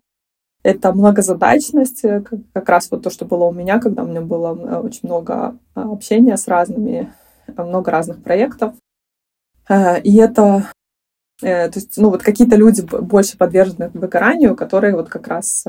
Это 0.64 0.94
многозадачность, 0.94 2.06
э, 2.06 2.24
как 2.54 2.70
раз 2.70 2.90
вот 2.90 3.04
то, 3.04 3.10
что 3.10 3.26
было 3.26 3.46
у 3.46 3.52
меня, 3.52 3.80
когда 3.80 4.04
у 4.04 4.08
меня 4.08 4.22
было 4.22 4.58
э, 4.58 4.80
очень 4.80 5.02
много 5.04 5.58
э, 5.76 5.82
общения 5.82 6.38
с 6.38 6.48
разными, 6.48 7.12
много 7.58 7.92
разных 7.92 8.24
проектов. 8.24 8.74
И 9.70 10.18
это, 10.18 10.70
то 11.40 11.72
есть, 11.74 11.98
ну, 11.98 12.10
вот 12.10 12.22
какие-то 12.22 12.56
люди 12.56 12.82
больше 12.82 13.38
подвержены 13.38 13.90
выгоранию, 13.94 14.56
которые 14.56 14.96
вот 14.96 15.10
как 15.10 15.28
раз 15.28 15.66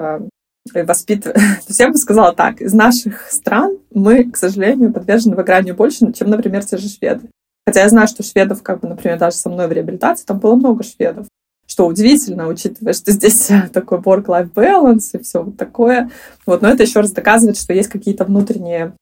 воспитывают. 0.72 1.36
То 1.36 1.68
есть 1.68 1.78
я 1.80 1.90
бы 1.90 1.96
сказала 1.96 2.34
так, 2.34 2.60
из 2.60 2.72
наших 2.72 3.30
стран 3.30 3.78
мы, 3.92 4.24
к 4.30 4.36
сожалению, 4.36 4.92
подвержены 4.92 5.36
выгоранию 5.36 5.74
больше, 5.74 6.12
чем, 6.12 6.30
например, 6.30 6.64
те 6.64 6.76
же 6.76 6.88
шведы. 6.88 7.28
Хотя 7.66 7.82
я 7.82 7.88
знаю, 7.88 8.08
что 8.08 8.22
шведов, 8.22 8.62
как 8.62 8.80
бы, 8.80 8.88
например, 8.88 9.18
даже 9.18 9.36
со 9.36 9.48
мной 9.48 9.68
в 9.68 9.72
реабилитации, 9.72 10.24
там 10.24 10.38
было 10.38 10.54
много 10.54 10.82
шведов 10.82 11.26
что 11.66 11.86
удивительно, 11.86 12.46
учитывая, 12.48 12.92
что 12.92 13.10
здесь 13.12 13.50
такой 13.72 13.98
work-life 13.98 14.52
balance 14.52 15.10
и 15.14 15.22
все 15.22 15.42
вот 15.42 15.56
такое. 15.56 16.10
Вот, 16.46 16.62
но 16.62 16.68
это 16.68 16.82
еще 16.82 17.00
раз 17.00 17.12
доказывает, 17.12 17.56
что 17.56 17.72
есть 17.72 17.88
какие-то 17.88 18.24
внутренние 18.24 18.84
э, 18.84 18.92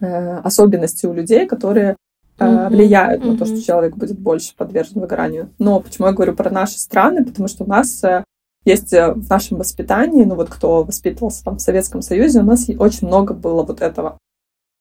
особенности 0.00 1.06
у 1.06 1.12
людей, 1.12 1.46
которые 1.46 1.96
э, 2.38 2.68
влияют 2.68 3.22
mm-hmm. 3.22 3.32
на 3.32 3.38
то, 3.38 3.46
что 3.46 3.60
человек 3.62 3.96
будет 3.96 4.18
больше 4.18 4.54
подвержен 4.56 5.00
выгоранию. 5.00 5.50
Но 5.58 5.80
почему 5.80 6.06
я 6.06 6.12
говорю 6.12 6.34
про 6.34 6.50
наши 6.50 6.78
страны? 6.78 7.24
Потому 7.24 7.48
что 7.48 7.64
у 7.64 7.66
нас 7.66 8.02
э, 8.04 8.24
есть 8.64 8.92
э, 8.92 9.12
в 9.12 9.30
нашем 9.30 9.58
воспитании, 9.58 10.24
ну 10.24 10.34
вот 10.34 10.50
кто 10.50 10.82
воспитывался 10.82 11.44
там 11.44 11.56
в 11.56 11.62
Советском 11.62 12.02
Союзе, 12.02 12.40
у 12.40 12.44
нас 12.44 12.68
очень 12.78 13.06
много 13.06 13.32
было 13.32 13.62
вот 13.62 13.80
этого. 13.80 14.18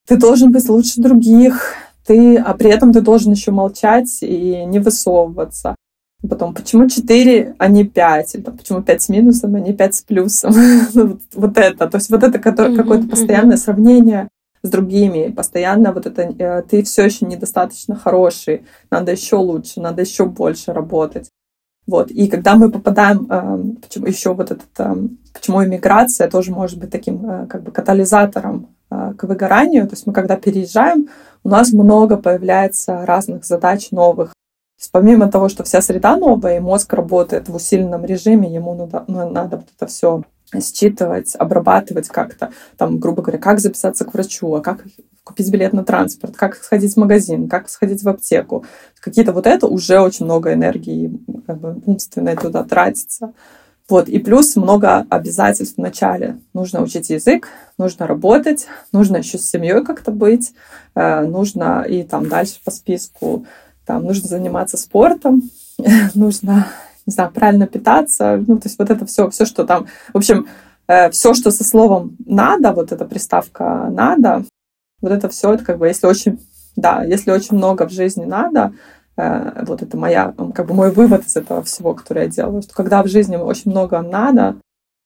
Ты 0.08 0.18
должен 0.18 0.52
быть 0.52 0.68
лучше 0.70 1.02
других, 1.02 1.76
ты, 2.06 2.38
а 2.38 2.54
при 2.54 2.70
этом 2.70 2.94
ты 2.94 3.02
должен 3.02 3.32
еще 3.32 3.52
молчать 3.52 4.20
и 4.22 4.64
не 4.66 4.80
высовываться. 4.80 5.76
Потом, 6.28 6.54
почему 6.54 6.90
4, 6.90 7.56
а 7.58 7.68
не 7.68 7.84
5? 7.84 8.36
Или 8.36 8.42
там, 8.42 8.58
почему 8.58 8.82
5 8.82 9.02
с 9.02 9.10
минусом, 9.10 9.56
а 9.56 9.60
не 9.60 9.74
5 9.74 9.96
с 9.96 10.02
плюсом? 10.02 10.54
Ну, 10.94 11.08
вот, 11.08 11.22
вот 11.34 11.58
это. 11.58 11.88
То 11.88 11.98
есть 11.98 12.10
вот 12.10 12.24
это 12.24 12.38
mm-hmm, 12.38 12.76
какое-то 12.76 13.08
постоянное 13.08 13.58
mm-hmm. 13.58 13.60
сравнение 13.60 14.30
с 14.66 14.70
другими. 14.70 15.32
Постоянно 15.32 15.92
вот 15.92 16.06
это 16.06 16.22
э, 16.24 16.64
ты 16.64 16.84
все 16.84 17.06
еще 17.06 17.26
недостаточно 17.26 17.96
хороший, 17.96 18.66
надо 18.90 19.12
еще 19.12 19.36
лучше, 19.36 19.80
надо 19.80 20.02
еще 20.02 20.26
больше 20.26 20.74
работать. 20.74 21.30
Вот. 21.88 22.10
И 22.10 22.28
когда 22.28 22.56
мы 22.56 22.72
попадаем, 22.72 23.28
э, 23.30 23.82
почему 23.82 24.08
еще 24.08 24.34
вот 24.34 24.52
этот, 24.52 24.70
э, 24.80 24.96
почему 25.34 25.64
иммиграция 25.64 26.30
тоже 26.30 26.52
может 26.52 26.80
быть 26.80 26.90
таким 26.90 27.48
как 27.48 27.64
бы 27.64 27.72
катализатором 27.72 28.70
к 28.90 29.24
выгоранию. 29.24 29.88
То 29.88 29.94
есть 29.94 30.08
мы 30.08 30.14
когда 30.14 30.36
переезжаем, 30.36 31.10
у 31.44 31.50
нас 31.50 31.74
много 31.74 32.18
появляется 32.18 33.06
разных 33.06 33.44
задач 33.44 33.92
новых, 33.92 34.34
есть, 34.78 34.92
помимо 34.92 35.32
того, 35.32 35.50
что 35.50 35.64
вся 35.64 35.82
среда 35.82 36.18
новая, 36.18 36.58
и 36.58 36.60
мозг 36.60 36.94
работает 36.94 37.50
в 37.50 37.56
усиленном 37.56 38.06
режиме, 38.06 38.54
ему 38.54 38.76
надо, 38.76 39.06
ну, 39.08 39.30
надо 39.30 39.58
вот 39.58 39.68
это 39.76 39.88
все 39.88 40.24
считывать, 40.62 41.36
обрабатывать 41.36 42.08
как-то, 42.08 42.52
там, 42.78 43.00
грубо 43.00 43.22
говоря, 43.22 43.40
как 43.40 43.60
записаться 43.60 44.06
к 44.06 44.14
врачу, 44.14 44.54
а 44.56 44.62
как 44.62 44.84
купить 45.24 45.52
билет 45.52 45.74
на 45.74 45.84
транспорт, 45.84 46.36
как 46.36 46.56
сходить 46.56 46.94
в 46.94 46.98
магазин, 46.98 47.50
как 47.50 47.70
сходить 47.70 48.04
в 48.04 48.10
аптеку. 48.10 48.66
Какие-то 49.00 49.34
вот 49.34 49.48
это 49.48 49.68
уже 49.68 50.00
очень 50.00 50.26
много 50.26 50.54
энергии 50.54 51.20
как 51.48 51.60
бы 51.60 51.82
умственной 51.86 52.36
туда 52.36 52.64
тратится. 52.64 53.34
Вот. 53.88 54.10
И 54.10 54.18
плюс 54.20 54.56
много 54.56 55.06
обязательств 55.10 55.78
в 55.78 55.82
начале. 55.82 56.40
Нужно 56.54 56.82
учить 56.82 57.10
язык, 57.10 57.48
нужно 57.78 58.08
работать, 58.08 58.68
нужно 58.92 59.18
еще 59.18 59.38
с 59.38 59.50
семьей 59.50 59.84
как-то 59.84 60.12
быть, 60.12 60.54
э, 60.96 61.22
нужно 61.22 61.86
и 61.88 62.04
там 62.04 62.28
дальше 62.28 62.60
по 62.64 62.72
списку 62.72 63.46
там 63.86 64.04
нужно 64.04 64.28
заниматься 64.28 64.78
спортом, 64.78 65.50
нужно, 66.16 66.68
не 67.06 67.14
знаю, 67.14 67.32
правильно 67.32 67.68
питаться, 67.68 68.44
ну, 68.48 68.58
то 68.58 68.68
есть 68.68 68.80
вот 68.80 68.90
это 68.90 69.06
все, 69.06 69.30
все, 69.30 69.46
что 69.46 69.64
там, 69.64 69.88
в 70.14 70.18
общем, 70.18 70.48
э, 70.88 71.10
все, 71.12 71.34
что 71.34 71.52
со 71.52 71.64
словом 71.64 72.18
надо, 72.26 72.72
вот 72.72 72.92
эта 72.92 73.06
приставка 73.06 73.90
надо, 73.92 74.44
вот 75.02 75.12
это 75.12 75.30
все, 75.30 75.54
это 75.54 75.64
как 75.64 75.78
бы, 75.78 75.88
если 75.88 76.08
очень, 76.08 76.40
да, 76.76 77.04
если 77.04 77.32
очень 77.32 77.58
много 77.58 77.88
в 77.88 77.92
жизни 77.92 78.26
надо, 78.26 78.74
э, 79.18 79.64
вот 79.66 79.82
это 79.82 79.98
моя, 79.98 80.34
как 80.54 80.68
бы 80.68 80.74
мой 80.74 80.92
вывод 80.92 81.26
из 81.26 81.36
этого 81.36 81.64
всего, 81.64 81.94
который 81.94 82.24
я 82.24 82.30
делаю, 82.30 82.62
что 82.62 82.74
когда 82.74 83.04
в 83.04 83.08
жизни 83.08 83.36
очень 83.36 83.72
много 83.72 84.02
надо, 84.02 84.56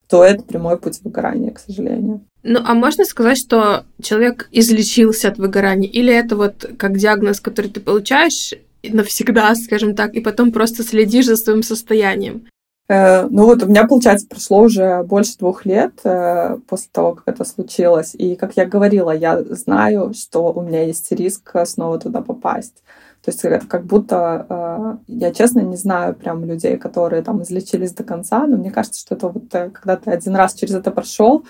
то 0.10 0.24
это 0.24 0.44
прямой 0.44 0.78
путь 0.78 1.00
выгорания, 1.04 1.52
к 1.52 1.60
сожалению. 1.60 2.22
Ну, 2.42 2.60
а 2.66 2.74
можно 2.74 3.06
сказать, 3.06 3.38
что 3.38 3.84
человек 4.02 4.48
излечился 4.52 5.28
от 5.28 5.38
выгорания? 5.38 5.90
Или 5.90 6.14
это 6.14 6.36
вот 6.36 6.66
как 6.78 6.98
диагноз, 6.98 7.42
который 7.42 7.70
ты 7.70 7.80
получаешь, 7.80 8.54
навсегда, 8.84 9.54
скажем 9.56 9.96
так, 9.96 10.14
и 10.14 10.22
потом 10.22 10.52
просто 10.52 10.84
следишь 10.84 11.26
за 11.26 11.36
своим 11.36 11.64
состоянием. 11.64 12.48
Э, 12.88 13.28
ну 13.28 13.46
вот 13.46 13.64
у 13.64 13.68
меня, 13.68 13.86
получается, 13.86 14.28
прошло 14.28 14.62
уже 14.62 15.04
больше 15.04 15.38
двух 15.38 15.66
лет 15.66 15.94
э, 16.04 16.58
после 16.68 16.90
того, 16.92 17.16
как 17.16 17.28
это 17.28 17.44
случилось. 17.44 18.16
И, 18.16 18.36
как 18.36 18.58
я 18.58 18.66
говорила, 18.66 19.12
я 19.12 19.44
знаю, 19.44 20.14
что 20.14 20.52
у 20.52 20.62
меня 20.62 20.84
есть 20.86 21.12
риск 21.12 21.56
снова 21.66 22.00
туда 22.00 22.22
попасть. 22.22 22.84
То 23.24 23.32
есть 23.32 23.44
это 23.44 23.68
как 23.68 23.86
будто, 23.86 24.46
э, 24.50 24.98
я 25.08 25.32
честно 25.34 25.60
не 25.60 25.76
знаю 25.76 26.16
прям 26.16 26.46
людей, 26.46 26.78
которые 26.78 27.22
там 27.22 27.44
излечились 27.44 27.94
до 27.94 28.04
конца, 28.04 28.48
но 28.48 28.58
мне 28.58 28.72
кажется, 28.72 29.02
что 29.02 29.16
это 29.16 29.28
вот 29.28 29.50
когда 29.50 29.98
ты 29.98 30.12
один 30.12 30.36
раз 30.36 30.54
через 30.56 30.74
это 30.74 30.90
прошел, 30.92 31.44
Э, 31.44 31.46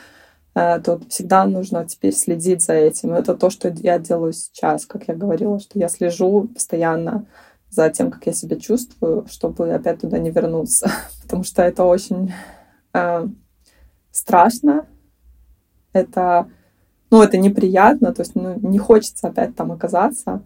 то 0.54 1.00
всегда 1.10 1.46
нужно 1.46 1.86
теперь 1.86 2.14
следить 2.14 2.64
за 2.64 2.74
этим. 2.74 3.14
Это 3.14 3.36
то, 3.36 3.50
что 3.50 3.70
я 3.70 4.00
делаю 4.00 4.34
сейчас, 4.34 4.86
как 4.86 5.08
я 5.08 5.16
говорила, 5.16 5.60
что 5.60 5.78
я 5.80 5.88
слежу 5.88 6.50
постоянно 6.54 7.26
за 7.70 7.90
тем, 7.90 8.12
как 8.12 8.26
я 8.26 8.34
себя 8.34 8.58
чувствую, 8.58 9.26
чтобы 9.30 9.72
опять 9.74 10.02
туда 10.02 10.18
не 10.18 10.32
вернуться. 10.32 10.92
Потому 11.24 11.44
что 11.44 11.62
это 11.62 11.84
очень 11.84 12.34
э, 12.94 13.28
страшно. 14.12 14.88
Это, 15.94 16.50
ну, 17.10 17.22
это 17.22 17.38
неприятно, 17.38 18.14
то 18.14 18.22
есть 18.22 18.36
ну, 18.36 18.60
не 18.60 18.78
хочется 18.78 19.28
опять 19.28 19.56
там 19.56 19.72
оказаться. 19.72 20.44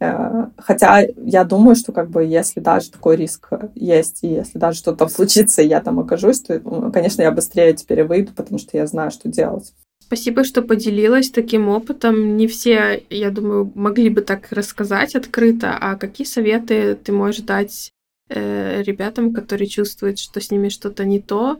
Э, 0.00 0.46
хотя 0.58 1.06
я 1.16 1.44
думаю, 1.44 1.76
что 1.76 1.92
как 1.92 2.10
бы 2.10 2.24
если 2.24 2.60
даже 2.60 2.90
такой 2.90 3.16
риск 3.16 3.50
есть, 3.74 4.18
и 4.22 4.28
если 4.28 4.58
даже 4.58 4.78
что-то 4.78 5.08
случится, 5.08 5.62
и 5.62 5.68
я 5.68 5.80
там 5.80 6.00
окажусь, 6.00 6.40
то, 6.40 6.60
конечно, 6.92 7.22
я 7.22 7.30
быстрее 7.30 7.74
теперь 7.74 8.04
выйду, 8.04 8.32
потому 8.32 8.58
что 8.58 8.76
я 8.76 8.86
знаю, 8.86 9.10
что 9.10 9.28
делать. 9.28 9.72
Спасибо, 10.06 10.44
что 10.44 10.60
поделилась 10.62 11.30
таким 11.30 11.68
опытом. 11.68 12.36
Не 12.36 12.46
все, 12.46 13.02
я 13.08 13.30
думаю, 13.30 13.72
могли 13.74 14.10
бы 14.10 14.20
так 14.20 14.52
рассказать 14.52 15.14
открыто. 15.14 15.76
А 15.80 15.96
какие 15.96 16.26
советы 16.26 16.94
ты 16.94 17.10
можешь 17.10 17.40
дать 17.40 17.90
э, 18.28 18.82
ребятам, 18.82 19.32
которые 19.32 19.66
чувствуют, 19.66 20.18
что 20.18 20.40
с 20.40 20.50
ними 20.50 20.68
что-то 20.68 21.06
не 21.06 21.20
то? 21.20 21.58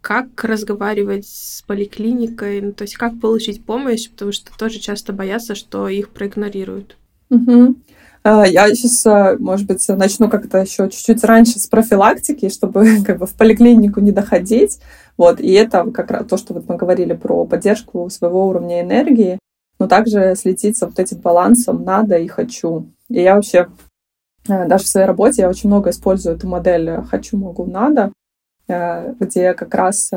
Как 0.00 0.42
разговаривать 0.42 1.26
с 1.28 1.62
поликлиникой? 1.62 2.60
Ну, 2.60 2.72
то 2.72 2.82
есть 2.82 2.96
как 2.96 3.20
получить 3.20 3.64
помощь, 3.64 4.10
потому 4.10 4.32
что 4.32 4.50
тоже 4.58 4.80
часто 4.80 5.12
боятся, 5.12 5.54
что 5.54 5.88
их 5.88 6.10
проигнорируют. 6.10 6.96
Угу. 7.30 7.76
Я 8.26 8.74
сейчас, 8.74 9.06
э, 9.06 9.36
может 9.38 9.68
быть, 9.68 9.86
начну 9.88 10.28
как-то 10.28 10.58
еще 10.58 10.90
чуть-чуть 10.90 11.22
раньше 11.22 11.60
с 11.60 11.68
профилактики, 11.68 12.48
чтобы 12.48 13.02
как 13.06 13.18
бы 13.18 13.26
в 13.26 13.34
поликлинику 13.34 14.00
не 14.00 14.10
доходить. 14.10 14.80
Вот, 15.16 15.40
и 15.40 15.52
это 15.52 15.88
как 15.92 16.10
раз 16.10 16.26
то, 16.26 16.36
что 16.36 16.54
вот 16.54 16.68
мы 16.68 16.76
говорили 16.76 17.14
про 17.14 17.44
поддержку 17.46 18.10
своего 18.10 18.48
уровня 18.48 18.80
энергии, 18.80 19.38
но 19.78 19.86
также 19.86 20.34
следить 20.36 20.76
за 20.76 20.86
вот 20.86 20.98
этим 20.98 21.18
балансом 21.18 21.84
«надо» 21.84 22.16
и 22.16 22.26
«хочу». 22.26 22.90
И 23.08 23.22
я 23.22 23.36
вообще 23.36 23.68
э, 24.48 24.66
даже 24.66 24.84
в 24.84 24.88
своей 24.88 25.06
работе 25.06 25.42
я 25.42 25.48
очень 25.48 25.68
много 25.68 25.90
использую 25.90 26.34
эту 26.34 26.48
модель 26.48 27.02
«хочу, 27.08 27.36
могу, 27.36 27.64
надо», 27.64 28.12
где 28.66 29.54
как 29.54 29.72
раз 29.72 30.10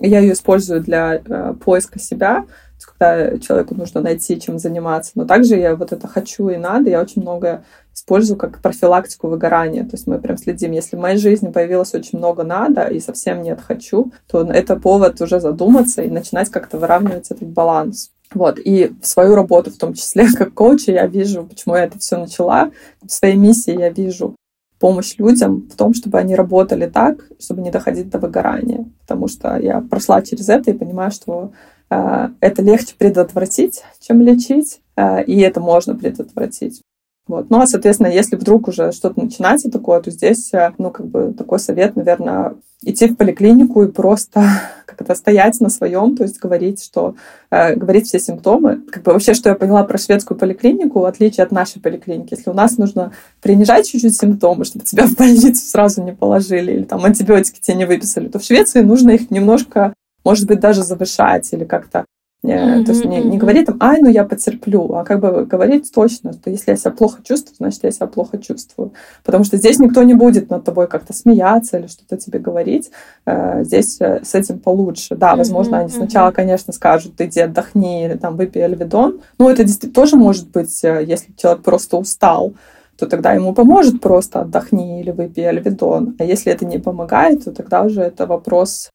я 0.00 0.18
ее 0.18 0.32
использую 0.32 0.80
для 0.80 1.22
поиска 1.64 2.00
себя, 2.00 2.46
когда 2.86 3.38
человеку 3.38 3.74
нужно 3.74 4.00
найти, 4.00 4.40
чем 4.40 4.58
заниматься. 4.58 5.12
Но 5.14 5.24
также 5.24 5.56
я 5.56 5.74
вот 5.76 5.92
это 5.92 6.06
хочу 6.06 6.48
и 6.48 6.56
надо, 6.56 6.90
я 6.90 7.00
очень 7.00 7.22
много 7.22 7.64
использую 7.94 8.36
как 8.36 8.60
профилактику 8.60 9.28
выгорания. 9.28 9.84
То 9.84 9.92
есть 9.92 10.06
мы 10.06 10.18
прям 10.18 10.36
следим. 10.36 10.72
Если 10.72 10.96
в 10.96 11.00
моей 11.00 11.18
жизни 11.18 11.50
появилось 11.50 11.94
очень 11.94 12.18
много 12.18 12.44
надо 12.44 12.84
и 12.84 13.00
совсем 13.00 13.42
нет 13.42 13.60
хочу, 13.60 14.12
то 14.28 14.42
это 14.42 14.76
повод 14.76 15.20
уже 15.20 15.40
задуматься 15.40 16.02
и 16.02 16.10
начинать 16.10 16.50
как-то 16.50 16.78
выравнивать 16.78 17.30
этот 17.30 17.48
баланс. 17.48 18.10
Вот. 18.32 18.58
И 18.58 18.92
свою 19.02 19.34
работу, 19.34 19.70
в 19.70 19.78
том 19.78 19.94
числе 19.94 20.26
как 20.36 20.54
коуча, 20.54 20.92
я 20.92 21.06
вижу, 21.06 21.44
почему 21.44 21.76
я 21.76 21.84
это 21.84 21.98
все 21.98 22.16
начала. 22.16 22.70
В 23.02 23.10
своей 23.10 23.36
миссии 23.36 23.78
я 23.78 23.90
вижу 23.90 24.36
помощь 24.78 25.16
людям 25.18 25.68
в 25.72 25.76
том, 25.76 25.92
чтобы 25.92 26.18
они 26.18 26.36
работали 26.36 26.86
так, 26.86 27.24
чтобы 27.40 27.62
не 27.62 27.70
доходить 27.70 28.10
до 28.10 28.18
выгорания. 28.18 28.86
Потому 29.00 29.28
что 29.28 29.56
я 29.56 29.80
прошла 29.80 30.22
через 30.22 30.48
это 30.48 30.70
и 30.70 30.78
понимаю, 30.78 31.10
что 31.10 31.52
это 31.90 32.62
легче 32.62 32.94
предотвратить, 32.96 33.82
чем 34.00 34.20
лечить, 34.20 34.80
э, 34.96 35.24
и 35.24 35.40
это 35.40 35.60
можно 35.60 35.94
предотвратить. 35.94 36.82
Вот. 37.28 37.50
Ну, 37.50 37.60
а, 37.60 37.66
соответственно, 37.66 38.08
если 38.08 38.36
вдруг 38.36 38.68
уже 38.68 38.90
что-то 38.90 39.20
начинается 39.20 39.70
такое, 39.70 40.00
то 40.00 40.10
здесь, 40.10 40.52
э, 40.54 40.72
ну, 40.78 40.90
как 40.90 41.06
бы 41.06 41.34
такой 41.36 41.58
совет, 41.58 41.94
наверное, 41.94 42.54
идти 42.82 43.06
в 43.08 43.16
поликлинику 43.16 43.82
и 43.82 43.90
просто 43.90 44.42
как-то 44.86 45.14
стоять 45.14 45.60
на 45.60 45.68
своем, 45.68 46.16
то 46.16 46.22
есть 46.22 46.38
говорить, 46.38 46.82
что 46.82 47.16
э, 47.50 47.74
говорить 47.74 48.06
все 48.06 48.18
симптомы. 48.18 48.80
Как 48.90 49.02
бы 49.02 49.12
вообще, 49.12 49.34
что 49.34 49.50
я 49.50 49.56
поняла 49.56 49.84
про 49.84 49.98
шведскую 49.98 50.38
поликлинику, 50.38 51.00
в 51.00 51.04
отличие 51.04 51.44
от 51.44 51.52
нашей 51.52 51.82
поликлиники, 51.82 52.34
если 52.34 52.48
у 52.48 52.54
нас 52.54 52.78
нужно 52.78 53.12
принижать 53.42 53.86
чуть-чуть 53.86 54.16
симптомы, 54.16 54.64
чтобы 54.64 54.86
тебя 54.86 55.06
в 55.06 55.14
больницу 55.14 55.66
сразу 55.66 56.02
не 56.02 56.14
положили 56.14 56.72
или 56.72 56.84
там 56.84 57.04
антибиотики 57.04 57.60
тебе 57.60 57.76
не 57.76 57.84
выписали, 57.84 58.28
то 58.28 58.38
в 58.38 58.44
Швеции 58.44 58.80
нужно 58.80 59.10
их 59.10 59.30
немножко 59.30 59.92
может 60.28 60.46
быть, 60.46 60.60
даже 60.60 60.82
завышать 60.82 61.52
или 61.52 61.64
как-то 61.64 62.04
Mm-hmm, 62.44 62.84
то 62.84 62.92
есть 62.92 63.04
не, 63.04 63.20
не 63.20 63.36
говорить 63.36 63.66
там, 63.66 63.78
ай, 63.80 64.00
ну 64.00 64.08
я 64.08 64.22
потерплю, 64.24 64.94
а 64.94 65.04
как 65.04 65.18
бы 65.18 65.44
говорить 65.44 65.90
точно, 65.92 66.32
что 66.32 66.50
если 66.50 66.70
я 66.70 66.76
себя 66.76 66.92
плохо 66.92 67.20
чувствую, 67.24 67.56
значит, 67.56 67.82
я 67.82 67.90
себя 67.90 68.06
плохо 68.06 68.38
чувствую. 68.38 68.92
Потому 69.24 69.42
что 69.42 69.56
здесь 69.56 69.80
никто 69.80 70.04
не 70.04 70.14
будет 70.14 70.48
над 70.48 70.62
тобой 70.62 70.86
как-то 70.86 71.12
смеяться 71.12 71.78
или 71.78 71.88
что-то 71.88 72.16
тебе 72.16 72.38
говорить. 72.38 72.92
Э, 73.26 73.64
здесь 73.64 74.00
э, 74.00 74.20
с 74.22 74.36
этим 74.36 74.60
получше. 74.60 75.16
Да, 75.16 75.34
возможно, 75.34 75.74
mm-hmm, 75.74 75.80
они 75.80 75.88
сначала, 75.88 76.30
конечно, 76.30 76.72
скажут, 76.72 77.20
иди 77.20 77.40
отдохни 77.40 78.04
или 78.04 78.16
там 78.16 78.36
выпей 78.36 78.64
альведон. 78.64 79.20
Но 79.38 79.50
это 79.50 79.64
тоже 79.92 80.14
может 80.14 80.48
быть, 80.52 80.80
если 80.84 81.32
человек 81.36 81.62
просто 81.64 81.96
устал 81.96 82.54
то 82.96 83.06
тогда 83.06 83.32
ему 83.32 83.54
поможет 83.54 84.00
просто 84.00 84.40
отдохни 84.40 85.00
или 85.00 85.12
выпей 85.12 85.48
альведон. 85.48 86.16
А 86.18 86.24
если 86.24 86.52
это 86.52 86.66
не 86.66 86.78
помогает, 86.78 87.44
то 87.44 87.52
тогда 87.52 87.82
уже 87.82 88.02
это 88.02 88.26
вопрос 88.26 88.90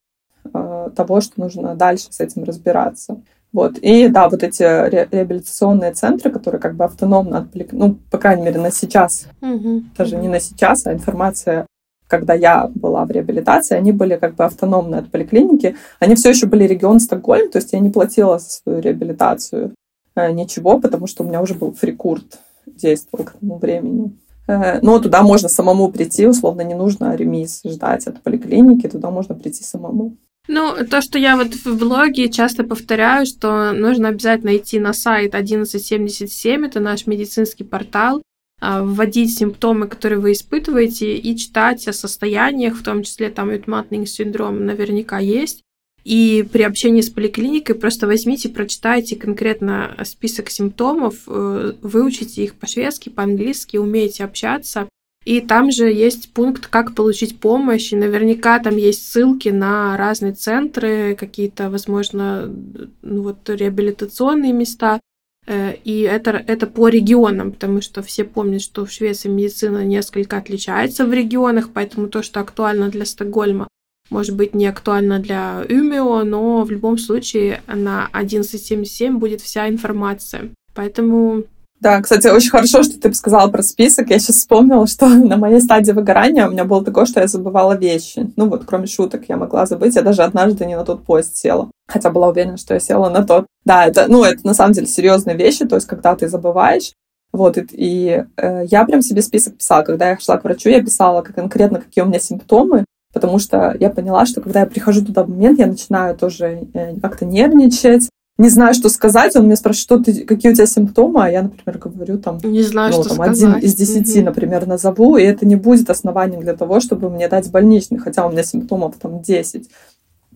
того, 0.51 1.21
что 1.21 1.39
нужно 1.39 1.75
дальше 1.75 2.07
с 2.09 2.19
этим 2.19 2.43
разбираться. 2.43 3.21
Вот. 3.53 3.77
И 3.77 4.07
да, 4.07 4.29
вот 4.29 4.43
эти 4.43 4.63
ре- 4.63 5.07
реабилитационные 5.11 5.93
центры, 5.93 6.31
которые 6.31 6.59
как 6.59 6.75
бы 6.75 6.85
автономно 6.85 7.37
отвлек... 7.37 7.71
ну, 7.71 7.97
по 8.09 8.17
крайней 8.17 8.41
мере, 8.41 8.59
на 8.59 8.71
сейчас, 8.71 9.27
угу. 9.41 9.83
даже 9.95 10.15
не 10.17 10.27
на 10.27 10.39
сейчас, 10.39 10.87
а 10.87 10.93
информация, 10.93 11.67
когда 12.07 12.33
я 12.33 12.69
была 12.73 13.05
в 13.05 13.11
реабилитации, 13.11 13.77
они 13.77 13.91
были 13.91 14.15
как 14.15 14.35
бы 14.35 14.43
автономны 14.43 14.95
от 14.95 15.11
поликлиники. 15.11 15.75
Они 15.99 16.15
все 16.15 16.29
еще 16.29 16.47
были 16.47 16.63
регион 16.63 16.99
Стокгольм, 16.99 17.51
то 17.51 17.59
есть 17.59 17.73
я 17.73 17.79
не 17.79 17.91
платила 17.91 18.39
за 18.39 18.49
свою 18.49 18.79
реабилитацию 18.79 19.75
э, 20.15 20.31
ничего, 20.31 20.79
потому 20.79 21.05
что 21.05 21.23
у 21.23 21.27
меня 21.27 21.41
уже 21.41 21.53
был 21.53 21.73
фрикурт 21.73 22.39
действовал 22.65 23.25
к 23.25 23.33
тому 23.33 23.59
времени. 23.59 24.17
Э, 24.47 24.79
но 24.81 24.97
туда 24.99 25.21
можно 25.21 25.47
самому 25.47 25.91
прийти, 25.91 26.25
условно, 26.25 26.61
не 26.61 26.73
нужно 26.73 27.15
ремис 27.15 27.61
ждать 27.63 28.07
от 28.07 28.23
поликлиники, 28.23 28.87
туда 28.89 29.11
можно 29.11 29.35
прийти 29.35 29.63
самому. 29.63 30.17
Ну, 30.47 30.75
то, 30.89 31.01
что 31.01 31.17
я 31.17 31.37
вот 31.37 31.53
в 31.53 31.77
блоге 31.77 32.29
часто 32.29 32.63
повторяю, 32.65 33.25
что 33.25 33.71
нужно 33.71 34.09
обязательно 34.09 34.57
идти 34.57 34.77
на 34.77 34.91
сайт 34.91 35.35
1177, 35.35 36.65
это 36.65 36.81
наш 36.81 37.07
медицинский 37.07 37.63
портал, 37.63 38.21
а, 38.59 38.83
вводить 38.83 39.37
симптомы, 39.37 39.87
которые 39.87 40.19
вы 40.19 40.33
испытываете, 40.33 41.15
и 41.15 41.37
читать 41.37 41.87
о 41.87 41.93
состояниях, 41.93 42.75
в 42.75 42.83
том 42.83 43.03
числе 43.03 43.29
там 43.29 43.51
Ютматный 43.51 44.05
синдром 44.05 44.65
наверняка 44.65 45.19
есть. 45.19 45.63
И 46.03 46.45
при 46.51 46.63
общении 46.63 46.99
с 46.99 47.09
поликлиникой 47.09 47.75
просто 47.75 48.07
возьмите, 48.07 48.49
прочитайте 48.49 49.15
конкретно 49.15 49.95
список 50.03 50.49
симптомов, 50.49 51.15
э, 51.27 51.73
выучите 51.81 52.43
их 52.43 52.55
по-шведски, 52.55 53.07
по-английски, 53.07 53.77
умеете 53.77 54.25
общаться, 54.25 54.89
и 55.25 55.39
там 55.39 55.71
же 55.71 55.91
есть 55.91 56.33
пункт, 56.33 56.67
как 56.67 56.95
получить 56.95 57.39
помощь, 57.39 57.93
и 57.93 57.95
наверняка 57.95 58.59
там 58.59 58.75
есть 58.75 59.09
ссылки 59.09 59.49
на 59.49 59.95
разные 59.97 60.33
центры, 60.33 61.15
какие-то, 61.15 61.69
возможно, 61.69 62.53
ну 63.01 63.23
вот 63.23 63.49
реабилитационные 63.49 64.51
места. 64.51 64.99
Э, 65.45 65.75
и 65.83 66.01
это, 66.01 66.31
это 66.31 66.67
по 66.67 66.89
регионам, 66.89 67.51
потому 67.53 67.81
что 67.81 68.01
все 68.01 68.25
помнят, 68.25 68.61
что 68.61 68.85
в 68.85 68.91
Швеции 68.91 69.29
медицина 69.29 69.83
несколько 69.85 70.37
отличается 70.37 71.05
в 71.05 71.13
регионах, 71.13 71.69
поэтому 71.73 72.07
то, 72.07 72.21
что 72.21 72.41
актуально 72.41 72.89
для 72.89 73.05
Стокгольма, 73.05 73.67
может 74.09 74.35
быть 74.35 74.53
не 74.53 74.67
актуально 74.67 75.19
для 75.19 75.65
Умео, 75.69 76.23
но 76.23 76.63
в 76.63 76.71
любом 76.71 76.97
случае 76.97 77.61
на 77.67 78.07
1177 78.07 79.17
будет 79.17 79.41
вся 79.41 79.69
информация. 79.69 80.49
Поэтому 80.75 81.43
да, 81.83 82.01
кстати, 82.01 82.27
очень 82.27 82.49
хорошо, 82.49 82.81
что 82.81 82.97
ты 82.97 83.13
сказала 83.13 83.51
про 83.51 83.61
список. 83.61 84.09
Я 84.09 84.17
сейчас 84.17 84.37
вспомнила, 84.37 84.87
что 84.87 85.07
на 85.09 85.35
моей 85.35 85.59
стадии 85.59 85.91
выгорания 85.91 86.47
у 86.47 86.51
меня 86.51 86.63
было 86.63 86.83
такое, 86.83 87.05
что 87.05 87.19
я 87.19 87.27
забывала 87.27 87.75
вещи. 87.75 88.31
Ну 88.37 88.47
вот, 88.47 88.63
кроме 88.65 88.87
шуток, 88.87 89.25
я 89.27 89.35
могла 89.35 89.65
забыть. 89.65 89.95
Я 89.95 90.01
даже 90.01 90.23
однажды 90.23 90.65
не 90.65 90.77
на 90.77 90.85
тот 90.85 91.03
поезд 91.03 91.35
села. 91.35 91.69
Хотя 91.87 92.09
была 92.09 92.29
уверена, 92.29 92.55
что 92.55 92.73
я 92.73 92.79
села 92.79 93.09
на 93.09 93.25
тот. 93.25 93.47
Да, 93.65 93.85
это, 93.85 94.05
ну, 94.07 94.23
это 94.23 94.47
на 94.47 94.53
самом 94.53 94.71
деле 94.71 94.87
серьезные 94.87 95.35
вещи, 95.35 95.65
то 95.65 95.75
есть 95.75 95.85
когда 95.85 96.15
ты 96.15 96.29
забываешь. 96.29 96.93
Вот, 97.33 97.57
и, 97.57 97.65
и 97.73 98.23
э, 98.37 98.65
я 98.65 98.85
прям 98.85 99.01
себе 99.01 99.21
список 99.21 99.57
писала. 99.57 99.83
Когда 99.83 100.09
я 100.09 100.17
шла 100.17 100.37
к 100.37 100.45
врачу, 100.45 100.69
я 100.69 100.81
писала 100.81 101.21
конкретно, 101.21 101.81
какие 101.81 102.05
у 102.05 102.07
меня 102.07 102.19
симптомы, 102.19 102.85
потому 103.11 103.39
что 103.39 103.75
я 103.77 103.89
поняла, 103.89 104.25
что 104.25 104.39
когда 104.39 104.61
я 104.61 104.65
прихожу 104.67 105.03
туда 105.03 105.23
в 105.23 105.29
момент, 105.29 105.59
я 105.59 105.67
начинаю 105.67 106.15
тоже 106.15 106.69
э, 106.73 106.95
как-то 107.01 107.25
нервничать, 107.25 108.07
не 108.37 108.49
знаю, 108.49 108.73
что 108.73 108.89
сказать. 108.89 109.35
Он 109.35 109.45
меня 109.45 109.55
спрашивает, 109.55 109.83
что 109.83 109.99
ты, 109.99 110.25
какие 110.25 110.51
у 110.51 110.55
тебя 110.55 110.65
симптомы, 110.65 111.23
а 111.23 111.29
я, 111.29 111.43
например, 111.43 111.77
говорю 111.77 112.17
там, 112.17 112.39
не 112.43 112.63
знаю, 112.63 112.91
ну, 112.91 113.03
что 113.03 113.15
там 113.15 113.17
сказать. 113.17 113.43
один 113.43 113.57
из 113.59 113.75
десяти, 113.75 114.19
mm-hmm. 114.19 114.25
например, 114.25 114.65
назову, 114.65 115.17
и 115.17 115.23
это 115.23 115.45
не 115.45 115.55
будет 115.55 115.89
основанием 115.89 116.41
для 116.41 116.55
того, 116.55 116.79
чтобы 116.79 117.09
мне 117.09 117.27
дать 117.27 117.51
больничный, 117.51 117.99
хотя 117.99 118.25
у 118.25 118.31
меня 118.31 118.43
симптомов 118.43 118.95
там 118.97 119.21
10. 119.21 119.69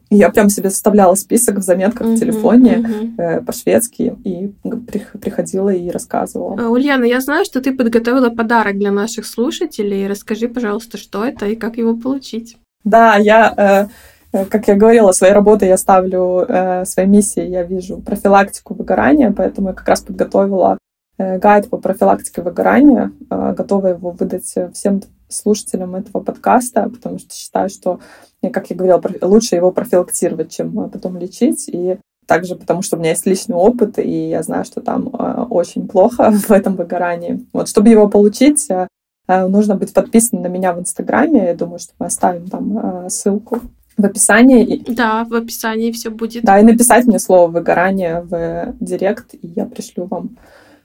И 0.09 0.15
я 0.15 0.29
прям 0.29 0.49
себе 0.49 0.69
составляла 0.69 1.15
список 1.15 1.57
в 1.57 1.61
заметках 1.61 2.07
mm-hmm, 2.07 2.15
в 2.15 2.19
телефоне 2.19 2.75
mm-hmm. 2.75 3.13
э, 3.17 3.41
по-шведски 3.41 4.15
и 4.23 4.53
приходила 5.19 5.69
и 5.69 5.89
рассказывала. 5.89 6.55
А, 6.57 6.69
Ульяна, 6.69 7.03
я 7.03 7.19
знаю, 7.19 7.43
что 7.45 7.61
ты 7.61 7.75
подготовила 7.75 8.29
подарок 8.29 8.77
для 8.77 8.91
наших 8.91 9.25
слушателей. 9.25 10.07
Расскажи, 10.07 10.47
пожалуйста, 10.47 10.97
что 10.97 11.25
это 11.25 11.47
и 11.47 11.55
как 11.55 11.77
его 11.77 11.95
получить. 11.95 12.57
Да, 12.83 13.17
я... 13.17 13.89
Э, 13.89 13.93
как 14.32 14.67
я 14.67 14.75
говорила, 14.75 15.11
своей 15.11 15.34
работой 15.34 15.69
я 15.69 15.78
ставлю, 15.78 16.45
э, 16.47 16.86
своей 16.86 17.07
миссией 17.07 17.49
я 17.49 17.63
вижу 17.63 17.97
профилактику 17.99 18.73
выгорания, 18.73 19.32
поэтому 19.32 19.69
я 19.69 19.73
как 19.73 19.88
раз 19.88 20.01
подготовила 20.01 20.78
э, 21.17 21.38
гайд 21.38 21.69
по 21.69 21.78
профилактике 21.78 22.41
выгорания, 22.41 23.11
э, 23.30 23.53
готова 23.57 23.88
его 23.88 24.11
выдать 24.11 24.53
всем 24.73 25.01
слушателям 25.30 25.95
этого 25.95 26.21
подкаста, 26.21 26.89
потому 26.89 27.19
что 27.19 27.34
считаю, 27.34 27.69
что, 27.69 27.99
как 28.53 28.69
я 28.69 28.75
говорила, 28.75 29.01
лучше 29.21 29.55
его 29.55 29.71
профилактировать, 29.71 30.51
чем 30.51 30.89
потом 30.89 31.17
лечить. 31.17 31.67
И 31.67 31.97
также 32.25 32.55
потому, 32.55 32.82
что 32.82 32.95
у 32.95 32.99
меня 32.99 33.11
есть 33.11 33.25
личный 33.25 33.55
опыт, 33.55 33.99
и 33.99 34.30
я 34.30 34.41
знаю, 34.43 34.63
что 34.63 34.80
там 34.80 35.09
очень 35.49 35.88
плохо 35.88 36.32
в 36.47 36.51
этом 36.51 36.75
выгорании. 36.75 37.45
Вот, 37.51 37.67
чтобы 37.67 37.89
его 37.89 38.07
получить, 38.07 38.69
нужно 39.28 39.75
быть 39.75 39.93
подписанным 39.93 40.43
на 40.43 40.47
меня 40.47 40.71
в 40.71 40.80
Инстаграме. 40.80 41.47
Я 41.47 41.55
думаю, 41.55 41.80
что 41.80 41.91
мы 41.99 42.05
оставим 42.05 42.47
там 42.47 43.09
ссылку 43.09 43.61
в 43.97 44.05
описании. 44.05 44.83
Да, 44.87 45.25
в 45.25 45.33
описании 45.33 45.91
все 45.91 46.09
будет. 46.09 46.43
Да, 46.43 46.59
и 46.59 46.63
написать 46.63 47.05
мне 47.05 47.19
слово 47.19 47.49
выгорание 47.49 48.21
в 48.21 48.75
директ, 48.79 49.33
и 49.33 49.47
я 49.55 49.65
пришлю 49.65 50.05
вам 50.05 50.37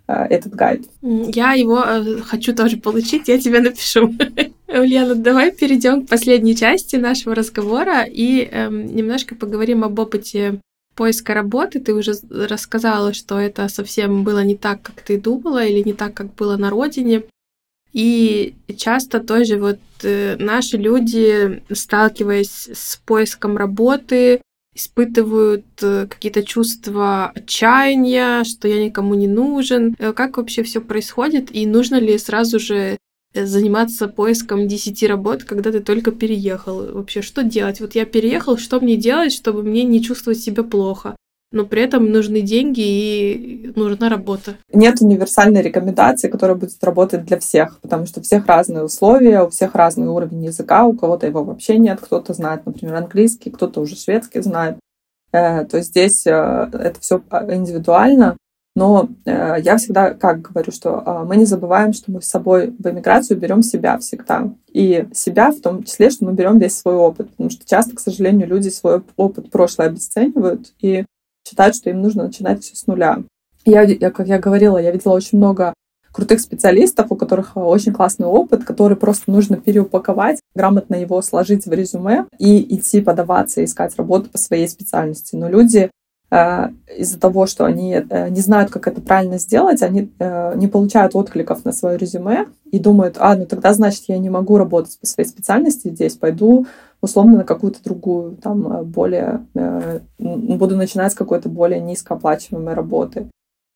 э, 0.08 0.14
этот 0.30 0.54
гайд. 0.54 0.86
Я 1.02 1.52
его 1.52 1.84
э, 1.84 2.20
хочу 2.22 2.54
тоже 2.54 2.78
получить, 2.78 3.28
я 3.28 3.38
тебе 3.38 3.60
напишу. 3.60 4.14
Ульяна, 4.68 5.14
давай 5.14 5.52
перейдем 5.52 6.06
к 6.06 6.08
последней 6.08 6.56
части 6.56 6.96
нашего 6.96 7.34
разговора 7.34 8.04
и 8.04 8.48
эм, 8.50 8.94
немножко 8.94 9.34
поговорим 9.34 9.84
об 9.84 9.98
опыте 9.98 10.60
поиска 10.94 11.34
работы. 11.34 11.80
Ты 11.80 11.94
уже 11.94 12.14
рассказала, 12.30 13.12
что 13.12 13.38
это 13.38 13.68
совсем 13.68 14.24
было 14.24 14.42
не 14.42 14.56
так, 14.56 14.80
как 14.80 15.02
ты 15.02 15.20
думала, 15.20 15.64
или 15.64 15.82
не 15.82 15.92
так, 15.92 16.14
как 16.14 16.34
было 16.34 16.56
на 16.56 16.70
родине. 16.70 17.24
И 17.92 18.54
часто 18.76 19.20
тоже 19.20 19.58
вот 19.58 19.78
э, 20.02 20.36
наши 20.38 20.76
люди, 20.76 21.62
сталкиваясь 21.70 22.70
с 22.72 22.96
поиском 23.04 23.56
работы, 23.56 24.40
испытывают 24.74 25.66
э, 25.82 26.06
какие-то 26.08 26.42
чувства 26.42 27.32
отчаяния, 27.34 28.44
что 28.44 28.68
я 28.68 28.82
никому 28.82 29.14
не 29.14 29.28
нужен. 29.28 29.94
Э, 29.98 30.12
как 30.12 30.38
вообще 30.38 30.62
все 30.62 30.80
происходит? 30.80 31.54
И 31.54 31.66
нужно 31.66 31.96
ли 31.96 32.16
сразу 32.16 32.58
же 32.58 32.96
заниматься 33.34 34.08
поиском 34.08 34.68
10 34.68 35.02
работ, 35.04 35.44
когда 35.44 35.70
ты 35.70 35.80
только 35.80 36.12
переехал? 36.12 36.92
Вообще, 36.92 37.20
что 37.20 37.42
делать? 37.42 37.80
Вот 37.80 37.94
я 37.94 38.06
переехал, 38.06 38.56
что 38.56 38.80
мне 38.80 38.96
делать, 38.96 39.32
чтобы 39.32 39.62
мне 39.62 39.84
не 39.84 40.02
чувствовать 40.02 40.40
себя 40.40 40.62
плохо? 40.62 41.16
Но 41.52 41.66
при 41.66 41.82
этом 41.82 42.10
нужны 42.10 42.40
деньги 42.40 42.80
и 42.80 43.72
нужна 43.76 44.08
работа. 44.08 44.56
Нет 44.72 45.00
универсальной 45.00 45.62
рекомендации, 45.62 46.28
которая 46.28 46.56
будет 46.56 46.82
работать 46.82 47.24
для 47.24 47.38
всех, 47.38 47.78
потому 47.80 48.06
что 48.06 48.20
у 48.20 48.22
всех 48.22 48.46
разные 48.46 48.84
условия, 48.84 49.42
у 49.42 49.50
всех 49.50 49.74
разный 49.74 50.08
уровень 50.08 50.44
языка, 50.44 50.84
у 50.84 50.94
кого-то 50.94 51.26
его 51.26 51.44
вообще 51.44 51.78
нет, 51.78 52.00
кто-то 52.00 52.34
знает, 52.34 52.66
например, 52.66 52.96
английский, 52.96 53.50
кто-то 53.50 53.80
уже 53.80 53.96
шведский 53.96 54.40
знает. 54.40 54.78
Э, 55.32 55.64
то 55.64 55.78
есть 55.78 55.90
здесь 55.90 56.26
э, 56.26 56.30
это 56.72 57.00
все 57.00 57.22
а, 57.30 57.54
индивидуально, 57.54 58.36
но 58.74 59.08
э, 59.24 59.56
я 59.62 59.76
всегда 59.76 60.14
как 60.14 60.42
говорю, 60.42 60.72
что 60.72 61.24
мы 61.26 61.36
не 61.36 61.44
забываем, 61.44 61.92
что 61.92 62.10
мы 62.10 62.22
с 62.22 62.28
собой 62.28 62.74
в 62.78 62.86
эмиграцию 62.86 63.38
берем 63.38 63.62
себя 63.62 63.98
всегда. 63.98 64.50
И 64.72 65.06
себя 65.12 65.50
в 65.50 65.60
том 65.60 65.82
числе, 65.82 66.10
что 66.10 66.24
мы 66.24 66.32
берем 66.32 66.58
весь 66.58 66.78
свой 66.78 66.94
опыт. 66.94 67.30
Потому 67.30 67.50
что 67.50 67.66
часто, 67.66 67.94
к 67.94 68.00
сожалению, 68.00 68.48
люди 68.48 68.70
свой 68.70 69.02
опыт 69.16 69.50
прошлое 69.50 69.88
обесценивают. 69.88 70.72
И 70.80 71.04
считают, 71.46 71.76
что 71.76 71.90
им 71.90 72.00
нужно 72.00 72.24
начинать 72.24 72.62
все 72.62 72.76
с 72.76 72.86
нуля. 72.86 73.22
Я, 73.64 73.82
я, 73.82 74.10
как 74.10 74.26
я 74.26 74.38
говорила, 74.38 74.78
я 74.78 74.90
видела 74.90 75.12
очень 75.12 75.38
много 75.38 75.74
крутых 76.12 76.40
специалистов, 76.40 77.06
у 77.10 77.16
которых 77.16 77.56
очень 77.56 77.92
классный 77.92 78.26
опыт, 78.26 78.64
который 78.64 78.96
просто 78.96 79.30
нужно 79.30 79.56
переупаковать, 79.56 80.40
грамотно 80.54 80.94
его 80.94 81.22
сложить 81.22 81.66
в 81.66 81.72
резюме 81.72 82.26
и 82.38 82.76
идти 82.76 83.00
подаваться, 83.00 83.64
искать 83.64 83.96
работу 83.96 84.28
по 84.30 84.38
своей 84.38 84.68
специальности. 84.68 85.36
Но 85.36 85.48
люди 85.48 85.90
э, 86.30 86.68
из-за 86.98 87.18
того, 87.18 87.46
что 87.46 87.64
они 87.64 87.94
э, 87.94 88.28
не 88.28 88.40
знают, 88.40 88.70
как 88.70 88.86
это 88.88 89.00
правильно 89.00 89.38
сделать, 89.38 89.82
они 89.82 90.12
э, 90.18 90.52
не 90.56 90.68
получают 90.68 91.16
откликов 91.16 91.64
на 91.64 91.72
свое 91.72 91.96
резюме 91.96 92.46
и 92.70 92.78
думают, 92.78 93.16
а, 93.18 93.34
ну 93.34 93.46
тогда, 93.46 93.72
значит, 93.72 94.04
я 94.08 94.18
не 94.18 94.28
могу 94.28 94.58
работать 94.58 94.98
по 95.00 95.06
своей 95.06 95.28
специальности 95.28 95.88
здесь, 95.88 96.16
пойду 96.16 96.66
условно 97.02 97.38
на 97.38 97.44
какую-то 97.44 97.82
другую, 97.82 98.36
там, 98.36 98.72
э, 98.72 98.82
более, 98.84 99.46
э, 99.54 100.00
буду 100.18 100.76
начинать 100.76 101.12
с 101.12 101.16
какой-то 101.16 101.48
более 101.48 101.80
низкооплачиваемой 101.80 102.74
работы. 102.74 103.26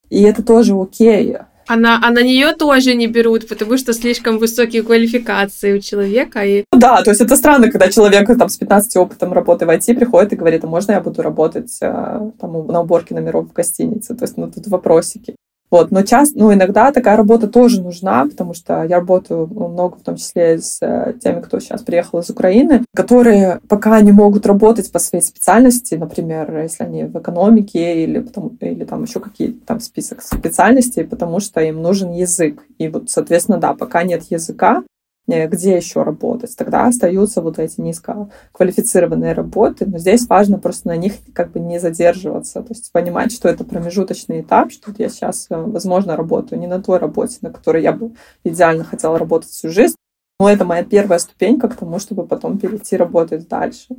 И 0.08 0.22
это 0.22 0.42
тоже 0.42 0.74
окей. 0.74 1.36
А 1.68 1.76
на, 1.76 2.00
а 2.00 2.10
на 2.12 2.22
нее 2.22 2.52
тоже 2.52 2.94
не 2.94 3.08
берут, 3.08 3.48
потому 3.48 3.76
что 3.76 3.92
слишком 3.92 4.38
высокие 4.38 4.84
квалификации 4.84 5.76
у 5.76 5.80
человека. 5.80 6.44
И... 6.44 6.64
Да, 6.72 7.02
то 7.02 7.10
есть 7.10 7.20
это 7.20 7.34
странно, 7.36 7.70
когда 7.72 7.90
человек 7.90 8.28
там, 8.38 8.48
с 8.48 8.56
15 8.56 8.96
опытом 8.96 9.32
работы 9.32 9.66
в 9.66 9.70
IT 9.70 9.96
приходит 9.96 10.32
и 10.32 10.36
говорит, 10.36 10.62
а 10.62 10.68
можно 10.68 10.92
я 10.92 11.00
буду 11.00 11.22
работать 11.22 11.76
э, 11.80 12.30
там, 12.40 12.66
на 12.68 12.80
уборке 12.80 13.14
номеров 13.14 13.48
в 13.48 13.52
гостинице? 13.52 14.14
То 14.14 14.24
есть 14.24 14.36
ну, 14.36 14.48
тут 14.48 14.68
вопросики. 14.68 15.34
Вот, 15.70 15.90
но 15.90 16.02
часто, 16.02 16.38
ну, 16.38 16.52
иногда 16.52 16.92
такая 16.92 17.16
работа 17.16 17.48
тоже 17.48 17.82
нужна, 17.82 18.24
потому 18.24 18.54
что 18.54 18.84
я 18.84 19.00
работаю 19.00 19.48
много, 19.48 19.96
в 19.96 20.02
том 20.02 20.16
числе 20.16 20.58
с 20.58 20.78
э, 20.80 21.14
теми, 21.20 21.40
кто 21.40 21.58
сейчас 21.58 21.82
приехал 21.82 22.20
из 22.20 22.30
Украины, 22.30 22.84
которые 22.94 23.60
пока 23.68 24.00
не 24.00 24.12
могут 24.12 24.46
работать 24.46 24.92
по 24.92 24.98
своей 24.98 25.24
специальности, 25.24 25.96
например, 25.96 26.56
если 26.56 26.84
они 26.84 27.04
в 27.04 27.18
экономике 27.18 28.04
или, 28.04 28.20
потому, 28.20 28.52
или 28.60 28.84
там 28.84 29.02
еще 29.02 29.18
какие-то 29.18 29.66
там 29.66 29.80
список 29.80 30.22
специальностей, 30.22 31.04
потому 31.04 31.40
что 31.40 31.60
им 31.60 31.82
нужен 31.82 32.12
язык. 32.12 32.62
И 32.78 32.88
вот, 32.88 33.10
соответственно, 33.10 33.58
да, 33.58 33.74
пока 33.74 34.04
нет 34.04 34.22
языка, 34.30 34.84
где 35.26 35.76
еще 35.76 36.02
работать. 36.02 36.56
Тогда 36.56 36.86
остаются 36.86 37.42
вот 37.42 37.58
эти 37.58 37.80
низкоквалифицированные 37.80 39.32
работы, 39.32 39.84
но 39.86 39.98
здесь 39.98 40.26
важно 40.28 40.58
просто 40.58 40.88
на 40.88 40.96
них 40.96 41.14
как 41.34 41.50
бы 41.50 41.60
не 41.60 41.80
задерживаться, 41.80 42.62
то 42.62 42.72
есть 42.72 42.92
понимать, 42.92 43.32
что 43.32 43.48
это 43.48 43.64
промежуточный 43.64 44.42
этап, 44.42 44.70
что 44.70 44.92
я 44.98 45.08
сейчас, 45.08 45.46
э, 45.50 45.56
возможно, 45.56 46.16
работаю 46.16 46.60
не 46.60 46.66
на 46.66 46.80
той 46.80 46.98
работе, 46.98 47.38
на 47.40 47.50
которой 47.50 47.82
я 47.82 47.92
бы 47.92 48.12
идеально 48.44 48.84
хотела 48.84 49.18
работать 49.18 49.50
всю 49.50 49.70
жизнь, 49.70 49.96
но 50.38 50.48
это 50.48 50.64
моя 50.64 50.84
первая 50.84 51.18
ступенька 51.18 51.68
к 51.68 51.76
тому, 51.76 51.98
чтобы 51.98 52.26
потом 52.26 52.58
перейти 52.58 52.96
работать 52.96 53.48
дальше. 53.48 53.96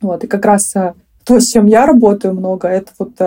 Вот, 0.00 0.24
и 0.24 0.26
как 0.26 0.44
раз 0.46 0.74
э, 0.74 0.94
то, 1.24 1.38
с 1.38 1.48
чем 1.48 1.66
я 1.66 1.84
работаю 1.84 2.32
много, 2.32 2.68
это 2.68 2.92
вот 2.98 3.18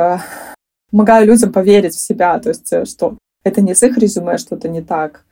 помогаю 0.89 1.27
людям 1.27 1.53
поверить 1.53 1.93
в 1.93 1.99
себя, 1.99 2.39
то 2.39 2.49
есть 2.49 2.73
что 2.89 3.17
это 3.43 3.61
не 3.61 3.75
с 3.75 3.83
их 3.83 3.97
резюме 3.97 4.37
что-то 4.37 4.69
не 4.69 4.81
так, 4.81 5.25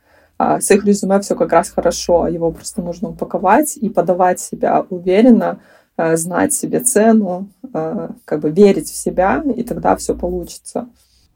с 0.60 0.70
их 0.70 0.84
резюме 0.84 1.20
все 1.20 1.34
как 1.34 1.52
раз 1.52 1.70
хорошо, 1.70 2.26
его 2.26 2.50
просто 2.50 2.82
нужно 2.82 3.10
упаковать 3.10 3.76
и 3.76 3.88
подавать 3.88 4.40
себя 4.40 4.84
уверенно, 4.88 5.60
э, 5.96 6.16
знать 6.16 6.52
себе 6.52 6.80
цену, 6.80 7.48
э, 7.74 8.08
как 8.24 8.40
бы 8.40 8.50
верить 8.50 8.90
в 8.90 8.96
себя, 8.96 9.42
и 9.56 9.62
тогда 9.62 9.96
все 9.96 10.14
получится. 10.14 10.88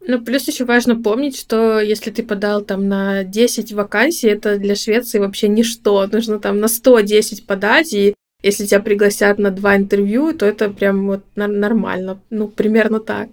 Ну, 0.07 0.21
плюс 0.21 0.47
еще 0.47 0.63
важно 0.63 0.95
помнить, 0.95 1.35
что 1.37 1.81
если 1.81 2.11
ты 2.11 2.23
подал 2.23 2.61
там 2.61 2.87
на 2.87 3.23
10 3.23 3.73
вакансий, 3.73 4.27
это 4.29 4.57
для 4.57 4.75
Швеции 4.75 5.19
вообще 5.19 5.49
ничто. 5.49 6.07
Нужно 6.07 6.39
там 6.39 6.59
на 6.59 6.69
110 6.69 7.45
подать, 7.45 7.93
и 7.93 8.13
если 8.41 8.65
тебя 8.65 8.79
пригласят 8.79 9.39
на 9.39 9.51
два 9.51 9.75
интервью, 9.75 10.33
то 10.33 10.45
это 10.45 10.69
прям 10.69 11.07
вот 11.07 11.23
нормально. 11.35 12.21
Ну, 12.29 12.47
примерно 12.47 12.99
так. 12.99 13.29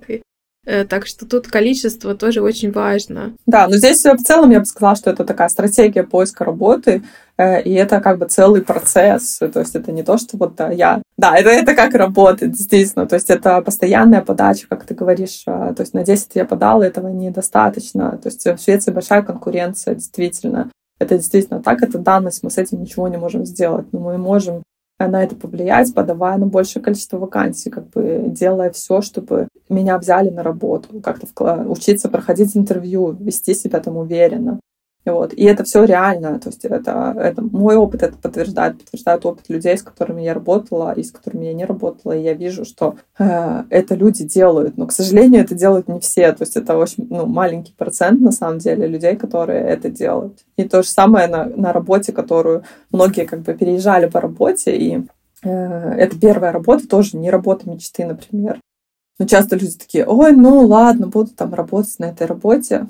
Так 0.65 1.07
что 1.07 1.27
тут 1.27 1.47
количество 1.49 2.15
тоже 2.15 2.41
очень 2.41 2.73
важно. 2.73 3.33
Да, 3.47 3.69
но 3.69 3.77
здесь 3.77 4.05
в 4.05 4.23
целом 4.23 4.51
я 4.51 4.61
бы 4.61 4.67
сказала, 4.67 4.97
что 4.97 5.11
это 5.11 5.25
такая 5.25 5.49
стратегия 5.49 6.03
поиска 6.05 6.45
работы, 6.45 7.03
э, 7.37 7.63
и 7.63 7.73
это 7.75 8.01
как 8.01 8.19
бы 8.19 8.27
целый 8.27 8.63
процесс. 8.63 9.39
То 9.39 9.61
есть 9.61 9.75
это 9.75 9.93
не 9.93 10.03
то, 10.03 10.17
что 10.19 10.37
вот 10.37 10.59
я... 10.73 11.03
Да, 11.17 11.37
это, 11.37 11.51
это 11.51 11.75
как 11.75 11.95
работает, 11.95 12.53
действительно. 12.53 13.07
То 13.07 13.17
есть 13.17 13.31
это 13.31 13.61
постоянная 13.61 14.21
подача, 14.21 14.67
как 14.69 14.85
ты 14.85 14.95
говоришь. 14.95 15.43
Э, 15.47 15.73
то 15.75 15.83
есть 15.83 15.95
на 15.95 16.05
10 16.05 16.31
я 16.35 16.45
подала, 16.45 16.85
этого 16.85 17.09
недостаточно. 17.09 18.19
То 18.23 18.29
есть 18.29 18.45
в 18.45 18.59
Швеции 18.59 18.91
большая 18.91 19.23
конкуренция, 19.23 19.95
действительно. 19.95 20.71
Это 20.99 21.17
действительно 21.17 21.61
так, 21.61 21.83
это 21.83 21.99
данность, 21.99 22.43
мы 22.43 22.51
с 22.51 22.59
этим 22.59 22.81
ничего 22.81 23.09
не 23.09 23.17
можем 23.17 23.45
сделать. 23.45 23.87
Но 23.93 24.01
мы 24.01 24.17
можем 24.17 24.63
на 24.99 25.23
это 25.23 25.35
повлиять, 25.35 25.93
подавая 25.95 26.39
на 26.39 26.47
большее 26.47 26.83
количество 26.83 27.19
вакансий, 27.19 27.71
как 27.71 27.89
бы 27.91 28.25
делая 28.29 28.71
все, 28.71 29.01
чтобы 29.01 29.49
меня 29.69 29.99
взяли 29.99 30.31
на 30.31 30.43
работу, 30.43 31.01
как-то 31.01 31.65
учиться 31.67 32.09
проходить 32.09 32.57
интервью, 32.57 33.13
вести 33.13 33.55
себя 33.55 33.81
там 33.81 33.97
уверенно. 33.97 34.61
Вот. 35.07 35.35
И 35.35 35.45
это 35.45 35.65
все 35.65 35.85
реально. 35.85 36.39
То 36.39 36.49
есть 36.49 36.65
это, 36.65 37.15
это 37.19 37.43
мой 37.43 37.77
опыт 37.77 38.03
это 38.03 38.17
подтверждает, 38.17 38.79
подтверждает 38.79 39.27
опыт 39.27 39.49
людей, 39.49 39.77
с 39.77 39.83
которыми 39.83 40.23
я 40.23 40.33
работала 40.33 40.93
и 40.93 41.03
с 41.03 41.11
которыми 41.11 41.45
я 41.45 41.53
не 41.53 41.67
работала. 41.67 42.13
И 42.13 42.23
я 42.23 42.33
вижу, 42.33 42.65
что 42.65 42.97
э, 43.19 43.65
это 43.69 43.95
люди 43.95 44.25
делают. 44.25 44.79
Но, 44.79 44.87
к 44.87 44.93
сожалению, 44.93 45.43
это 45.43 45.55
делают 45.55 45.89
не 45.89 46.01
все. 46.01 46.33
То 46.33 46.43
есть 46.43 46.57
это 46.57 46.79
очень 46.79 47.07
ну, 47.11 47.27
маленький 47.27 47.75
процент, 47.75 48.21
на 48.21 48.33
самом 48.33 48.59
деле, 48.59 48.87
людей, 48.87 49.17
которые 49.17 49.63
это 49.65 49.91
делают. 49.91 50.39
И 50.57 50.65
то 50.65 50.83
же 50.83 50.89
самое 50.89 51.27
на, 51.27 51.45
на 51.45 51.73
работе, 51.73 52.13
которую 52.13 52.65
многие 52.91 53.27
как 53.27 53.41
бы 53.41 53.53
переезжали 53.53 54.07
по 54.07 54.23
работе. 54.23 54.75
И 54.75 55.07
э, 55.43 55.49
это 55.51 56.19
первая 56.19 56.51
работа, 56.51 56.89
тоже 56.89 57.19
не 57.19 57.31
работа 57.31 57.69
мечты, 57.69 58.07
например. 58.07 58.59
Но 59.19 59.27
часто 59.27 59.57
люди 59.57 59.77
такие, 59.77 60.07
ой, 60.07 60.33
ну 60.33 60.67
ладно, 60.67 61.07
буду 61.07 61.31
там 61.31 61.55
работать 61.55 61.99
на 61.99 62.07
этой 62.07 62.27
работе 62.27 62.89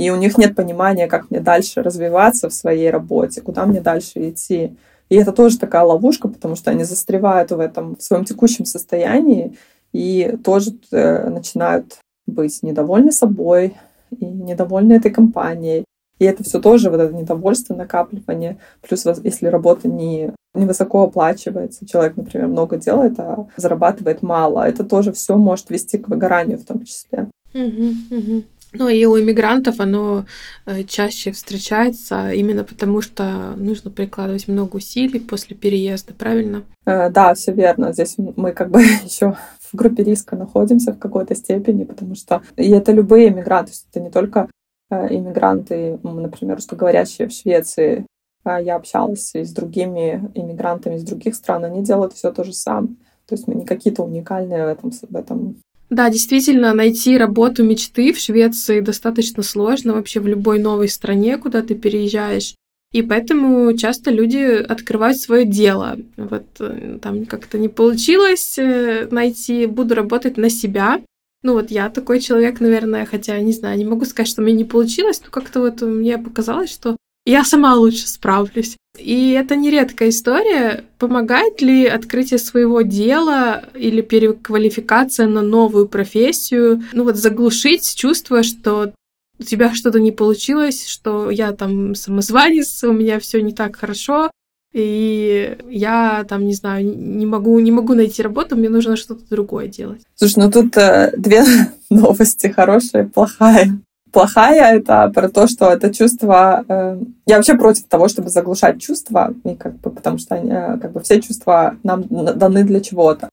и 0.00 0.08
у 0.08 0.16
них 0.16 0.38
нет 0.38 0.56
понимания, 0.56 1.06
как 1.08 1.30
мне 1.30 1.40
дальше 1.40 1.82
развиваться 1.82 2.48
в 2.48 2.54
своей 2.54 2.88
работе, 2.88 3.42
куда 3.42 3.66
мне 3.66 3.82
дальше 3.82 4.30
идти. 4.30 4.74
И 5.10 5.16
это 5.16 5.30
тоже 5.30 5.58
такая 5.58 5.82
ловушка, 5.82 6.26
потому 6.28 6.56
что 6.56 6.70
они 6.70 6.84
застревают 6.84 7.50
в 7.50 7.60
этом, 7.60 7.96
в 7.96 8.02
своем 8.02 8.24
текущем 8.24 8.64
состоянии 8.64 9.58
и 9.92 10.38
тоже 10.42 10.70
э, 10.90 11.28
начинают 11.28 11.98
быть 12.26 12.62
недовольны 12.62 13.12
собой 13.12 13.74
и 14.18 14.24
недовольны 14.24 14.94
этой 14.94 15.10
компанией. 15.10 15.84
И 16.18 16.24
это 16.24 16.44
все 16.44 16.60
тоже 16.60 16.88
вот 16.88 17.00
это 17.00 17.12
недовольство, 17.12 17.74
накапливание. 17.74 18.56
Плюс 18.80 19.04
если 19.22 19.48
работа 19.48 19.86
не, 19.86 20.32
не 20.54 20.64
высоко 20.64 21.02
оплачивается, 21.02 21.86
человек, 21.86 22.16
например, 22.16 22.46
много 22.46 22.78
делает, 22.78 23.20
а 23.20 23.46
зарабатывает 23.58 24.22
мало, 24.22 24.66
это 24.66 24.82
тоже 24.82 25.12
все 25.12 25.36
может 25.36 25.68
вести 25.68 25.98
к 25.98 26.08
выгоранию 26.08 26.56
в 26.56 26.64
том 26.64 26.84
числе. 26.84 27.28
Угу, 27.52 28.16
угу. 28.16 28.44
Но 28.72 28.88
и 28.88 29.04
у 29.04 29.18
иммигрантов 29.18 29.80
оно 29.80 30.26
э, 30.66 30.84
чаще 30.84 31.32
встречается 31.32 32.30
именно 32.30 32.64
потому, 32.64 33.00
что 33.00 33.54
нужно 33.56 33.90
прикладывать 33.90 34.46
много 34.48 34.76
усилий 34.76 35.18
после 35.18 35.56
переезда, 35.56 36.14
правильно? 36.14 36.62
Э, 36.86 37.10
да, 37.10 37.34
все 37.34 37.52
верно. 37.52 37.92
Здесь 37.92 38.16
мы 38.18 38.52
как 38.52 38.70
бы 38.70 38.82
еще 39.04 39.36
в 39.60 39.76
группе 39.76 40.04
риска 40.04 40.36
находимся 40.36 40.92
в 40.92 40.98
какой-то 40.98 41.34
степени, 41.34 41.84
потому 41.84 42.14
что 42.14 42.42
и 42.56 42.70
это 42.70 42.92
любые 42.92 43.28
иммигранты, 43.28 43.72
это 43.90 44.00
не 44.00 44.10
только 44.10 44.48
э, 44.90 45.14
иммигранты, 45.16 45.98
например, 46.02 46.56
русскоговорящие 46.56 47.28
в 47.28 47.32
Швеции. 47.32 48.06
А 48.42 48.60
я 48.60 48.76
общалась 48.76 49.34
и 49.34 49.44
с 49.44 49.52
другими 49.52 50.30
иммигрантами 50.34 50.94
из 50.94 51.04
других 51.04 51.34
стран, 51.34 51.64
они 51.64 51.82
делают 51.82 52.14
все 52.14 52.32
то 52.32 52.42
же 52.42 52.52
самое. 52.52 52.94
То 53.26 53.34
есть 53.34 53.46
мы 53.46 53.54
не 53.54 53.66
какие-то 53.66 54.02
уникальные 54.02 54.64
в 54.64 54.68
этом, 54.68 54.90
в 54.90 55.16
этом 55.16 55.56
да, 55.90 56.08
действительно, 56.08 56.72
найти 56.72 57.18
работу 57.18 57.64
мечты 57.64 58.12
в 58.12 58.18
Швеции 58.18 58.80
достаточно 58.80 59.42
сложно 59.42 59.94
вообще 59.94 60.20
в 60.20 60.26
любой 60.28 60.60
новой 60.60 60.88
стране, 60.88 61.36
куда 61.36 61.62
ты 61.62 61.74
переезжаешь. 61.74 62.54
И 62.92 63.02
поэтому 63.02 63.76
часто 63.76 64.10
люди 64.10 64.38
открывают 64.38 65.18
свое 65.18 65.44
дело. 65.44 65.96
Вот 66.16 66.46
э, 66.58 66.98
там 67.00 67.24
как-то 67.26 67.58
не 67.58 67.68
получилось 67.68 68.58
э, 68.58 69.06
найти, 69.10 69.66
буду 69.66 69.94
работать 69.94 70.36
на 70.36 70.50
себя. 70.50 71.00
Ну 71.42 71.54
вот 71.54 71.70
я 71.70 71.88
такой 71.88 72.20
человек, 72.20 72.60
наверное, 72.60 73.06
хотя, 73.06 73.38
не 73.40 73.52
знаю, 73.52 73.78
не 73.78 73.84
могу 73.84 74.04
сказать, 74.04 74.28
что 74.28 74.42
мне 74.42 74.52
не 74.52 74.64
получилось, 74.64 75.20
но 75.24 75.30
как-то 75.30 75.60
вот 75.60 75.82
мне 75.82 76.18
показалось, 76.18 76.72
что 76.72 76.96
я 77.24 77.44
сама 77.44 77.74
лучше 77.74 78.08
справлюсь. 78.08 78.76
И 79.00 79.30
это 79.30 79.56
нередкая 79.56 80.10
история. 80.10 80.84
Помогает 80.98 81.62
ли 81.62 81.86
открытие 81.86 82.38
своего 82.38 82.82
дела 82.82 83.64
или 83.74 84.02
переквалификация 84.02 85.26
на 85.26 85.42
новую 85.42 85.88
профессию, 85.88 86.82
ну 86.92 87.04
вот 87.04 87.16
заглушить 87.16 87.94
чувство, 87.94 88.42
что 88.42 88.92
у 89.38 89.42
тебя 89.42 89.74
что-то 89.74 90.00
не 90.00 90.12
получилось, 90.12 90.86
что 90.86 91.30
я 91.30 91.52
там 91.52 91.94
самозванец, 91.94 92.84
у 92.84 92.92
меня 92.92 93.18
все 93.18 93.40
не 93.40 93.52
так 93.52 93.76
хорошо, 93.76 94.30
и 94.72 95.56
я 95.68 96.24
там, 96.28 96.44
не 96.44 96.54
знаю, 96.54 96.86
не 96.86 97.26
могу, 97.26 97.58
не 97.58 97.72
могу 97.72 97.94
найти 97.94 98.22
работу, 98.22 98.56
мне 98.56 98.68
нужно 98.68 98.96
что-то 98.96 99.22
другое 99.30 99.66
делать. 99.66 100.02
Слушай, 100.14 100.44
ну 100.44 100.50
тут 100.50 100.76
э, 100.76 101.12
две 101.16 101.42
новости, 101.90 102.48
хорошая 102.48 103.04
и 103.04 103.08
плохая 103.08 103.80
плохая 104.12 104.76
это 104.76 105.10
про 105.14 105.28
то, 105.28 105.46
что 105.46 105.70
это 105.70 105.92
чувство... 105.92 106.64
Э, 106.68 107.00
я 107.26 107.36
вообще 107.36 107.54
против 107.54 107.84
того, 107.84 108.08
чтобы 108.08 108.28
заглушать 108.28 108.80
чувства, 108.80 109.34
и 109.44 109.54
как 109.54 109.76
бы, 109.80 109.90
потому 109.90 110.18
что 110.18 110.36
э, 110.36 110.78
как 110.78 110.92
бы 110.92 111.00
все 111.00 111.20
чувства 111.20 111.76
нам 111.82 112.04
даны 112.08 112.64
для 112.64 112.80
чего-то. 112.80 113.28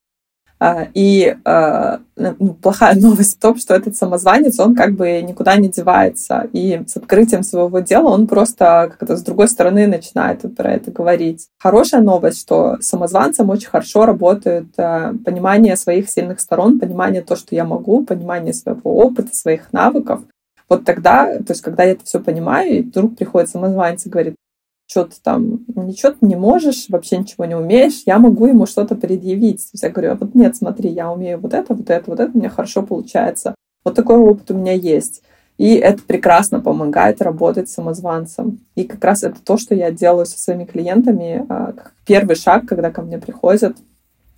Э, 0.60 0.88
и 0.94 1.36
э, 1.44 1.98
ну, 2.16 2.54
плохая 2.54 2.96
новость 3.00 3.38
в 3.38 3.40
том, 3.40 3.58
что 3.58 3.76
этот 3.76 3.96
самозванец, 3.96 4.60
он 4.60 4.76
как 4.76 4.96
бы 4.96 5.22
никуда 5.22 5.56
не 5.58 5.70
девается. 5.70 6.48
И 6.54 6.82
с 6.88 6.98
открытием 6.98 7.44
своего 7.44 7.80
дела 7.80 8.10
он 8.10 8.28
просто 8.28 8.92
как-то 8.92 9.16
с 9.16 9.22
другой 9.22 9.48
стороны 9.48 9.88
начинает 9.88 10.44
про 10.56 10.74
это 10.74 10.92
говорить. 10.92 11.48
Хорошая 11.60 12.02
новость, 12.02 12.40
что 12.42 12.78
самозванцам 12.82 13.50
очень 13.50 13.70
хорошо 13.70 14.06
работает 14.06 14.68
э, 14.78 15.14
понимание 15.24 15.76
своих 15.78 16.10
сильных 16.10 16.40
сторон, 16.40 16.80
понимание 16.80 17.22
то, 17.22 17.36
что 17.36 17.56
я 17.56 17.66
могу, 17.66 18.04
понимание 18.04 18.54
своего 18.54 18.98
опыта, 18.98 19.36
своих 19.36 19.72
навыков. 19.74 20.22
Вот 20.70 20.86
тогда, 20.86 21.38
то 21.38 21.52
есть 21.52 21.62
когда 21.62 21.84
я 21.84 21.92
это 21.92 22.04
все 22.06 22.20
понимаю, 22.20 22.80
и 22.80 22.82
вдруг 22.82 23.16
приходит 23.16 23.50
самозванец 23.50 24.06
и 24.06 24.10
говорит, 24.10 24.36
что 24.90 25.06
ты 25.06 25.16
там, 25.22 25.66
ничего 25.76 26.14
ты 26.14 26.26
не 26.26 26.36
можешь, 26.36 26.86
вообще 26.90 27.18
ничего 27.18 27.46
не 27.46 27.56
умеешь, 27.56 28.04
я 28.06 28.20
могу 28.20 28.48
ему 28.48 28.66
что-то 28.66 28.96
предъявить. 28.96 29.58
То 29.58 29.70
есть 29.74 29.84
я 29.84 29.90
говорю, 29.90 30.12
«А 30.14 30.16
вот 30.16 30.34
нет, 30.34 30.56
смотри, 30.56 30.90
я 30.90 31.12
умею 31.12 31.40
вот 31.40 31.54
это, 31.54 31.74
вот 31.74 31.90
это, 31.90 32.10
вот 32.10 32.20
это, 32.20 32.32
у 32.34 32.38
меня 32.38 32.50
хорошо 32.50 32.84
получается. 32.84 33.54
Вот 33.84 33.96
такой 33.96 34.18
опыт 34.18 34.50
у 34.52 34.54
меня 34.54 34.74
есть. 34.74 35.24
И 35.58 35.76
это 35.76 36.04
прекрасно 36.04 36.62
помогает 36.62 37.22
работать 37.22 37.70
самозванцем. 37.70 38.60
И 38.76 38.84
как 38.84 39.04
раз 39.04 39.24
это 39.24 39.42
то, 39.44 39.58
что 39.58 39.76
я 39.76 39.92
делаю 39.92 40.26
со 40.26 40.40
своими 40.40 40.66
клиентами. 40.66 41.46
А, 41.50 41.74
первый 42.06 42.36
шаг, 42.36 42.66
когда 42.66 42.92
ко 42.92 43.02
мне 43.02 43.18
приходят 43.18 43.76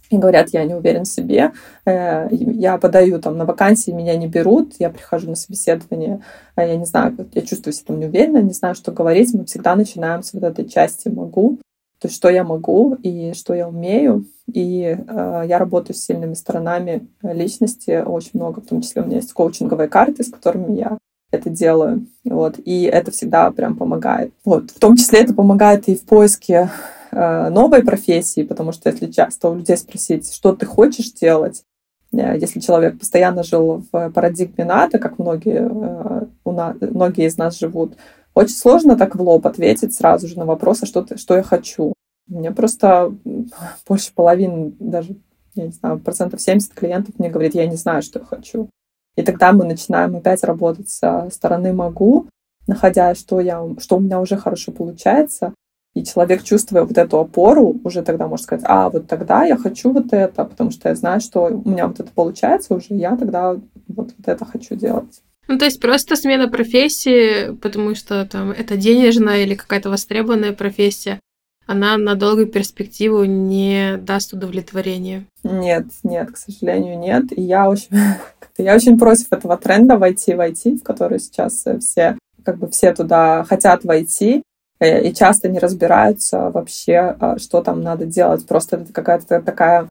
и 0.10 0.18
говорят, 0.18 0.49
я 0.49 0.64
не 0.66 0.74
уверен 0.74 1.03
в 1.03 1.07
себе, 1.07 1.51
э, 1.86 2.28
я 2.32 2.78
подаю 2.78 3.20
там 3.20 3.38
на 3.38 3.45
вакансии, 3.45 3.91
меня 3.91 4.16
не 4.18 4.28
берут, 4.28 4.74
я 4.80 4.89
прихожу 4.89 5.30
на 5.30 5.36
собеседование, 5.36 6.22
э, 6.55 6.68
я 6.68 6.76
не 6.76 6.86
знаю, 6.86 7.16
я 7.34 7.41
чувствую 7.41 7.74
себя 7.74 7.88
там 7.88 7.99
неуверенно, 7.99 8.41
не 8.41 8.53
знаю, 8.53 8.76
что 8.76 8.91
говорить, 8.91 9.34
мы 9.34 9.45
всегда 9.45 9.76
начинаем 9.76 10.24
с 10.24 10.34
вот 10.34 10.43
этой 10.43 10.68
части 10.68 11.10
«могу», 11.10 11.60
то 11.99 12.07
есть 12.07 12.16
что 12.16 12.30
я 12.30 12.45
могу 12.45 12.95
и 13.03 13.34
что 13.34 13.53
я 13.53 13.68
умею. 13.68 14.26
И 14.47 14.97
э, 14.97 15.43
я 15.47 15.60
работаю 15.60 15.95
с 15.97 16.05
сильными 16.05 16.34
сторонами 16.34 17.07
личности 17.22 18.01
очень 18.03 18.32
много, 18.34 18.62
в 18.62 18.68
том 18.68 18.82
числе 18.82 19.01
у 19.01 19.05
меня 19.05 19.18
есть 19.18 19.34
коучинговые 19.34 19.89
карты, 19.89 20.24
с 20.24 20.32
которыми 20.32 20.78
я 20.78 20.97
это 21.30 21.49
делаю. 21.49 22.07
Вот. 22.24 22.55
И 22.64 22.84
это 22.84 23.12
всегда 23.12 23.51
прям 23.51 23.76
помогает. 23.76 24.32
Вот. 24.45 24.72
В 24.72 24.80
том 24.80 24.95
числе 24.95 25.22
это 25.22 25.34
помогает 25.34 25.89
и 25.89 25.95
в 25.95 26.05
поиске 26.05 26.70
новой 27.12 27.84
профессии, 27.84 28.43
потому 28.43 28.72
что 28.72 28.89
если 28.89 29.12
часто 29.12 29.49
у 29.49 29.55
людей 29.55 29.78
спросить, 29.78 30.34
что 30.34 30.55
ты 30.55 30.66
хочешь 30.66 31.12
делать, 31.14 31.64
э, 32.12 32.38
если 32.38 32.60
человек 32.60 32.99
постоянно 32.99 33.43
жил 33.43 33.84
в 33.91 34.10
парадигме 34.12 34.66
НАТО, 34.66 34.99
как 34.99 35.20
многие, 35.20 35.68
э, 35.70 36.26
многие 36.45 37.28
из 37.28 37.38
нас 37.38 37.57
живут, 37.57 37.95
очень 38.34 38.55
сложно 38.55 38.95
так 38.95 39.16
в 39.16 39.22
лоб 39.22 39.47
ответить 39.47 39.95
сразу 39.95 40.28
же 40.28 40.38
на 40.38 40.45
вопрос, 40.45 40.84
а 40.84 40.86
что, 40.86 41.01
ты, 41.01 41.18
что 41.18 41.36
я 41.36 41.43
хочу. 41.43 41.93
Мне 42.28 42.51
просто 42.51 43.14
больше 43.88 44.14
половины, 44.14 44.74
даже, 44.80 45.16
я 45.55 45.66
не 45.66 45.72
знаю, 45.72 45.99
процентов 45.99 46.41
70 46.41 46.74
клиентов 46.74 47.16
мне 47.18 47.30
говорит, 47.30 47.55
я 47.55 47.68
не 47.68 47.76
знаю, 47.76 48.01
что 48.01 48.20
я 48.20 48.26
хочу. 48.26 48.70
И 49.16 49.24
тогда 49.24 49.51
мы 49.51 49.66
начинаем 49.66 50.16
опять 50.16 50.43
работать 50.43 50.89
со 50.89 51.28
стороны 51.32 51.74
«могу», 51.74 52.28
находя, 52.68 53.16
что, 53.16 53.41
я, 53.41 53.62
что 53.80 53.97
у 53.97 53.99
меня 53.99 54.22
уже 54.22 54.38
хорошо 54.38 54.72
получается, 54.72 55.53
и 56.00 56.06
человек, 56.06 56.43
чувствуя 56.43 56.84
вот 56.84 56.97
эту 56.97 57.20
опору, 57.20 57.80
уже 57.84 58.02
тогда 58.02 58.28
может 58.28 58.45
сказать, 58.45 58.66
а 58.68 58.89
вот 58.89 59.08
тогда 59.08 59.43
я 59.43 59.58
хочу 59.58 59.91
вот 59.91 60.14
это, 60.14 60.45
потому 60.45 60.72
что 60.72 60.89
я 60.89 60.95
знаю, 60.95 61.22
что 61.22 61.45
у 61.45 61.70
меня 61.70 61.88
вот 61.88 62.00
это 62.00 62.10
получается 62.14 62.74
уже, 62.74 62.88
я 62.89 63.16
тогда 63.16 63.54
вот, 63.54 63.64
вот 63.88 64.10
это 64.26 64.45
хочу 64.45 64.76
делать. 64.76 65.22
Ну, 65.47 65.58
то 65.58 65.66
есть 65.66 65.82
просто 65.82 66.16
смена 66.16 66.47
профессии, 66.47 67.56
потому 67.56 67.95
что 67.95 68.26
там 68.26 68.52
это 68.52 68.78
денежная 68.78 69.43
или 69.43 69.56
какая-то 69.56 69.89
востребованная 69.89 70.54
профессия, 70.54 71.20
она 71.66 71.97
на 71.97 72.16
долгую 72.16 72.47
перспективу 72.47 73.26
не 73.26 73.97
даст 73.97 74.34
удовлетворения. 74.34 75.26
Нет, 75.43 75.86
нет, 76.04 76.32
к 76.32 76.38
сожалению, 76.38 76.97
нет. 76.97 77.26
И 77.36 77.41
я 77.41 77.70
очень, 77.70 77.89
я 78.58 78.76
очень 78.76 78.97
против 78.97 79.32
этого 79.32 79.58
тренда 79.58 79.97
войти 79.97 80.34
в 80.34 80.39
IT, 80.39 80.78
в 80.78 80.84
который 80.84 81.20
сейчас 81.20 81.66
все, 81.80 82.18
как 82.43 82.58
бы 82.58 82.70
все 82.70 82.93
туда 82.93 83.43
хотят 83.43 83.84
войти. 83.84 84.43
Э, 84.80 85.02
и 85.08 85.14
часто 85.14 85.50
не 85.50 85.60
разбираются 85.60 86.50
вообще, 86.52 87.16
а, 87.20 87.38
что 87.38 87.62
там 87.62 87.82
надо 87.82 88.06
делать. 88.06 88.46
Просто 88.48 88.78
это 88.78 88.94
какая-то 88.94 89.42
такая 89.42 89.90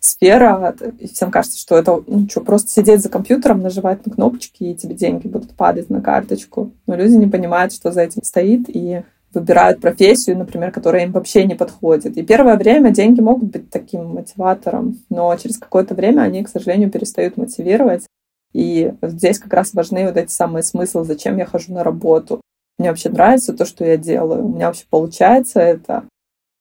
сфера, 0.00 0.74
и 1.00 1.08
всем 1.08 1.32
кажется, 1.32 1.58
что 1.58 1.76
это, 1.76 2.02
ну 2.06 2.28
что, 2.28 2.40
просто 2.40 2.70
сидеть 2.70 3.02
за 3.02 3.08
компьютером, 3.08 3.62
нажимать 3.62 4.06
на 4.06 4.12
кнопочки, 4.12 4.62
и 4.62 4.74
тебе 4.74 4.94
деньги 4.94 5.26
будут 5.26 5.56
падать 5.56 5.90
на 5.90 6.00
карточку. 6.00 6.72
Но 6.86 6.94
люди 6.94 7.14
не 7.14 7.26
понимают, 7.26 7.72
что 7.72 7.90
за 7.90 8.02
этим 8.02 8.22
стоит, 8.22 8.68
и 8.68 9.02
выбирают 9.34 9.80
профессию, 9.80 10.38
например, 10.38 10.70
которая 10.70 11.04
им 11.04 11.12
вообще 11.12 11.44
не 11.44 11.56
подходит. 11.56 12.16
И 12.16 12.22
первое 12.22 12.56
время 12.56 12.90
деньги 12.90 13.20
могут 13.20 13.50
быть 13.50 13.70
таким 13.70 14.06
мотиватором, 14.06 14.98
но 15.10 15.36
через 15.36 15.58
какое-то 15.58 15.94
время 15.94 16.22
они, 16.22 16.44
к 16.44 16.48
сожалению, 16.48 16.90
перестают 16.90 17.36
мотивировать. 17.36 18.06
И 18.54 18.94
здесь 19.02 19.38
как 19.38 19.52
раз 19.52 19.74
важны 19.74 20.06
вот 20.06 20.16
эти 20.16 20.30
самые 20.30 20.62
смыслы, 20.62 21.04
зачем 21.04 21.36
я 21.36 21.44
хожу 21.44 21.74
на 21.74 21.84
работу, 21.84 22.40
мне 22.78 22.90
вообще 22.90 23.10
нравится 23.10 23.52
то, 23.52 23.64
что 23.64 23.84
я 23.84 23.96
делаю, 23.96 24.44
у 24.44 24.48
меня 24.48 24.68
вообще 24.68 24.84
получается 24.88 25.60
это. 25.60 26.04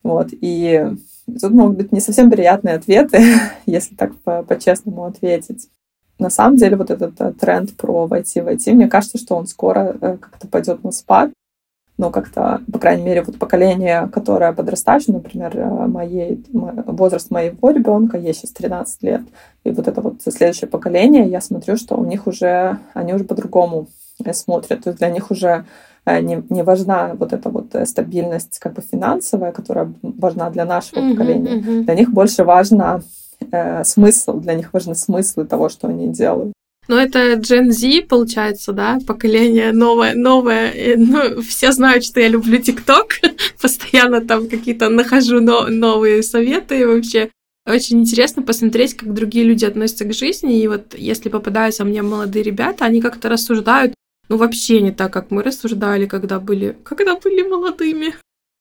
Вот, 0.04 0.30
и 0.32 0.94
тут 1.28 1.52
могут 1.52 1.78
быть 1.78 1.92
не 1.92 2.00
совсем 2.00 2.32
приятные 2.32 2.76
ответы, 2.76 3.22
если 3.66 3.96
так 3.96 4.16
по-честному 4.46 5.06
ответить. 5.06 5.70
На 6.20 6.30
самом 6.30 6.58
деле 6.58 6.76
вот 6.76 6.90
этот 6.90 7.20
э, 7.22 7.34
тренд 7.34 7.78
про 7.78 8.08
войти 8.08 8.42
войти, 8.42 8.72
мне 8.72 8.88
кажется, 8.88 9.20
что 9.20 9.36
он 9.36 9.46
скоро 9.46 9.96
э, 10.02 10.18
как-то 10.18 10.48
пойдет 10.48 10.84
на 10.84 10.92
спад. 10.92 11.32
Но 12.00 12.12
как-то, 12.12 12.62
по 12.72 12.78
крайней 12.78 13.04
мере, 13.04 13.24
вот 13.24 13.40
поколение, 13.40 14.08
которое 14.12 14.54
подрастающее, 14.54 15.16
например, 15.16 15.58
э, 15.58 15.88
моей, 15.88 16.44
возраст 16.52 17.30
моего 17.30 17.70
ребенка, 17.70 18.18
ей 18.18 18.34
сейчас 18.34 18.52
13 18.52 19.04
лет, 19.04 19.22
и 19.64 19.72
вот 19.72 19.88
это 19.88 20.02
вот 20.02 20.22
следующее 20.22 20.68
поколение, 20.68 21.28
я 21.28 21.42
смотрю, 21.42 21.76
что 21.78 21.96
у 21.96 22.06
них 22.06 22.26
уже, 22.26 22.80
они 22.94 23.14
уже 23.14 23.24
по-другому 23.24 23.88
смотрят. 24.32 24.84
То 24.84 24.90
есть 24.90 25.00
для 25.00 25.10
них 25.10 25.30
уже 25.30 25.66
не, 26.22 26.44
не 26.50 26.64
важна 26.64 27.16
вот 27.16 27.34
эта 27.34 27.50
вот 27.50 27.76
э, 27.76 27.86
стабильность 27.86 28.60
как 28.60 28.74
бы 28.74 28.82
финансовая, 28.82 29.52
которая 29.52 29.94
важна 30.02 30.50
для 30.50 30.66
нашего 30.66 31.00
mm-hmm, 31.00 31.12
поколения. 31.12 31.56
Mm-hmm. 31.58 31.84
Для 31.84 31.96
них 31.96 32.12
больше 32.12 32.44
важно 32.44 33.04
э, 33.52 33.84
смысл, 33.84 34.40
для 34.40 34.54
них 34.54 34.72
важны 34.74 34.96
смыслы 34.96 35.46
того, 35.46 35.70
что 35.70 35.88
они 35.88 36.08
делают. 36.08 36.54
Ну, 36.88 36.96
это 36.96 37.34
Gen 37.34 37.72
Z, 37.72 38.04
получается, 38.08 38.72
да, 38.72 39.00
поколение 39.06 39.74
новое, 39.74 40.16
новое. 40.16 40.96
Ну, 40.96 41.42
все 41.42 41.74
знают, 41.74 42.06
что 42.06 42.22
я 42.22 42.30
люблю 42.30 42.58
ТикТок, 42.60 43.20
постоянно 43.62 44.22
там 44.22 44.48
какие-то 44.48 44.90
нахожу 44.90 45.42
но, 45.42 45.68
новые 45.68 46.24
советы 46.24 46.88
вообще. 46.88 47.30
очень 47.68 48.00
интересно 48.00 48.42
посмотреть, 48.42 48.96
как 48.96 49.14
другие 49.14 49.44
люди 49.44 49.66
относятся 49.66 50.06
к 50.06 50.14
жизни. 50.14 50.62
И 50.62 50.68
вот 50.70 50.94
если 50.98 51.28
попадаются 51.28 51.84
мне 51.84 52.02
молодые 52.02 52.44
ребята, 52.44 52.86
они 52.86 53.02
как-то 53.02 53.28
рассуждают, 53.28 53.94
ну, 54.30 54.38
вообще 54.38 54.82
не 54.82 54.92
так, 54.92 55.12
как 55.14 55.32
мы 55.32 55.44
рассуждали, 55.44 56.06
когда 56.06 56.40
были, 56.40 56.78
когда 56.84 57.16
были 57.16 57.42
молодыми. 57.42 58.16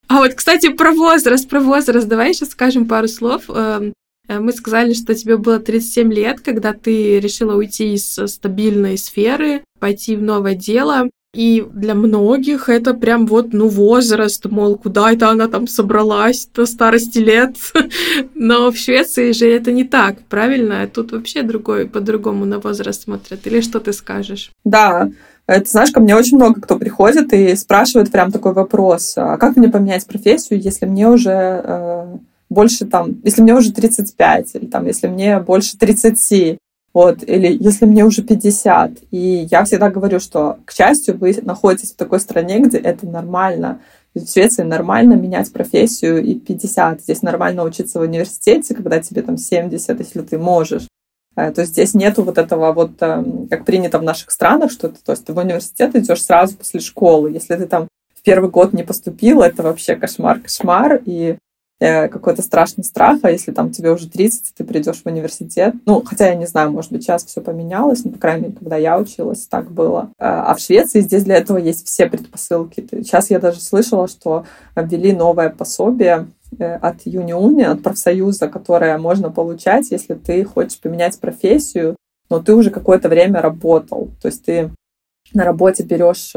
А 0.08 0.18
вот, 0.18 0.34
кстати, 0.34 0.68
про 0.68 0.92
возраст, 0.92 1.48
про 1.48 1.60
возраст. 1.60 2.06
Давай 2.06 2.32
сейчас 2.32 2.50
скажем 2.50 2.86
пару 2.86 3.08
слов. 3.08 3.44
Эм, 3.48 3.92
э, 4.28 4.38
мы 4.38 4.52
сказали, 4.52 4.92
что 4.92 5.14
тебе 5.14 5.36
было 5.36 5.58
37 5.58 6.12
лет, 6.12 6.40
когда 6.40 6.72
ты 6.72 7.18
решила 7.18 7.56
уйти 7.56 7.94
из 7.94 8.18
стабильной 8.26 8.98
сферы, 8.98 9.64
пойти 9.80 10.16
в 10.16 10.22
новое 10.22 10.54
дело. 10.54 11.10
И 11.34 11.66
для 11.70 11.94
многих 11.94 12.70
это 12.70 12.94
прям 12.94 13.26
вот, 13.26 13.52
ну, 13.52 13.68
возраст, 13.68 14.46
мол, 14.46 14.78
куда 14.78 15.12
это 15.12 15.28
она 15.28 15.48
там 15.48 15.66
собралась 15.66 16.48
до 16.54 16.64
старости 16.64 17.18
лет. 17.18 17.56
Но 18.34 18.70
в 18.70 18.78
Швеции 18.78 19.32
же 19.32 19.46
это 19.46 19.70
не 19.70 19.84
так, 19.84 20.22
правильно? 20.28 20.88
Тут 20.88 21.12
вообще 21.12 21.42
другой, 21.42 21.88
по-другому 21.88 22.46
на 22.46 22.58
возраст 22.58 23.02
смотрят. 23.02 23.46
Или 23.46 23.60
что 23.60 23.80
ты 23.80 23.92
скажешь? 23.92 24.50
Да, 24.64 25.10
ты 25.46 25.64
знаешь, 25.64 25.90
ко 25.90 26.00
мне 26.00 26.16
очень 26.16 26.36
много 26.36 26.60
кто 26.60 26.76
приходит 26.76 27.32
и 27.32 27.54
спрашивает 27.54 28.10
прям 28.10 28.32
такой 28.32 28.52
вопрос, 28.52 29.14
а 29.16 29.36
как 29.36 29.56
мне 29.56 29.68
поменять 29.68 30.06
профессию, 30.06 30.60
если 30.60 30.86
мне 30.86 31.08
уже 31.08 31.30
э, 31.30 32.16
больше 32.48 32.86
там, 32.86 33.20
если 33.22 33.42
мне 33.42 33.54
уже 33.54 33.72
35, 33.72 34.54
или 34.54 34.66
там, 34.66 34.86
если 34.86 35.06
мне 35.08 35.38
больше 35.40 35.78
30, 35.78 36.58
вот, 36.96 37.22
или 37.28 37.56
если 37.60 37.84
мне 37.84 38.04
уже 38.04 38.22
50. 38.22 38.92
И 39.10 39.46
я 39.50 39.64
всегда 39.64 39.90
говорю, 39.90 40.18
что, 40.18 40.58
к 40.64 40.72
счастью, 40.72 41.18
вы 41.18 41.36
находитесь 41.42 41.92
в 41.92 41.96
такой 41.96 42.20
стране, 42.20 42.58
где 42.60 42.78
это 42.78 43.06
нормально. 43.06 43.80
В 44.14 44.26
Швеции 44.26 44.62
нормально 44.62 45.12
менять 45.12 45.52
профессию 45.52 46.24
и 46.24 46.36
50. 46.36 47.02
Здесь 47.02 47.20
нормально 47.20 47.64
учиться 47.64 47.98
в 47.98 48.02
университете, 48.02 48.74
когда 48.74 48.98
тебе 48.98 49.20
там 49.20 49.36
70, 49.36 50.00
если 50.00 50.22
ты 50.22 50.38
можешь. 50.38 50.88
Э, 51.36 51.52
то 51.52 51.60
есть 51.60 51.72
здесь 51.72 51.94
нету 51.94 52.22
вот 52.22 52.38
этого 52.38 52.72
вот, 52.72 52.92
эм, 53.00 53.48
как 53.48 53.64
принято 53.64 53.98
в 53.98 54.02
наших 54.02 54.30
странах, 54.30 54.70
что 54.70 54.88
ты, 54.88 54.98
то 55.04 55.12
есть 55.12 55.24
ты 55.24 55.32
в 55.32 55.38
университет 55.38 55.94
идешь 55.94 56.24
сразу 56.24 56.56
после 56.56 56.80
школы. 56.80 57.30
Если 57.30 57.54
ты 57.54 57.66
там 57.66 57.88
в 58.14 58.22
первый 58.22 58.50
год 58.50 58.72
не 58.72 58.82
поступил, 58.82 59.42
это 59.42 59.62
вообще 59.62 59.96
кошмар, 59.96 60.40
кошмар. 60.40 61.00
И 61.04 61.36
Э, 61.78 62.08
какой-то 62.08 62.40
страшный 62.40 62.84
страх, 62.84 63.18
а 63.22 63.30
если 63.30 63.52
там 63.52 63.70
тебе 63.70 63.90
уже 63.90 64.08
30, 64.08 64.54
ты 64.54 64.64
придешь 64.64 65.02
в 65.02 65.06
университет. 65.06 65.74
Ну, 65.84 66.02
хотя 66.02 66.28
я 66.28 66.34
не 66.34 66.46
знаю, 66.46 66.72
может 66.72 66.90
быть, 66.90 67.02
сейчас 67.02 67.26
все 67.26 67.42
поменялось, 67.42 68.02
но, 68.02 68.12
по 68.12 68.18
крайней 68.18 68.44
мере, 68.44 68.54
когда 68.54 68.76
я 68.76 68.98
училась, 68.98 69.46
так 69.46 69.70
было. 69.70 70.10
Э, 70.18 70.24
а 70.24 70.54
в 70.54 70.58
Швеции 70.58 71.02
здесь 71.02 71.24
для 71.24 71.36
этого 71.36 71.58
есть 71.58 71.86
все 71.86 72.08
предпосылки. 72.08 72.86
Сейчас 72.90 73.28
я 73.28 73.40
даже 73.40 73.60
слышала, 73.60 74.08
что 74.08 74.46
ввели 74.74 75.12
новое 75.12 75.50
пособие 75.50 76.28
от 76.58 77.02
Юниуни, 77.04 77.62
от 77.62 77.82
профсоюза, 77.82 78.48
которое 78.48 78.96
можно 78.98 79.30
получать, 79.30 79.90
если 79.90 80.14
ты 80.14 80.44
хочешь 80.44 80.80
поменять 80.80 81.18
профессию, 81.18 81.96
но 82.30 82.40
ты 82.40 82.54
уже 82.54 82.70
какое-то 82.70 83.08
время 83.08 83.40
работал. 83.40 84.10
То 84.20 84.28
есть 84.28 84.44
ты 84.44 84.70
на 85.32 85.44
работе 85.44 85.82
берешь 85.82 86.32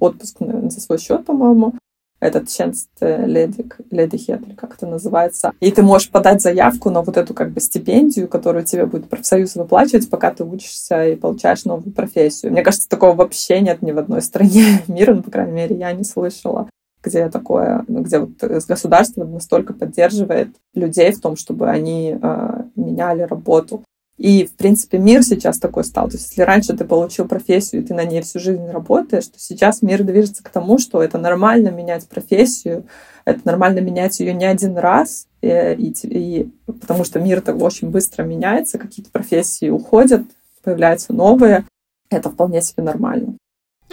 отпуск 0.00 0.38
за 0.38 0.80
свой 0.80 0.98
счет, 0.98 1.24
по-моему, 1.24 1.74
этот 2.20 2.44
tjänst 2.44 2.88
ledighet, 3.00 4.46
или 4.46 4.54
как 4.54 4.74
это 4.74 4.86
называется. 4.86 5.52
И 5.60 5.70
ты 5.70 5.82
можешь 5.82 6.10
подать 6.10 6.40
заявку 6.40 6.90
на 6.90 7.02
вот 7.02 7.16
эту 7.16 7.34
как 7.34 7.50
бы 7.50 7.60
стипендию, 7.60 8.28
которую 8.28 8.64
тебе 8.64 8.86
будет 8.86 9.08
профсоюз 9.08 9.56
выплачивать, 9.56 10.08
пока 10.08 10.30
ты 10.30 10.44
учишься 10.44 11.08
и 11.08 11.16
получаешь 11.16 11.64
новую 11.64 11.92
профессию. 11.92 12.52
Мне 12.52 12.62
кажется, 12.62 12.88
такого 12.88 13.14
вообще 13.14 13.60
нет 13.60 13.82
ни 13.82 13.92
в 13.92 13.98
одной 13.98 14.22
стране 14.22 14.82
мира, 14.86 15.14
ну, 15.14 15.22
по 15.22 15.30
крайней 15.30 15.52
мере, 15.52 15.76
я 15.76 15.92
не 15.92 16.04
слышала 16.04 16.68
где 17.04 17.28
такое, 17.28 17.84
ну, 17.88 18.00
где 18.00 18.18
вот 18.18 18.32
государство 18.40 19.24
настолько 19.24 19.72
поддерживает 19.74 20.48
людей 20.74 21.12
в 21.12 21.20
том, 21.20 21.36
чтобы 21.36 21.68
они 21.68 22.16
э, 22.20 22.62
меняли 22.74 23.22
работу. 23.22 23.82
И, 24.16 24.46
в 24.46 24.52
принципе, 24.52 24.98
мир 24.98 25.24
сейчас 25.24 25.58
такой 25.58 25.82
стал. 25.84 26.08
То 26.08 26.14
есть, 26.14 26.30
если 26.30 26.42
раньше 26.42 26.76
ты 26.76 26.84
получил 26.84 27.26
профессию, 27.26 27.82
и 27.82 27.84
ты 27.84 27.94
на 27.94 28.04
ней 28.04 28.22
всю 28.22 28.38
жизнь 28.38 28.68
работаешь, 28.70 29.26
то 29.26 29.40
сейчас 29.40 29.82
мир 29.82 30.04
движется 30.04 30.44
к 30.44 30.50
тому, 30.50 30.78
что 30.78 31.02
это 31.02 31.18
нормально 31.18 31.70
менять 31.70 32.08
профессию, 32.08 32.86
это 33.24 33.40
нормально 33.44 33.80
менять 33.80 34.20
ее 34.20 34.32
не 34.32 34.44
один 34.44 34.78
раз, 34.78 35.26
и, 35.40 35.48
и, 35.48 35.92
и, 36.04 36.52
потому 36.66 37.02
что 37.02 37.18
мир 37.18 37.40
так 37.40 37.60
очень 37.60 37.90
быстро 37.90 38.22
меняется, 38.22 38.78
какие-то 38.78 39.10
профессии 39.10 39.68
уходят, 39.68 40.22
появляются 40.62 41.12
новые. 41.12 41.64
Это 42.08 42.30
вполне 42.30 42.62
себе 42.62 42.84
нормально. 42.84 43.36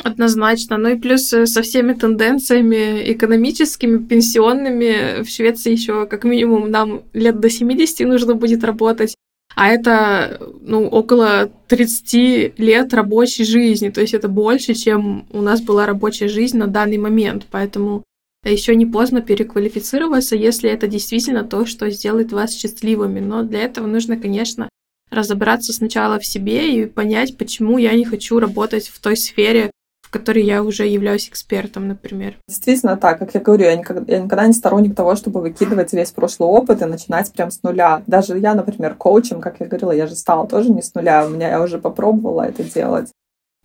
Однозначно. 0.03 0.77
Ну 0.77 0.89
и 0.89 0.99
плюс 0.99 1.31
э, 1.33 1.45
со 1.45 1.61
всеми 1.61 1.93
тенденциями 1.93 3.11
экономическими, 3.11 3.97
пенсионными 3.99 5.23
в 5.23 5.29
Швеции 5.29 5.71
еще 5.71 6.05
как 6.07 6.23
минимум 6.23 6.71
нам 6.71 7.03
лет 7.13 7.39
до 7.39 7.49
70 7.49 8.07
нужно 8.07 8.35
будет 8.35 8.63
работать. 8.63 9.15
А 9.55 9.67
это, 9.67 10.39
ну, 10.61 10.87
около 10.87 11.51
30 11.67 12.57
лет 12.57 12.93
рабочей 12.93 13.43
жизни. 13.43 13.89
То 13.89 14.01
есть 14.01 14.13
это 14.13 14.27
больше, 14.27 14.73
чем 14.73 15.27
у 15.31 15.41
нас 15.41 15.61
была 15.61 15.85
рабочая 15.85 16.29
жизнь 16.29 16.57
на 16.57 16.67
данный 16.67 16.97
момент. 16.97 17.45
Поэтому 17.51 18.03
еще 18.43 18.75
не 18.75 18.85
поздно 18.85 19.21
переквалифицироваться, 19.21 20.35
если 20.35 20.69
это 20.69 20.87
действительно 20.87 21.43
то, 21.43 21.65
что 21.65 21.89
сделает 21.91 22.31
вас 22.31 22.55
счастливыми. 22.55 23.19
Но 23.19 23.43
для 23.43 23.59
этого 23.59 23.87
нужно, 23.87 24.17
конечно, 24.17 24.69
разобраться 25.11 25.73
сначала 25.73 26.17
в 26.17 26.25
себе 26.25 26.81
и 26.81 26.85
понять, 26.85 27.37
почему 27.37 27.77
я 27.77 27.93
не 27.93 28.05
хочу 28.05 28.39
работать 28.39 28.87
в 28.87 28.99
той 28.99 29.17
сфере, 29.17 29.69
которой 30.11 30.43
я 30.43 30.61
уже 30.61 30.85
являюсь 30.85 31.29
экспертом, 31.29 31.87
например. 31.87 32.35
Действительно 32.47 32.97
так. 32.97 33.17
Как 33.17 33.33
я 33.33 33.39
говорю, 33.39 33.65
я 33.65 33.75
никогда, 33.75 34.03
я 34.13 34.19
никогда 34.19 34.45
не 34.45 34.53
сторонник 34.53 34.95
того, 34.95 35.15
чтобы 35.15 35.41
выкидывать 35.41 35.93
весь 35.93 36.11
прошлый 36.11 36.49
опыт 36.49 36.81
и 36.81 36.85
начинать 36.85 37.31
прям 37.31 37.49
с 37.49 37.63
нуля. 37.63 38.03
Даже 38.07 38.37
я, 38.37 38.53
например, 38.53 38.95
коучем, 38.95 39.41
как 39.41 39.59
я 39.59 39.65
говорила, 39.65 39.91
я 39.91 40.07
же 40.07 40.15
стала 40.15 40.47
тоже 40.47 40.69
не 40.69 40.81
с 40.81 40.93
нуля. 40.93 41.25
У 41.25 41.29
меня 41.29 41.49
я 41.49 41.61
уже 41.61 41.79
попробовала 41.79 42.43
это 42.43 42.63
делать. 42.63 43.09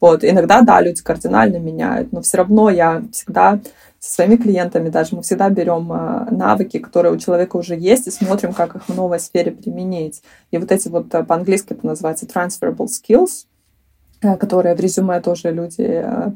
Вот. 0.00 0.24
Иногда, 0.24 0.62
да, 0.62 0.80
люди 0.80 1.02
кардинально 1.02 1.56
меняют, 1.56 2.12
но 2.12 2.20
все 2.20 2.38
равно 2.38 2.70
я 2.70 3.02
всегда 3.12 3.60
со 3.98 4.12
своими 4.12 4.36
клиентами 4.36 4.88
даже 4.88 5.16
мы 5.16 5.22
всегда 5.22 5.48
берем 5.48 5.90
э, 5.92 6.30
навыки, 6.30 6.78
которые 6.78 7.12
у 7.12 7.18
человека 7.18 7.56
уже 7.56 7.74
есть, 7.74 8.06
и 8.06 8.10
смотрим, 8.10 8.52
как 8.52 8.76
их 8.76 8.88
в 8.88 8.94
новой 8.94 9.18
сфере 9.18 9.52
применить. 9.52 10.22
И 10.50 10.58
вот 10.58 10.70
эти 10.70 10.88
вот 10.88 11.12
э, 11.14 11.24
по-английски 11.24 11.72
это 11.72 11.86
называется 11.86 12.26
transferable 12.26 12.86
skills, 12.86 13.46
которые 14.20 14.74
в 14.74 14.80
резюме 14.80 15.20
тоже 15.20 15.50
люди, 15.50 15.82
э, 15.82 16.30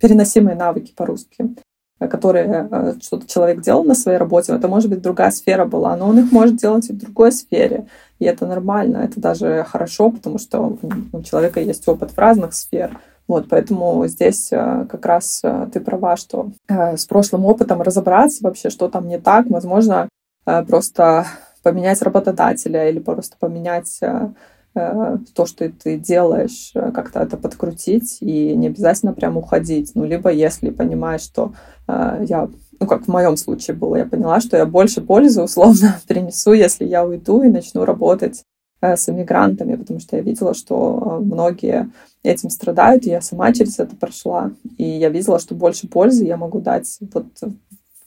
переносимые 0.00 0.56
навыки 0.56 0.92
по-русски, 0.96 1.56
э, 1.98 2.08
которые 2.08 2.68
что-то 3.02 3.26
человек 3.26 3.60
делал 3.60 3.84
на 3.84 3.94
своей 3.94 4.18
работе, 4.18 4.52
это 4.52 4.68
может 4.68 4.90
быть 4.90 5.02
другая 5.02 5.30
сфера 5.30 5.64
была, 5.64 5.96
но 5.96 6.08
он 6.08 6.18
их 6.18 6.32
может 6.32 6.56
делать 6.56 6.88
и 6.88 6.92
в 6.92 6.98
другой 6.98 7.32
сфере, 7.32 7.86
и 8.18 8.24
это 8.24 8.46
нормально, 8.46 8.98
это 8.98 9.20
даже 9.20 9.64
хорошо, 9.68 10.10
потому 10.10 10.38
что 10.38 10.78
у 11.12 11.22
человека 11.22 11.60
есть 11.60 11.86
опыт 11.88 12.10
в 12.12 12.18
разных 12.18 12.54
сфер, 12.54 12.98
вот, 13.28 13.48
поэтому 13.48 14.06
здесь 14.08 14.48
как 14.48 15.06
раз 15.06 15.42
ты 15.72 15.78
права, 15.78 16.16
что 16.16 16.50
с 16.68 17.06
прошлым 17.06 17.44
опытом 17.44 17.80
разобраться 17.80 18.42
вообще, 18.42 18.70
что 18.70 18.88
там 18.88 19.06
не 19.06 19.20
так, 19.20 19.46
возможно, 19.48 20.08
просто 20.44 21.26
поменять 21.62 22.02
работодателя 22.02 22.88
или 22.88 22.98
просто 22.98 23.36
поменять 23.38 24.00
Э, 24.02 24.30
то, 24.74 25.46
что 25.46 25.68
ты 25.68 25.98
делаешь, 25.98 26.70
э, 26.74 26.92
как-то 26.92 27.20
это 27.20 27.36
подкрутить 27.36 28.18
и 28.20 28.54
не 28.54 28.68
обязательно 28.68 29.12
прям 29.12 29.36
уходить. 29.36 29.92
Ну, 29.94 30.04
либо 30.04 30.30
если 30.30 30.70
понимаешь, 30.70 31.22
что 31.22 31.54
э, 31.88 32.24
я, 32.28 32.48
ну, 32.78 32.86
как 32.86 33.04
в 33.04 33.08
моем 33.08 33.36
случае 33.36 33.76
было, 33.76 33.96
я 33.96 34.06
поняла, 34.06 34.40
что 34.40 34.56
я 34.56 34.66
больше 34.66 35.00
пользы 35.00 35.42
условно 35.42 35.96
принесу, 36.08 36.52
если 36.52 36.84
я 36.84 37.04
уйду 37.04 37.42
и 37.42 37.48
начну 37.48 37.84
работать 37.84 38.44
с 38.82 39.10
иммигрантами, 39.10 39.76
потому 39.76 40.00
что 40.00 40.16
я 40.16 40.22
видела, 40.22 40.54
что 40.54 41.18
многие 41.22 41.90
этим 42.22 42.48
страдают, 42.48 43.04
и 43.04 43.10
я 43.10 43.20
сама 43.20 43.52
через 43.52 43.78
это 43.78 43.94
прошла, 43.94 44.52
и 44.78 44.84
я 44.84 45.10
видела, 45.10 45.38
что 45.38 45.54
больше 45.54 45.86
пользы 45.86 46.24
я 46.24 46.38
могу 46.38 46.62
дать 46.62 46.96
вот 47.12 47.26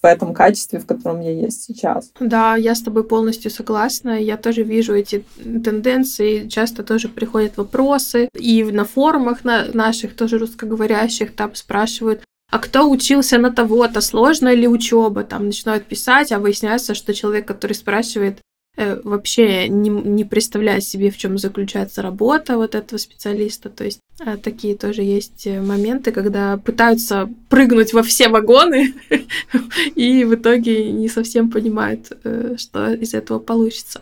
в 0.03 0.05
этом 0.05 0.33
качестве, 0.33 0.79
в 0.79 0.85
котором 0.85 1.21
я 1.21 1.31
есть 1.31 1.63
сейчас. 1.63 2.11
Да, 2.19 2.57
я 2.57 2.75
с 2.75 2.81
тобой 2.81 3.05
полностью 3.05 3.49
согласна. 3.49 4.21
Я 4.21 4.35
тоже 4.35 4.63
вижу 4.63 4.93
эти 4.93 5.23
тенденции. 5.37 6.49
Часто 6.49 6.83
тоже 6.83 7.07
приходят 7.07 7.55
вопросы. 7.55 8.27
И 8.37 8.63
на 8.65 8.83
форумах 8.83 9.45
на 9.45 9.65
наших, 9.73 10.15
тоже 10.15 10.39
русскоговорящих, 10.39 11.33
там 11.33 11.55
спрашивают, 11.55 12.21
а 12.51 12.59
кто 12.59 12.89
учился 12.89 13.37
на 13.37 13.51
того-то, 13.51 14.01
сложно 14.01 14.53
ли 14.53 14.67
учеба? 14.67 15.23
Там 15.23 15.45
начинают 15.45 15.85
писать, 15.85 16.31
а 16.31 16.39
выясняется, 16.39 16.93
что 16.93 17.13
человек, 17.13 17.47
который 17.47 17.73
спрашивает, 17.73 18.39
вообще 18.75 19.67
не, 19.67 19.89
не 19.89 20.23
представляет 20.23 20.83
себе, 20.83 21.11
в 21.11 21.17
чем 21.17 21.37
заключается 21.37 22.01
работа 22.01 22.57
вот 22.57 22.75
этого 22.75 22.97
специалиста. 22.97 23.69
То 23.69 23.83
есть 23.83 23.99
э, 24.19 24.37
такие 24.37 24.75
тоже 24.75 25.03
есть 25.03 25.45
э, 25.45 25.61
моменты, 25.61 26.11
когда 26.11 26.57
пытаются 26.57 27.29
прыгнуть 27.49 27.93
во 27.93 28.03
все 28.03 28.29
вагоны 28.29 28.93
и 29.95 30.23
в 30.23 30.35
итоге 30.35 30.91
не 30.91 31.07
совсем 31.09 31.51
понимают, 31.51 32.11
что 32.57 32.93
из 32.93 33.13
этого 33.13 33.39
получится. 33.39 34.01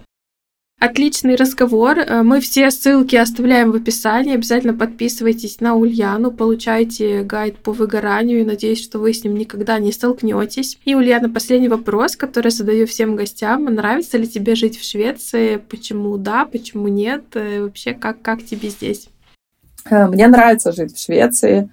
Отличный 0.82 1.36
разговор. 1.36 1.99
Э, 1.99 2.23
мы 2.23 2.39
все 2.39 2.71
ссылки 2.71 3.15
оставляем 3.15 3.71
в 3.71 3.75
описании. 3.75 4.34
Обязательно 4.34 4.73
подписывайтесь 4.73 5.61
на 5.61 5.75
Ульяну, 5.75 6.32
получайте 6.32 7.21
гайд 7.21 7.57
по 7.59 7.71
выгоранию 7.71 8.41
и 8.41 8.43
надеюсь, 8.43 8.84
что 8.84 8.97
вы 8.97 9.13
с 9.13 9.23
ним 9.23 9.36
никогда 9.36 9.77
не 9.77 9.91
столкнетесь. 9.91 10.79
И, 10.84 10.95
Ульяна, 10.95 11.29
последний 11.29 11.67
вопрос, 11.67 12.15
который 12.15 12.49
задаю 12.51 12.88
всем 12.88 13.15
гостям. 13.15 13.65
Нравится 13.65 14.17
ли 14.17 14.27
тебе 14.27 14.55
жить 14.55 14.79
в 14.79 14.84
Швеции? 14.84 15.57
Почему 15.57 16.17
да, 16.17 16.45
почему 16.45 16.88
нет? 16.88 17.25
Э, 17.36 17.61
вообще, 17.61 17.93
как, 17.93 18.23
как 18.23 18.43
тебе 18.43 18.69
здесь? 18.69 19.07
Э, 19.88 20.07
мне 20.07 20.27
нравится 20.27 20.71
жить 20.71 20.95
в 20.95 20.99
Швеции. 20.99 21.69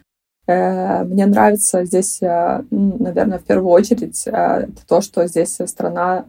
Мне 0.47 1.27
нравится 1.27 1.85
здесь, 1.85 2.21
наверное, 2.23 3.39
в 3.39 3.45
первую 3.45 3.71
очередь, 3.71 4.25
то, 4.25 5.01
что 5.03 5.27
здесь 5.27 5.59
страна 5.67 6.25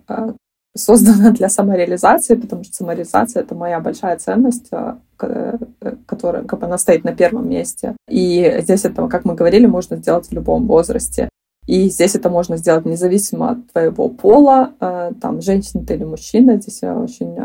создана 0.75 1.31
для 1.31 1.49
самореализации, 1.49 2.35
потому 2.35 2.63
что 2.63 2.73
самореализация— 2.75 3.43
это 3.43 3.55
моя 3.55 3.79
большая 3.79 4.17
ценность, 4.17 4.67
э, 4.71 4.95
э, 5.21 5.57
которая 6.05 6.43
как 6.43 6.59
бы 6.59 6.65
она 6.65 6.77
стоит 6.77 7.03
на 7.03 7.13
первом 7.13 7.49
месте. 7.49 7.95
И 8.07 8.57
здесь 8.61 8.85
это, 8.85 9.07
как 9.07 9.25
мы 9.25 9.35
говорили, 9.35 9.65
можно 9.65 9.97
сделать 9.97 10.27
в 10.27 10.33
любом 10.33 10.67
возрасте. 10.67 11.29
И 11.67 11.89
здесь 11.89 12.15
это 12.15 12.29
можно 12.29 12.57
сделать 12.57 12.85
независимо 12.85 13.51
от 13.51 13.71
твоего 13.71 14.09
пола, 14.09 14.73
э, 14.79 15.11
там, 15.21 15.41
женщина 15.41 15.85
ты 15.85 15.95
или 15.95 16.03
мужчина. 16.03 16.57
Здесь 16.57 16.81
очень 16.83 17.35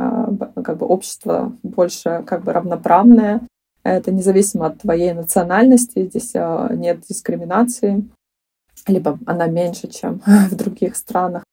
как 0.63 0.79
бы 0.79 0.87
общество 0.87 1.53
больше 1.63 2.23
как 2.27 2.45
бы 2.45 2.53
равноправное. 2.53 3.43
Это 3.83 4.13
независимо 4.13 4.67
от 4.67 4.79
твоей 4.79 5.13
национальности. 5.13 6.07
Здесь 6.07 6.33
нет 6.35 7.01
дискриминации 7.07 8.09
либо 8.89 9.19
она 9.27 9.47
меньше, 9.47 9.89
чем 9.89 10.21
в 10.27 10.55
других 10.55 10.97
странах. 10.97 11.45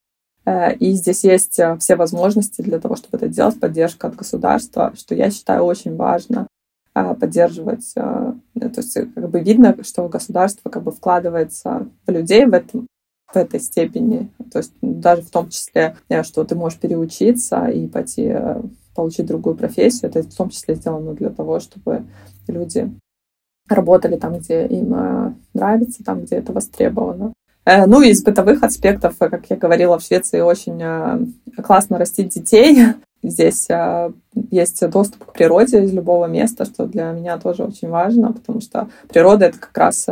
Э, 0.46 0.74
и 0.76 0.94
здесь 0.94 1.24
есть 1.24 1.60
э, 1.60 1.78
все 1.78 1.96
возможности 1.96 2.62
для 2.62 2.80
того, 2.80 2.96
чтобы 2.96 3.18
это 3.18 3.28
делать, 3.28 3.60
поддержка 3.60 4.08
от 4.08 4.16
государства, 4.16 4.94
что 4.96 5.16
я 5.16 5.30
считаю 5.30 5.64
очень 5.64 5.96
важно 5.96 6.48
э, 6.96 7.14
поддерживать. 7.16 7.94
То 7.94 8.38
есть 8.78 8.94
как 8.94 9.30
бы 9.30 9.40
видно, 9.40 9.76
что 9.84 10.08
государство 10.08 10.70
как 10.70 10.84
бы 10.84 10.92
вкладывается 10.92 11.88
в 12.06 12.12
людей 12.12 12.46
в 12.46 12.54
этом 12.54 12.88
в 13.32 13.38
этой 13.38 13.62
степени. 13.62 14.30
То 14.52 14.60
есть 14.60 14.74
даже 14.82 15.22
в 15.22 15.30
том 15.30 15.50
числе, 15.50 15.96
что 16.24 16.44
ты 16.44 16.56
можешь 16.56 16.80
переучиться 16.80 17.68
и 17.68 17.88
пойти 17.88 18.36
получить 18.94 19.26
другую 19.26 19.56
профессию. 19.56 20.10
Это 20.10 20.24
в 20.24 20.36
том 20.36 20.50
числе 20.50 20.76
сделано 20.76 21.14
для 21.14 21.30
того, 21.30 21.62
чтобы 21.62 22.04
люди 22.50 22.92
работали 23.70 24.18
там, 24.18 24.38
где 24.40 24.68
им 24.68 25.38
нравится, 25.54 26.04
там, 26.04 26.24
где 26.24 26.36
это 26.36 26.52
востребовано. 26.52 27.32
Э, 27.66 27.86
ну 27.86 28.02
из 28.02 28.24
бытовых 28.24 28.64
аспектов, 28.64 29.16
э, 29.20 29.30
как 29.30 29.50
я 29.50 29.56
говорила, 29.56 30.00
в 30.00 30.04
Швеции 30.04 30.42
очень 30.42 30.82
э, 30.82 31.62
классно 31.62 31.98
растить 31.98 32.30
детей. 32.30 32.78
Здесь 33.24 33.68
есть 34.50 34.90
доступ 34.90 35.26
к 35.26 35.34
природе 35.34 35.84
из 35.84 35.94
любого 35.94 36.26
места, 36.26 36.66
что 36.66 36.88
для 36.88 37.12
меня 37.12 37.38
тоже 37.38 37.64
очень 37.64 37.88
важно, 37.88 38.34
потому 38.34 38.62
что 38.62 38.90
природа— 39.10 39.46
это 39.48 39.60
как 39.60 39.78
раз 39.78 40.08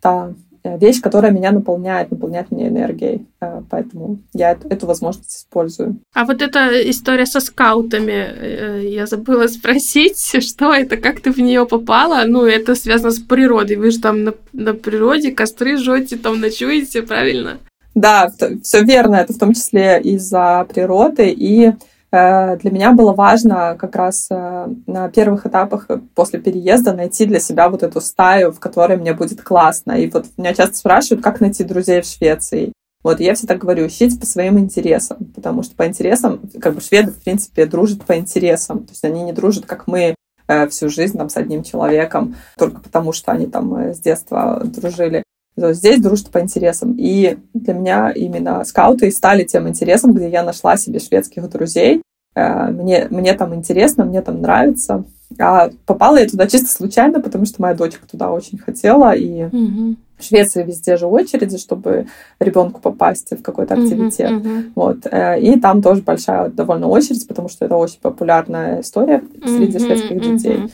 та 0.00 0.34
вещь, 0.64 1.00
которая 1.00 1.32
меня 1.32 1.52
наполняет, 1.52 2.10
наполняет 2.10 2.50
меня 2.50 2.68
энергией. 2.68 3.26
Э, 3.40 3.62
поэтому 3.68 4.18
я 4.32 4.52
эту, 4.52 4.68
эту 4.68 4.86
возможность 4.86 5.34
использую. 5.36 5.96
А 6.14 6.24
вот 6.24 6.42
эта 6.42 6.90
история 6.90 7.26
со 7.26 7.40
скаутами, 7.40 8.12
э, 8.12 8.82
я 8.88 9.06
забыла 9.06 9.46
спросить, 9.46 10.18
что 10.42 10.74
это, 10.74 10.96
как 10.96 11.20
ты 11.20 11.32
в 11.32 11.38
нее 11.38 11.66
попала? 11.66 12.24
Ну, 12.26 12.44
это 12.44 12.74
связано 12.74 13.10
с 13.10 13.18
природой. 13.18 13.76
Вы 13.76 13.90
же 13.90 14.00
там 14.00 14.24
на, 14.24 14.34
на 14.52 14.74
природе 14.74 15.32
костры 15.32 15.76
жжете, 15.76 16.16
там 16.16 16.40
ночуете, 16.40 17.02
правильно? 17.02 17.58
Да, 17.94 18.32
все 18.62 18.84
верно. 18.84 19.16
Это 19.16 19.32
в 19.32 19.38
том 19.38 19.52
числе 19.52 20.00
из-за 20.00 20.66
природы 20.68 21.28
и 21.30 21.72
Э, 21.72 21.72
для 22.12 22.70
меня 22.72 22.92
было 22.92 23.12
важно 23.12 23.76
как 23.78 23.94
раз 23.94 24.26
э, 24.30 24.68
на 24.86 25.08
первых 25.10 25.46
этапах 25.46 25.86
после 26.16 26.40
переезда 26.40 26.92
найти 26.92 27.24
для 27.24 27.38
себя 27.38 27.68
вот 27.68 27.84
эту 27.84 28.00
стаю, 28.00 28.50
в 28.50 28.58
которой 28.58 28.96
мне 28.96 29.14
будет 29.14 29.42
классно. 29.42 29.92
И 29.92 30.10
вот 30.10 30.26
меня 30.36 30.52
часто 30.52 30.76
спрашивают, 30.76 31.22
как 31.22 31.40
найти 31.40 31.62
друзей 31.62 32.02
в 32.02 32.06
Швеции. 32.06 32.72
Вот, 33.04 33.20
я 33.20 33.34
всегда 33.34 33.54
говорю, 33.54 33.86
ищите 33.86 34.18
по 34.18 34.26
своим 34.26 34.58
интересам, 34.58 35.18
потому 35.34 35.62
что 35.62 35.76
по 35.76 35.86
интересам, 35.86 36.40
как 36.60 36.74
бы 36.74 36.80
шведы, 36.80 37.12
в 37.12 37.22
принципе, 37.22 37.64
дружат 37.64 38.04
по 38.04 38.18
интересам. 38.18 38.80
То 38.80 38.90
есть 38.90 39.04
они 39.04 39.22
не 39.22 39.32
дружат, 39.32 39.66
как 39.66 39.86
мы, 39.86 40.16
э, 40.48 40.68
всю 40.68 40.88
жизнь 40.88 41.16
там 41.16 41.28
с 41.28 41.36
одним 41.36 41.62
человеком, 41.62 42.34
только 42.58 42.80
потому 42.80 43.12
что 43.12 43.30
они 43.30 43.46
там 43.46 43.94
с 43.94 44.00
детства 44.00 44.60
дружили. 44.64 45.22
Здесь 45.60 46.00
дружат 46.00 46.30
по 46.30 46.40
интересам. 46.40 46.96
И 46.98 47.38
для 47.54 47.74
меня 47.74 48.10
именно 48.10 48.64
скауты 48.64 49.10
стали 49.10 49.44
тем 49.44 49.68
интересом, 49.68 50.12
где 50.12 50.28
я 50.28 50.42
нашла 50.42 50.76
себе 50.76 50.98
шведских 50.98 51.48
друзей. 51.48 52.02
Э, 52.34 52.70
мне, 52.70 53.06
мне 53.10 53.34
там 53.34 53.54
интересно, 53.54 54.04
мне 54.04 54.22
там 54.22 54.40
нравится. 54.40 55.04
А 55.38 55.70
попала 55.86 56.18
я 56.18 56.26
туда 56.26 56.46
чисто 56.46 56.68
случайно, 56.68 57.20
потому 57.20 57.44
что 57.44 57.62
моя 57.62 57.74
дочка 57.74 58.06
туда 58.08 58.30
очень 58.30 58.58
хотела. 58.58 59.14
И 59.14 59.44
угу. 59.44 59.96
в 60.18 60.24
Швеции 60.24 60.64
везде 60.64 60.96
же 60.96 61.06
очереди, 61.06 61.56
чтобы 61.56 62.06
ребенку 62.40 62.80
попасть 62.80 63.30
в 63.30 63.42
какой-то 63.42 63.74
активитет. 63.74 64.32
Угу, 64.32 64.38
угу. 64.38 64.62
Вот. 64.74 65.06
Э, 65.10 65.40
и 65.40 65.58
там 65.60 65.82
тоже 65.82 66.02
большая 66.02 66.48
довольно 66.48 66.88
очередь, 66.88 67.26
потому 67.28 67.48
что 67.48 67.64
это 67.64 67.76
очень 67.76 68.00
популярная 68.00 68.80
история 68.80 69.22
среди 69.44 69.76
угу, 69.78 69.84
шведских 69.86 70.20
детей. 70.20 70.56
Угу. 70.56 70.70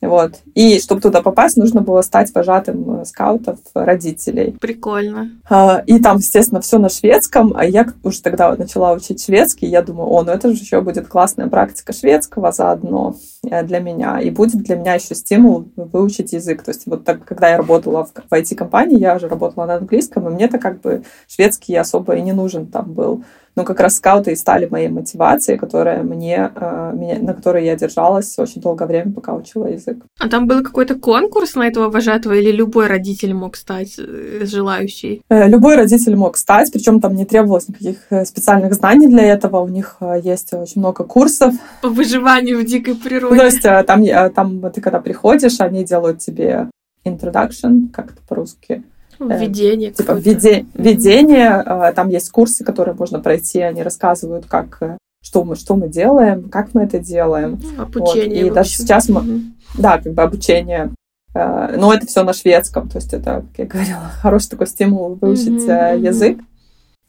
Вот. 0.00 0.34
И 0.54 0.78
чтобы 0.78 1.00
туда 1.00 1.22
попасть, 1.22 1.56
нужно 1.56 1.80
было 1.80 2.02
стать 2.02 2.32
вожатым 2.32 3.00
э, 3.00 3.04
скаутов 3.04 3.58
родителей. 3.74 4.56
Прикольно. 4.60 5.32
А, 5.50 5.82
и 5.86 5.98
там, 5.98 6.18
естественно, 6.18 6.60
все 6.60 6.78
на 6.78 6.88
шведском. 6.88 7.52
А 7.56 7.64
я 7.64 7.86
уже 8.04 8.22
тогда 8.22 8.54
начала 8.54 8.92
учить 8.92 9.24
шведский. 9.24 9.66
Я 9.66 9.82
думаю, 9.82 10.08
о, 10.08 10.22
ну 10.22 10.30
это 10.30 10.50
же 10.50 10.62
еще 10.62 10.80
будет 10.82 11.08
классная 11.08 11.48
практика 11.48 11.92
шведского 11.92 12.52
заодно 12.52 13.16
э, 13.42 13.64
для 13.64 13.80
меня. 13.80 14.20
И 14.20 14.30
будет 14.30 14.62
для 14.62 14.76
меня 14.76 14.94
еще 14.94 15.16
стимул 15.16 15.68
выучить 15.74 16.32
язык. 16.32 16.62
То 16.62 16.70
есть 16.70 16.86
вот 16.86 17.04
так, 17.04 17.24
когда 17.24 17.48
я 17.50 17.56
работала 17.56 18.04
в, 18.04 18.12
в 18.12 18.32
IT-компании, 18.32 19.00
я 19.00 19.16
уже 19.16 19.26
работала 19.26 19.66
на 19.66 19.74
английском, 19.74 20.28
и 20.28 20.30
мне-то 20.30 20.58
как 20.58 20.80
бы 20.80 21.02
шведский 21.26 21.74
особо 21.74 22.14
и 22.14 22.22
не 22.22 22.32
нужен 22.32 22.66
там 22.66 22.92
был 22.92 23.24
но 23.58 23.64
как 23.64 23.80
раз 23.80 23.96
скауты 23.96 24.30
и 24.30 24.36
стали 24.36 24.68
моей 24.70 24.88
мотивацией, 24.88 25.58
которая 25.58 26.04
мне, 26.04 26.52
э, 26.54 26.92
меня, 26.94 27.18
на 27.18 27.34
которой 27.34 27.64
я 27.64 27.74
держалась 27.74 28.38
очень 28.38 28.62
долгое 28.62 28.86
время, 28.86 29.12
пока 29.12 29.34
учила 29.34 29.66
язык. 29.66 29.96
А 30.20 30.28
там 30.28 30.46
был 30.46 30.62
какой-то 30.62 30.94
конкурс 30.94 31.56
на 31.56 31.66
этого 31.66 31.90
вожатого 31.90 32.34
или 32.34 32.52
любой 32.52 32.86
родитель 32.86 33.34
мог 33.34 33.56
стать 33.56 33.96
э, 33.98 34.44
желающий? 34.44 35.22
Э, 35.28 35.48
любой 35.48 35.74
родитель 35.74 36.14
мог 36.14 36.36
стать, 36.36 36.70
причем 36.72 37.00
там 37.00 37.16
не 37.16 37.24
требовалось 37.24 37.68
никаких 37.68 37.96
специальных 38.24 38.74
знаний 38.74 39.08
для 39.08 39.24
этого. 39.24 39.58
У 39.58 39.68
них 39.68 39.96
есть 40.22 40.52
очень 40.52 40.80
много 40.80 41.02
курсов. 41.02 41.54
По 41.82 41.88
выживанию 41.88 42.60
в 42.60 42.64
дикой 42.64 42.94
природе. 42.94 43.38
То 43.38 43.44
есть 43.44 43.62
там, 43.62 44.04
там 44.34 44.70
ты 44.70 44.80
когда 44.80 45.00
приходишь, 45.00 45.60
они 45.60 45.82
делают 45.84 46.20
тебе 46.20 46.68
introduction, 47.04 47.88
как 47.92 48.12
это 48.12 48.20
по-русски, 48.28 48.84
Введение. 49.18 49.90
Типа 49.92 50.12
введе, 50.12 50.66
введение. 50.74 51.50
А, 51.50 51.92
там 51.92 52.08
есть 52.08 52.30
курсы, 52.30 52.64
которые 52.64 52.94
можно 52.94 53.20
пройти. 53.20 53.60
Они 53.60 53.82
рассказывают, 53.82 54.46
как 54.46 54.78
э, 54.80 54.98
что 55.22 55.44
мы, 55.44 55.56
что 55.56 55.76
мы 55.76 55.88
делаем, 55.88 56.48
как 56.48 56.74
мы 56.74 56.82
это 56.82 56.98
делаем. 56.98 57.60
Обучение. 57.78 58.44
Вот. 58.44 58.50
И 58.50 58.54
даже 58.54 58.70
сейчас 58.70 59.08
мы... 59.08 59.20
Угу. 59.20 59.40
Да, 59.78 59.98
как 59.98 60.12
бы 60.12 60.22
обучение. 60.22 60.90
Э, 61.34 61.74
но 61.76 61.92
это 61.92 62.06
все 62.06 62.22
на 62.22 62.32
шведском. 62.32 62.88
То 62.88 62.98
есть 62.98 63.12
это, 63.12 63.44
как 63.50 63.58
я 63.58 63.66
говорила, 63.66 64.10
хороший 64.22 64.50
такой 64.50 64.66
стимул 64.66 65.18
выучить 65.20 65.62
угу, 65.64 65.72
язык. 66.06 66.38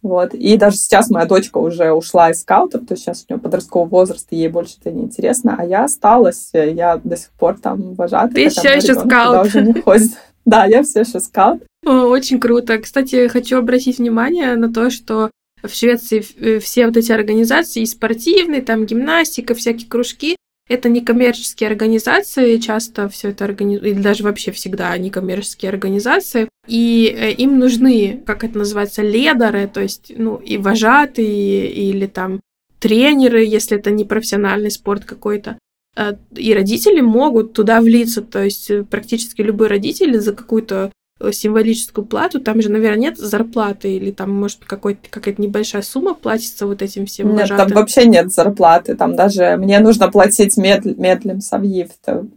Вот. 0.02 0.34
И 0.34 0.58
даже 0.58 0.78
сейчас 0.78 1.10
моя 1.10 1.26
дочка 1.26 1.58
уже 1.58 1.92
ушла 1.92 2.32
из 2.32 2.42
скаутов, 2.42 2.88
то 2.88 2.94
есть 2.94 3.04
сейчас 3.04 3.26
у 3.28 3.34
нее 3.34 3.42
подростковый 3.42 3.90
возраст, 3.90 4.28
и 4.32 4.38
ей 4.38 4.48
больше 4.48 4.78
это 4.80 4.92
не 4.92 5.04
интересно, 5.04 5.56
а 5.58 5.66
я 5.66 5.84
осталась, 5.84 6.52
я 6.54 6.98
до 7.04 7.18
сих 7.18 7.32
пор 7.32 7.60
там 7.60 7.96
вожатая. 7.96 8.32
Ты 8.34 8.50
все 8.50 8.76
еще 8.76 8.96
скаут. 8.96 9.48
Уже 9.48 9.62
не 9.62 9.82
ходит. 9.82 10.12
Да, 10.46 10.66
я 10.66 10.82
все 10.82 11.02
еще 11.02 11.20
скаут. 11.20 11.62
Очень 11.86 12.40
круто. 12.40 12.78
Кстати, 12.78 13.28
хочу 13.28 13.58
обратить 13.58 14.00
внимание 14.00 14.56
на 14.56 14.72
то, 14.72 14.90
что 14.90 15.32
в 15.64 15.74
Швеции 15.74 16.24
э, 16.40 16.60
все 16.60 16.86
вот 16.86 16.98
эти 16.98 17.12
организации, 17.12 17.82
и 17.82 17.86
спортивные, 17.86 18.62
там 18.62 18.86
гимнастика, 18.86 19.54
всякие 19.54 19.90
кружки, 19.90 20.36
это 20.68 20.88
не 20.88 21.02
коммерческие 21.02 21.70
организации, 21.70 22.58
часто 22.58 23.10
все 23.10 23.30
это 23.30 23.46
организуют, 23.46 23.96
или 23.96 24.02
даже 24.02 24.24
вообще 24.24 24.52
всегда 24.52 24.96
не 24.98 25.10
коммерческие 25.10 25.70
организации, 25.70 26.48
и 26.68 27.14
э, 27.14 27.32
им 27.34 27.58
нужны, 27.60 28.22
как 28.26 28.44
это 28.44 28.60
называется, 28.60 29.02
ледеры, 29.02 29.68
то 29.68 29.82
есть, 29.82 30.14
ну, 30.16 30.36
и 30.36 30.58
вожатые, 30.58 31.72
или 31.72 32.06
там 32.06 32.40
тренеры, 32.80 33.44
если 33.44 33.78
это 33.78 33.92
не 33.92 34.06
профессиональный 34.06 34.72
спорт 34.72 35.06
какой-то. 35.06 35.58
Э, 35.98 36.14
и 36.36 36.54
родители 36.54 37.02
могут 37.02 37.54
туда 37.54 37.82
влиться, 37.82 38.22
то 38.22 38.44
есть 38.44 38.72
практически 38.90 39.42
любой 39.42 39.68
родитель 39.68 40.20
за 40.20 40.34
какую-то 40.34 40.92
символическую 41.32 42.06
плату, 42.06 42.40
там 42.40 42.62
же, 42.62 42.70
наверное, 42.70 43.00
нет 43.00 43.18
зарплаты, 43.18 43.96
или 43.96 44.12
там, 44.12 44.32
может, 44.32 44.60
какая-то 44.64 45.42
небольшая 45.42 45.82
сумма 45.82 46.14
платится 46.14 46.66
вот 46.66 46.82
этим 46.82 47.06
всем 47.06 47.32
Нет, 47.32 47.42
вожатым. 47.42 47.68
там 47.68 47.76
вообще 47.76 48.06
нет 48.06 48.32
зарплаты, 48.32 48.96
там 48.96 49.16
даже 49.16 49.58
мне 49.58 49.80
нужно 49.80 50.10
платить 50.10 50.56
медл, 50.58 50.92
медлем 50.98 51.42
Савьев. 51.42 51.90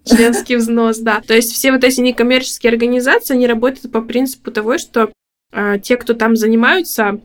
Членский 0.05 0.57
взнос, 0.57 0.99
да. 0.99 1.21
То 1.27 1.35
есть 1.35 1.53
все 1.53 1.71
вот 1.73 1.85
эти 1.85 2.01
некоммерческие 2.01 2.73
организации, 2.73 3.35
они 3.35 3.47
работают 3.47 3.93
по 3.93 4.03
принципу 4.03 4.51
того, 4.51 4.79
что 4.79 5.11
э, 5.53 5.79
те, 5.81 5.97
кто 5.97 6.15
там 6.15 6.35
занимаются, 6.35 7.21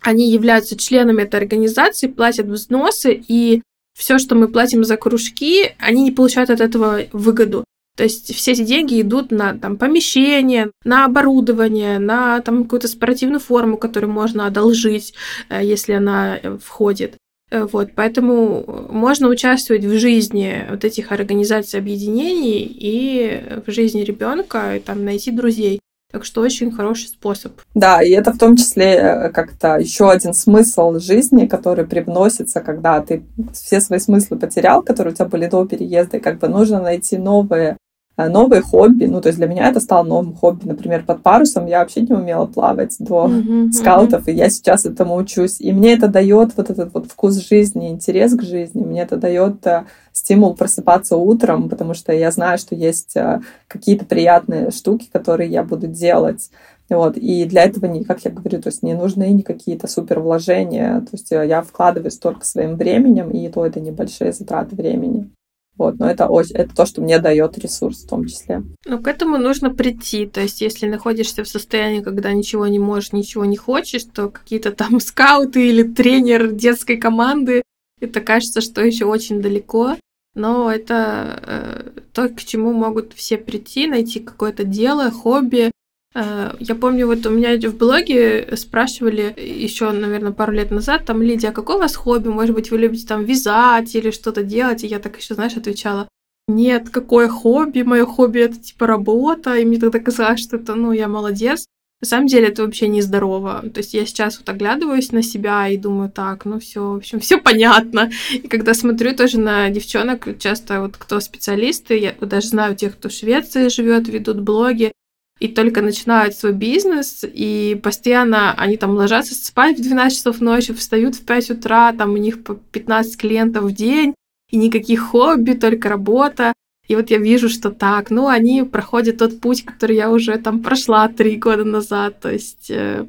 они 0.00 0.30
являются 0.30 0.76
членами 0.76 1.22
этой 1.22 1.40
организации, 1.40 2.06
платят 2.06 2.46
взносы, 2.46 3.20
и 3.26 3.62
все, 3.98 4.18
что 4.18 4.34
мы 4.34 4.48
платим 4.48 4.84
за 4.84 4.96
кружки, 4.96 5.74
они 5.78 6.02
не 6.02 6.10
получают 6.10 6.50
от 6.50 6.60
этого 6.60 7.00
выгоду. 7.12 7.64
То 7.96 8.02
есть 8.02 8.34
все 8.34 8.52
эти 8.52 8.64
деньги 8.64 9.00
идут 9.00 9.30
на 9.30 9.56
там, 9.56 9.76
помещение, 9.76 10.70
на 10.84 11.04
оборудование, 11.04 11.98
на 11.98 12.40
там, 12.40 12.64
какую-то 12.64 12.88
спортивную 12.88 13.40
форму, 13.40 13.76
которую 13.76 14.12
можно 14.12 14.46
одолжить, 14.46 15.14
э, 15.48 15.64
если 15.64 15.92
она 15.92 16.36
э, 16.36 16.58
входит. 16.60 17.14
Э, 17.52 17.66
вот, 17.70 17.90
поэтому 17.94 18.88
можно 18.90 19.28
участвовать 19.28 19.84
в 19.84 19.96
жизни 19.96 20.66
вот 20.68 20.84
этих 20.84 21.12
организаций, 21.12 21.78
объединений 21.78 22.62
и 22.62 23.62
в 23.64 23.70
жизни 23.70 24.00
ребенка, 24.00 24.76
и 24.76 24.80
там 24.80 25.04
найти 25.04 25.30
друзей. 25.30 25.78
Так 26.10 26.24
что 26.24 26.42
очень 26.42 26.70
хороший 26.70 27.08
способ. 27.08 27.52
Да, 27.74 28.00
и 28.00 28.10
это 28.10 28.32
в 28.32 28.38
том 28.38 28.56
числе 28.56 29.30
как-то 29.34 29.76
еще 29.78 30.10
один 30.10 30.32
смысл 30.32 30.98
жизни, 30.98 31.46
который 31.46 31.86
привносится, 31.86 32.60
когда 32.60 33.00
ты 33.00 33.24
все 33.52 33.80
свои 33.80 33.98
смыслы 33.98 34.38
потерял, 34.38 34.82
которые 34.82 35.12
у 35.12 35.16
тебя 35.16 35.26
были 35.26 35.46
до 35.46 35.64
переезда, 35.64 36.18
и 36.18 36.20
как 36.20 36.38
бы 36.38 36.46
нужно 36.46 36.80
найти 36.80 37.18
новые 37.18 37.76
новые 38.16 38.62
хобби. 38.62 39.06
Ну, 39.06 39.20
то 39.20 39.28
есть 39.28 39.38
для 39.38 39.48
меня 39.48 39.68
это 39.68 39.80
стало 39.80 40.04
новым 40.04 40.34
хобби. 40.34 40.66
Например, 40.66 41.04
под 41.04 41.22
парусом 41.22 41.66
я 41.66 41.80
вообще 41.80 42.02
не 42.02 42.12
умела 42.12 42.46
плавать 42.46 42.96
до 42.98 43.26
mm-hmm, 43.26 43.72
скаутов, 43.72 44.26
mm-hmm. 44.26 44.32
и 44.32 44.36
я 44.36 44.50
сейчас 44.50 44.86
этому 44.86 45.16
учусь. 45.16 45.60
И 45.60 45.72
мне 45.72 45.94
это 45.94 46.08
дает 46.08 46.56
вот 46.56 46.70
этот 46.70 46.94
вот 46.94 47.06
вкус 47.10 47.34
жизни, 47.34 47.90
интерес 47.90 48.34
к 48.36 48.42
жизни. 48.42 48.84
Мне 48.84 49.02
это 49.02 49.16
дает 49.16 49.66
э, 49.66 49.84
стимул 50.12 50.54
просыпаться 50.54 51.16
утром, 51.16 51.68
потому 51.68 51.94
что 51.94 52.12
я 52.12 52.30
знаю, 52.30 52.58
что 52.58 52.74
есть 52.74 53.16
э, 53.16 53.40
какие-то 53.66 54.04
приятные 54.04 54.70
штуки, 54.70 55.08
которые 55.12 55.50
я 55.50 55.64
буду 55.64 55.88
делать. 55.88 56.50
Вот. 56.88 57.16
И 57.16 57.44
для 57.46 57.64
этого, 57.64 57.86
не, 57.86 58.04
как 58.04 58.24
я 58.24 58.30
говорю, 58.30 58.60
то 58.60 58.68
есть 58.68 58.82
не 58.82 58.94
нужны 58.94 59.30
ни 59.32 59.42
какие-то 59.42 59.88
супер 59.88 60.20
вложения. 60.20 61.00
То 61.00 61.08
есть 61.12 61.30
я 61.30 61.62
вкладываюсь 61.62 62.18
только 62.18 62.44
своим 62.44 62.76
временем, 62.76 63.30
и 63.30 63.48
то 63.48 63.66
это 63.66 63.80
небольшие 63.80 64.32
затраты 64.32 64.76
времени. 64.76 65.30
Вот, 65.76 65.98
но 65.98 66.08
это, 66.08 66.30
это 66.54 66.74
то, 66.74 66.86
что 66.86 67.02
мне 67.02 67.18
дает 67.18 67.58
ресурс 67.58 68.04
в 68.04 68.08
том 68.08 68.26
числе. 68.26 68.62
Ну, 68.86 69.02
к 69.02 69.08
этому 69.08 69.38
нужно 69.38 69.74
прийти. 69.74 70.26
То 70.26 70.40
есть, 70.40 70.60
если 70.60 70.86
находишься 70.86 71.42
в 71.42 71.48
состоянии, 71.48 72.00
когда 72.00 72.32
ничего 72.32 72.66
не 72.68 72.78
можешь, 72.78 73.12
ничего 73.12 73.44
не 73.44 73.56
хочешь, 73.56 74.04
то 74.04 74.28
какие-то 74.28 74.70
там 74.70 75.00
скауты 75.00 75.68
или 75.68 75.82
тренер 75.82 76.52
детской 76.52 76.96
команды, 76.96 77.62
это 78.00 78.20
кажется, 78.20 78.60
что 78.60 78.82
еще 78.82 79.06
очень 79.06 79.42
далеко. 79.42 79.96
Но 80.34 80.70
это 80.70 81.40
э, 81.46 82.00
то, 82.12 82.28
к 82.28 82.42
чему 82.42 82.72
могут 82.72 83.12
все 83.12 83.38
прийти, 83.38 83.86
найти 83.86 84.18
какое-то 84.18 84.64
дело, 84.64 85.10
хобби, 85.10 85.70
я 86.14 86.74
помню, 86.74 87.06
вот 87.06 87.26
у 87.26 87.30
меня 87.30 87.56
в 87.58 87.76
блоге 87.76 88.56
спрашивали 88.56 89.34
еще, 89.36 89.90
наверное, 89.90 90.32
пару 90.32 90.52
лет 90.52 90.70
назад, 90.70 91.04
там, 91.06 91.22
Лидия, 91.22 91.48
а 91.48 91.52
какое 91.52 91.76
у 91.76 91.80
вас 91.80 91.96
хобби? 91.96 92.28
Может 92.28 92.54
быть, 92.54 92.70
вы 92.70 92.78
любите 92.78 93.06
там 93.06 93.24
вязать 93.24 93.94
или 93.94 94.10
что-то 94.10 94.42
делать? 94.44 94.84
И 94.84 94.86
я 94.86 95.00
так 95.00 95.16
еще, 95.18 95.34
знаешь, 95.34 95.56
отвечала, 95.56 96.08
нет, 96.46 96.90
какое 96.90 97.28
хобби? 97.28 97.82
Мое 97.82 98.06
хобби 98.06 98.40
это 98.40 98.56
типа 98.60 98.86
работа. 98.86 99.56
И 99.56 99.64
мне 99.64 99.78
тогда 99.78 99.98
казалось, 99.98 100.40
что 100.40 100.56
это, 100.56 100.74
ну, 100.74 100.92
я 100.92 101.08
молодец. 101.08 101.66
На 102.00 102.06
самом 102.06 102.26
деле 102.26 102.48
это 102.48 102.64
вообще 102.64 102.86
нездорово. 102.86 103.64
То 103.72 103.78
есть 103.78 103.94
я 103.94 104.04
сейчас 104.04 104.38
вот 104.38 104.48
оглядываюсь 104.50 105.10
на 105.12 105.22
себя 105.22 105.68
и 105.68 105.78
думаю, 105.78 106.10
так, 106.10 106.44
ну 106.44 106.60
все, 106.60 106.92
в 106.92 106.96
общем, 106.96 107.18
все 107.18 107.38
понятно. 107.40 108.10
И 108.30 108.46
когда 108.46 108.74
смотрю 108.74 109.16
тоже 109.16 109.40
на 109.40 109.70
девчонок, 109.70 110.38
часто 110.38 110.82
вот 110.82 110.98
кто 110.98 111.18
специалисты, 111.20 111.96
я 111.98 112.12
даже 112.20 112.48
знаю 112.48 112.76
тех, 112.76 112.94
кто 112.94 113.08
в 113.08 113.12
Швеции 113.12 113.68
живет, 113.68 114.06
ведут 114.08 114.40
блоги, 114.40 114.92
и 115.40 115.48
только 115.48 115.82
начинают 115.82 116.34
свой 116.34 116.52
бизнес, 116.52 117.24
и 117.24 117.78
постоянно 117.82 118.54
они 118.54 118.76
там 118.76 118.90
ложатся 118.92 119.34
спать 119.34 119.78
в 119.78 119.82
12 119.82 120.16
часов 120.16 120.40
ночи, 120.40 120.72
встают 120.72 121.16
в 121.16 121.24
5 121.24 121.50
утра, 121.50 121.92
там 121.92 122.12
у 122.12 122.16
них 122.16 122.44
по 122.44 122.54
15 122.54 123.16
клиентов 123.16 123.64
в 123.64 123.72
день, 123.72 124.14
и 124.50 124.56
никаких 124.56 125.00
хобби, 125.00 125.52
только 125.52 125.88
работа. 125.88 126.52
И 126.86 126.96
вот 126.96 127.10
я 127.10 127.18
вижу, 127.18 127.48
что 127.48 127.70
так, 127.70 128.10
ну, 128.10 128.28
они 128.28 128.62
проходят 128.62 129.18
тот 129.18 129.40
путь, 129.40 129.64
который 129.64 129.96
я 129.96 130.10
уже 130.10 130.36
там 130.38 130.62
прошла 130.62 131.08
три 131.08 131.36
года 131.36 131.64
назад. 131.64 132.20
То 132.20 132.30
есть 132.30 132.70
э, 132.70 133.06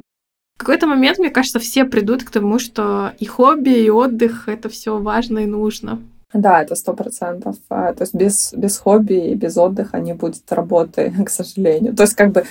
в 0.55 0.59
какой-то 0.59 0.87
момент, 0.87 1.19
мне 1.19 1.29
кажется, 1.29 1.59
все 1.59 1.83
придут 1.83 2.23
к 2.23 2.31
тому, 2.31 2.57
что 2.57 3.13
и 3.19 3.25
хобби, 3.25 3.69
и 3.69 3.89
отдых— 3.89 4.43
это 4.47 4.69
все 4.69 4.97
важно 4.97 5.39
и 5.39 5.45
нужно. 5.45 6.01
Да, 6.33 6.61
это 6.61 6.75
сто 6.75 6.93
процентов. 6.93 7.55
А, 7.69 7.93
то 7.93 8.03
есть 8.03 8.13
без, 8.13 8.53
без 8.53 8.77
хобби 8.77 9.31
и 9.31 9.35
без 9.35 9.57
отдыха 9.57 9.99
не 9.99 10.13
будет 10.13 10.51
работы, 10.51 11.13
к 11.25 11.29
сожалению. 11.29 11.95
То 11.95 12.03
есть 12.03 12.15
как 12.15 12.31
бы 12.31 12.45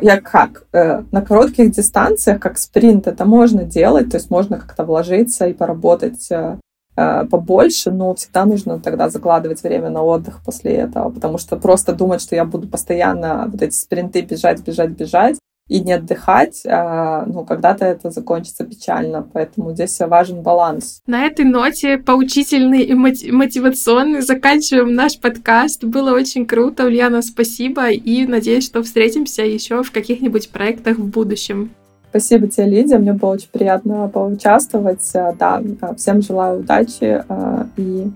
я 0.00 0.20
как? 0.20 0.66
Э, 0.72 1.02
на 1.12 1.22
коротких 1.22 1.70
дистанциях, 1.70 2.40
как 2.40 2.58
спринт, 2.58 3.06
это 3.06 3.24
можно 3.24 3.62
делать, 3.64 4.10
то 4.10 4.16
есть 4.16 4.30
можно 4.30 4.58
как-то 4.58 4.84
вложиться 4.84 5.46
и 5.46 5.52
поработать 5.52 6.30
э, 6.30 6.58
э, 6.96 7.24
побольше, 7.26 7.90
но 7.92 8.14
всегда 8.14 8.46
нужно 8.46 8.80
тогда 8.80 9.08
закладывать 9.08 9.62
время 9.62 9.90
на 9.90 10.02
отдых 10.02 10.40
после 10.44 10.72
этого, 10.72 11.10
потому 11.10 11.38
что 11.38 11.56
просто 11.56 11.92
думать, 11.92 12.20
что 12.20 12.34
я 12.34 12.44
буду 12.44 12.68
постоянно 12.68 13.48
вот 13.50 13.62
эти 13.62 13.74
спринты 13.74 14.22
бежать, 14.22 14.62
бежать, 14.62 14.90
бежать, 14.90 15.36
и 15.68 15.80
не 15.80 15.94
отдыхать, 15.94 16.62
а, 16.64 17.24
ну, 17.26 17.44
когда-то 17.44 17.84
это 17.84 18.10
закончится 18.10 18.64
печально, 18.64 19.26
поэтому 19.32 19.72
здесь 19.72 19.98
важен 20.00 20.42
баланс. 20.42 21.00
На 21.06 21.26
этой 21.26 21.44
ноте 21.44 21.98
поучительный 21.98 22.82
и 22.82 22.94
мотивационный 22.94 24.20
заканчиваем 24.20 24.94
наш 24.94 25.18
подкаст. 25.18 25.82
Было 25.82 26.12
очень 26.12 26.46
круто, 26.46 26.84
Ульяна, 26.84 27.22
спасибо, 27.22 27.90
и 27.90 28.26
надеюсь, 28.26 28.64
что 28.64 28.82
встретимся 28.82 29.42
еще 29.42 29.82
в 29.82 29.90
каких-нибудь 29.90 30.50
проектах 30.50 30.98
в 30.98 31.06
будущем. 31.06 31.70
Спасибо 32.10 32.46
тебе, 32.46 32.66
Лидия, 32.66 32.98
мне 32.98 33.12
было 33.12 33.30
очень 33.30 33.48
приятно 33.52 34.08
поучаствовать. 34.08 35.10
Да, 35.12 35.62
всем 35.98 36.22
желаю 36.22 36.60
удачи 36.60 37.24
а, 37.28 37.66
и 37.76 38.10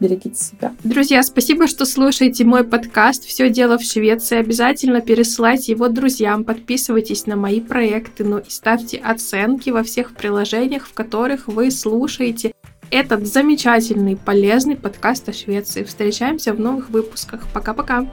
берегите 0.00 0.36
себя. 0.36 0.74
Друзья, 0.84 1.22
спасибо, 1.22 1.66
что 1.66 1.84
слушаете 1.84 2.44
мой 2.44 2.64
подкаст 2.64 3.24
«Все 3.24 3.50
дело 3.50 3.78
в 3.78 3.82
Швеции». 3.82 4.36
Обязательно 4.38 5.00
пересылайте 5.00 5.72
его 5.72 5.88
друзьям, 5.88 6.44
подписывайтесь 6.44 7.26
на 7.26 7.36
мои 7.36 7.60
проекты, 7.60 8.24
ну 8.24 8.38
и 8.38 8.48
ставьте 8.48 8.98
оценки 8.98 9.70
во 9.70 9.82
всех 9.82 10.14
приложениях, 10.14 10.86
в 10.86 10.92
которых 10.92 11.48
вы 11.48 11.70
слушаете 11.70 12.52
этот 12.90 13.26
замечательный, 13.26 14.16
полезный 14.16 14.76
подкаст 14.76 15.28
о 15.28 15.32
Швеции. 15.32 15.82
Встречаемся 15.82 16.52
в 16.52 16.60
новых 16.60 16.90
выпусках. 16.90 17.42
Пока-пока! 17.52 18.06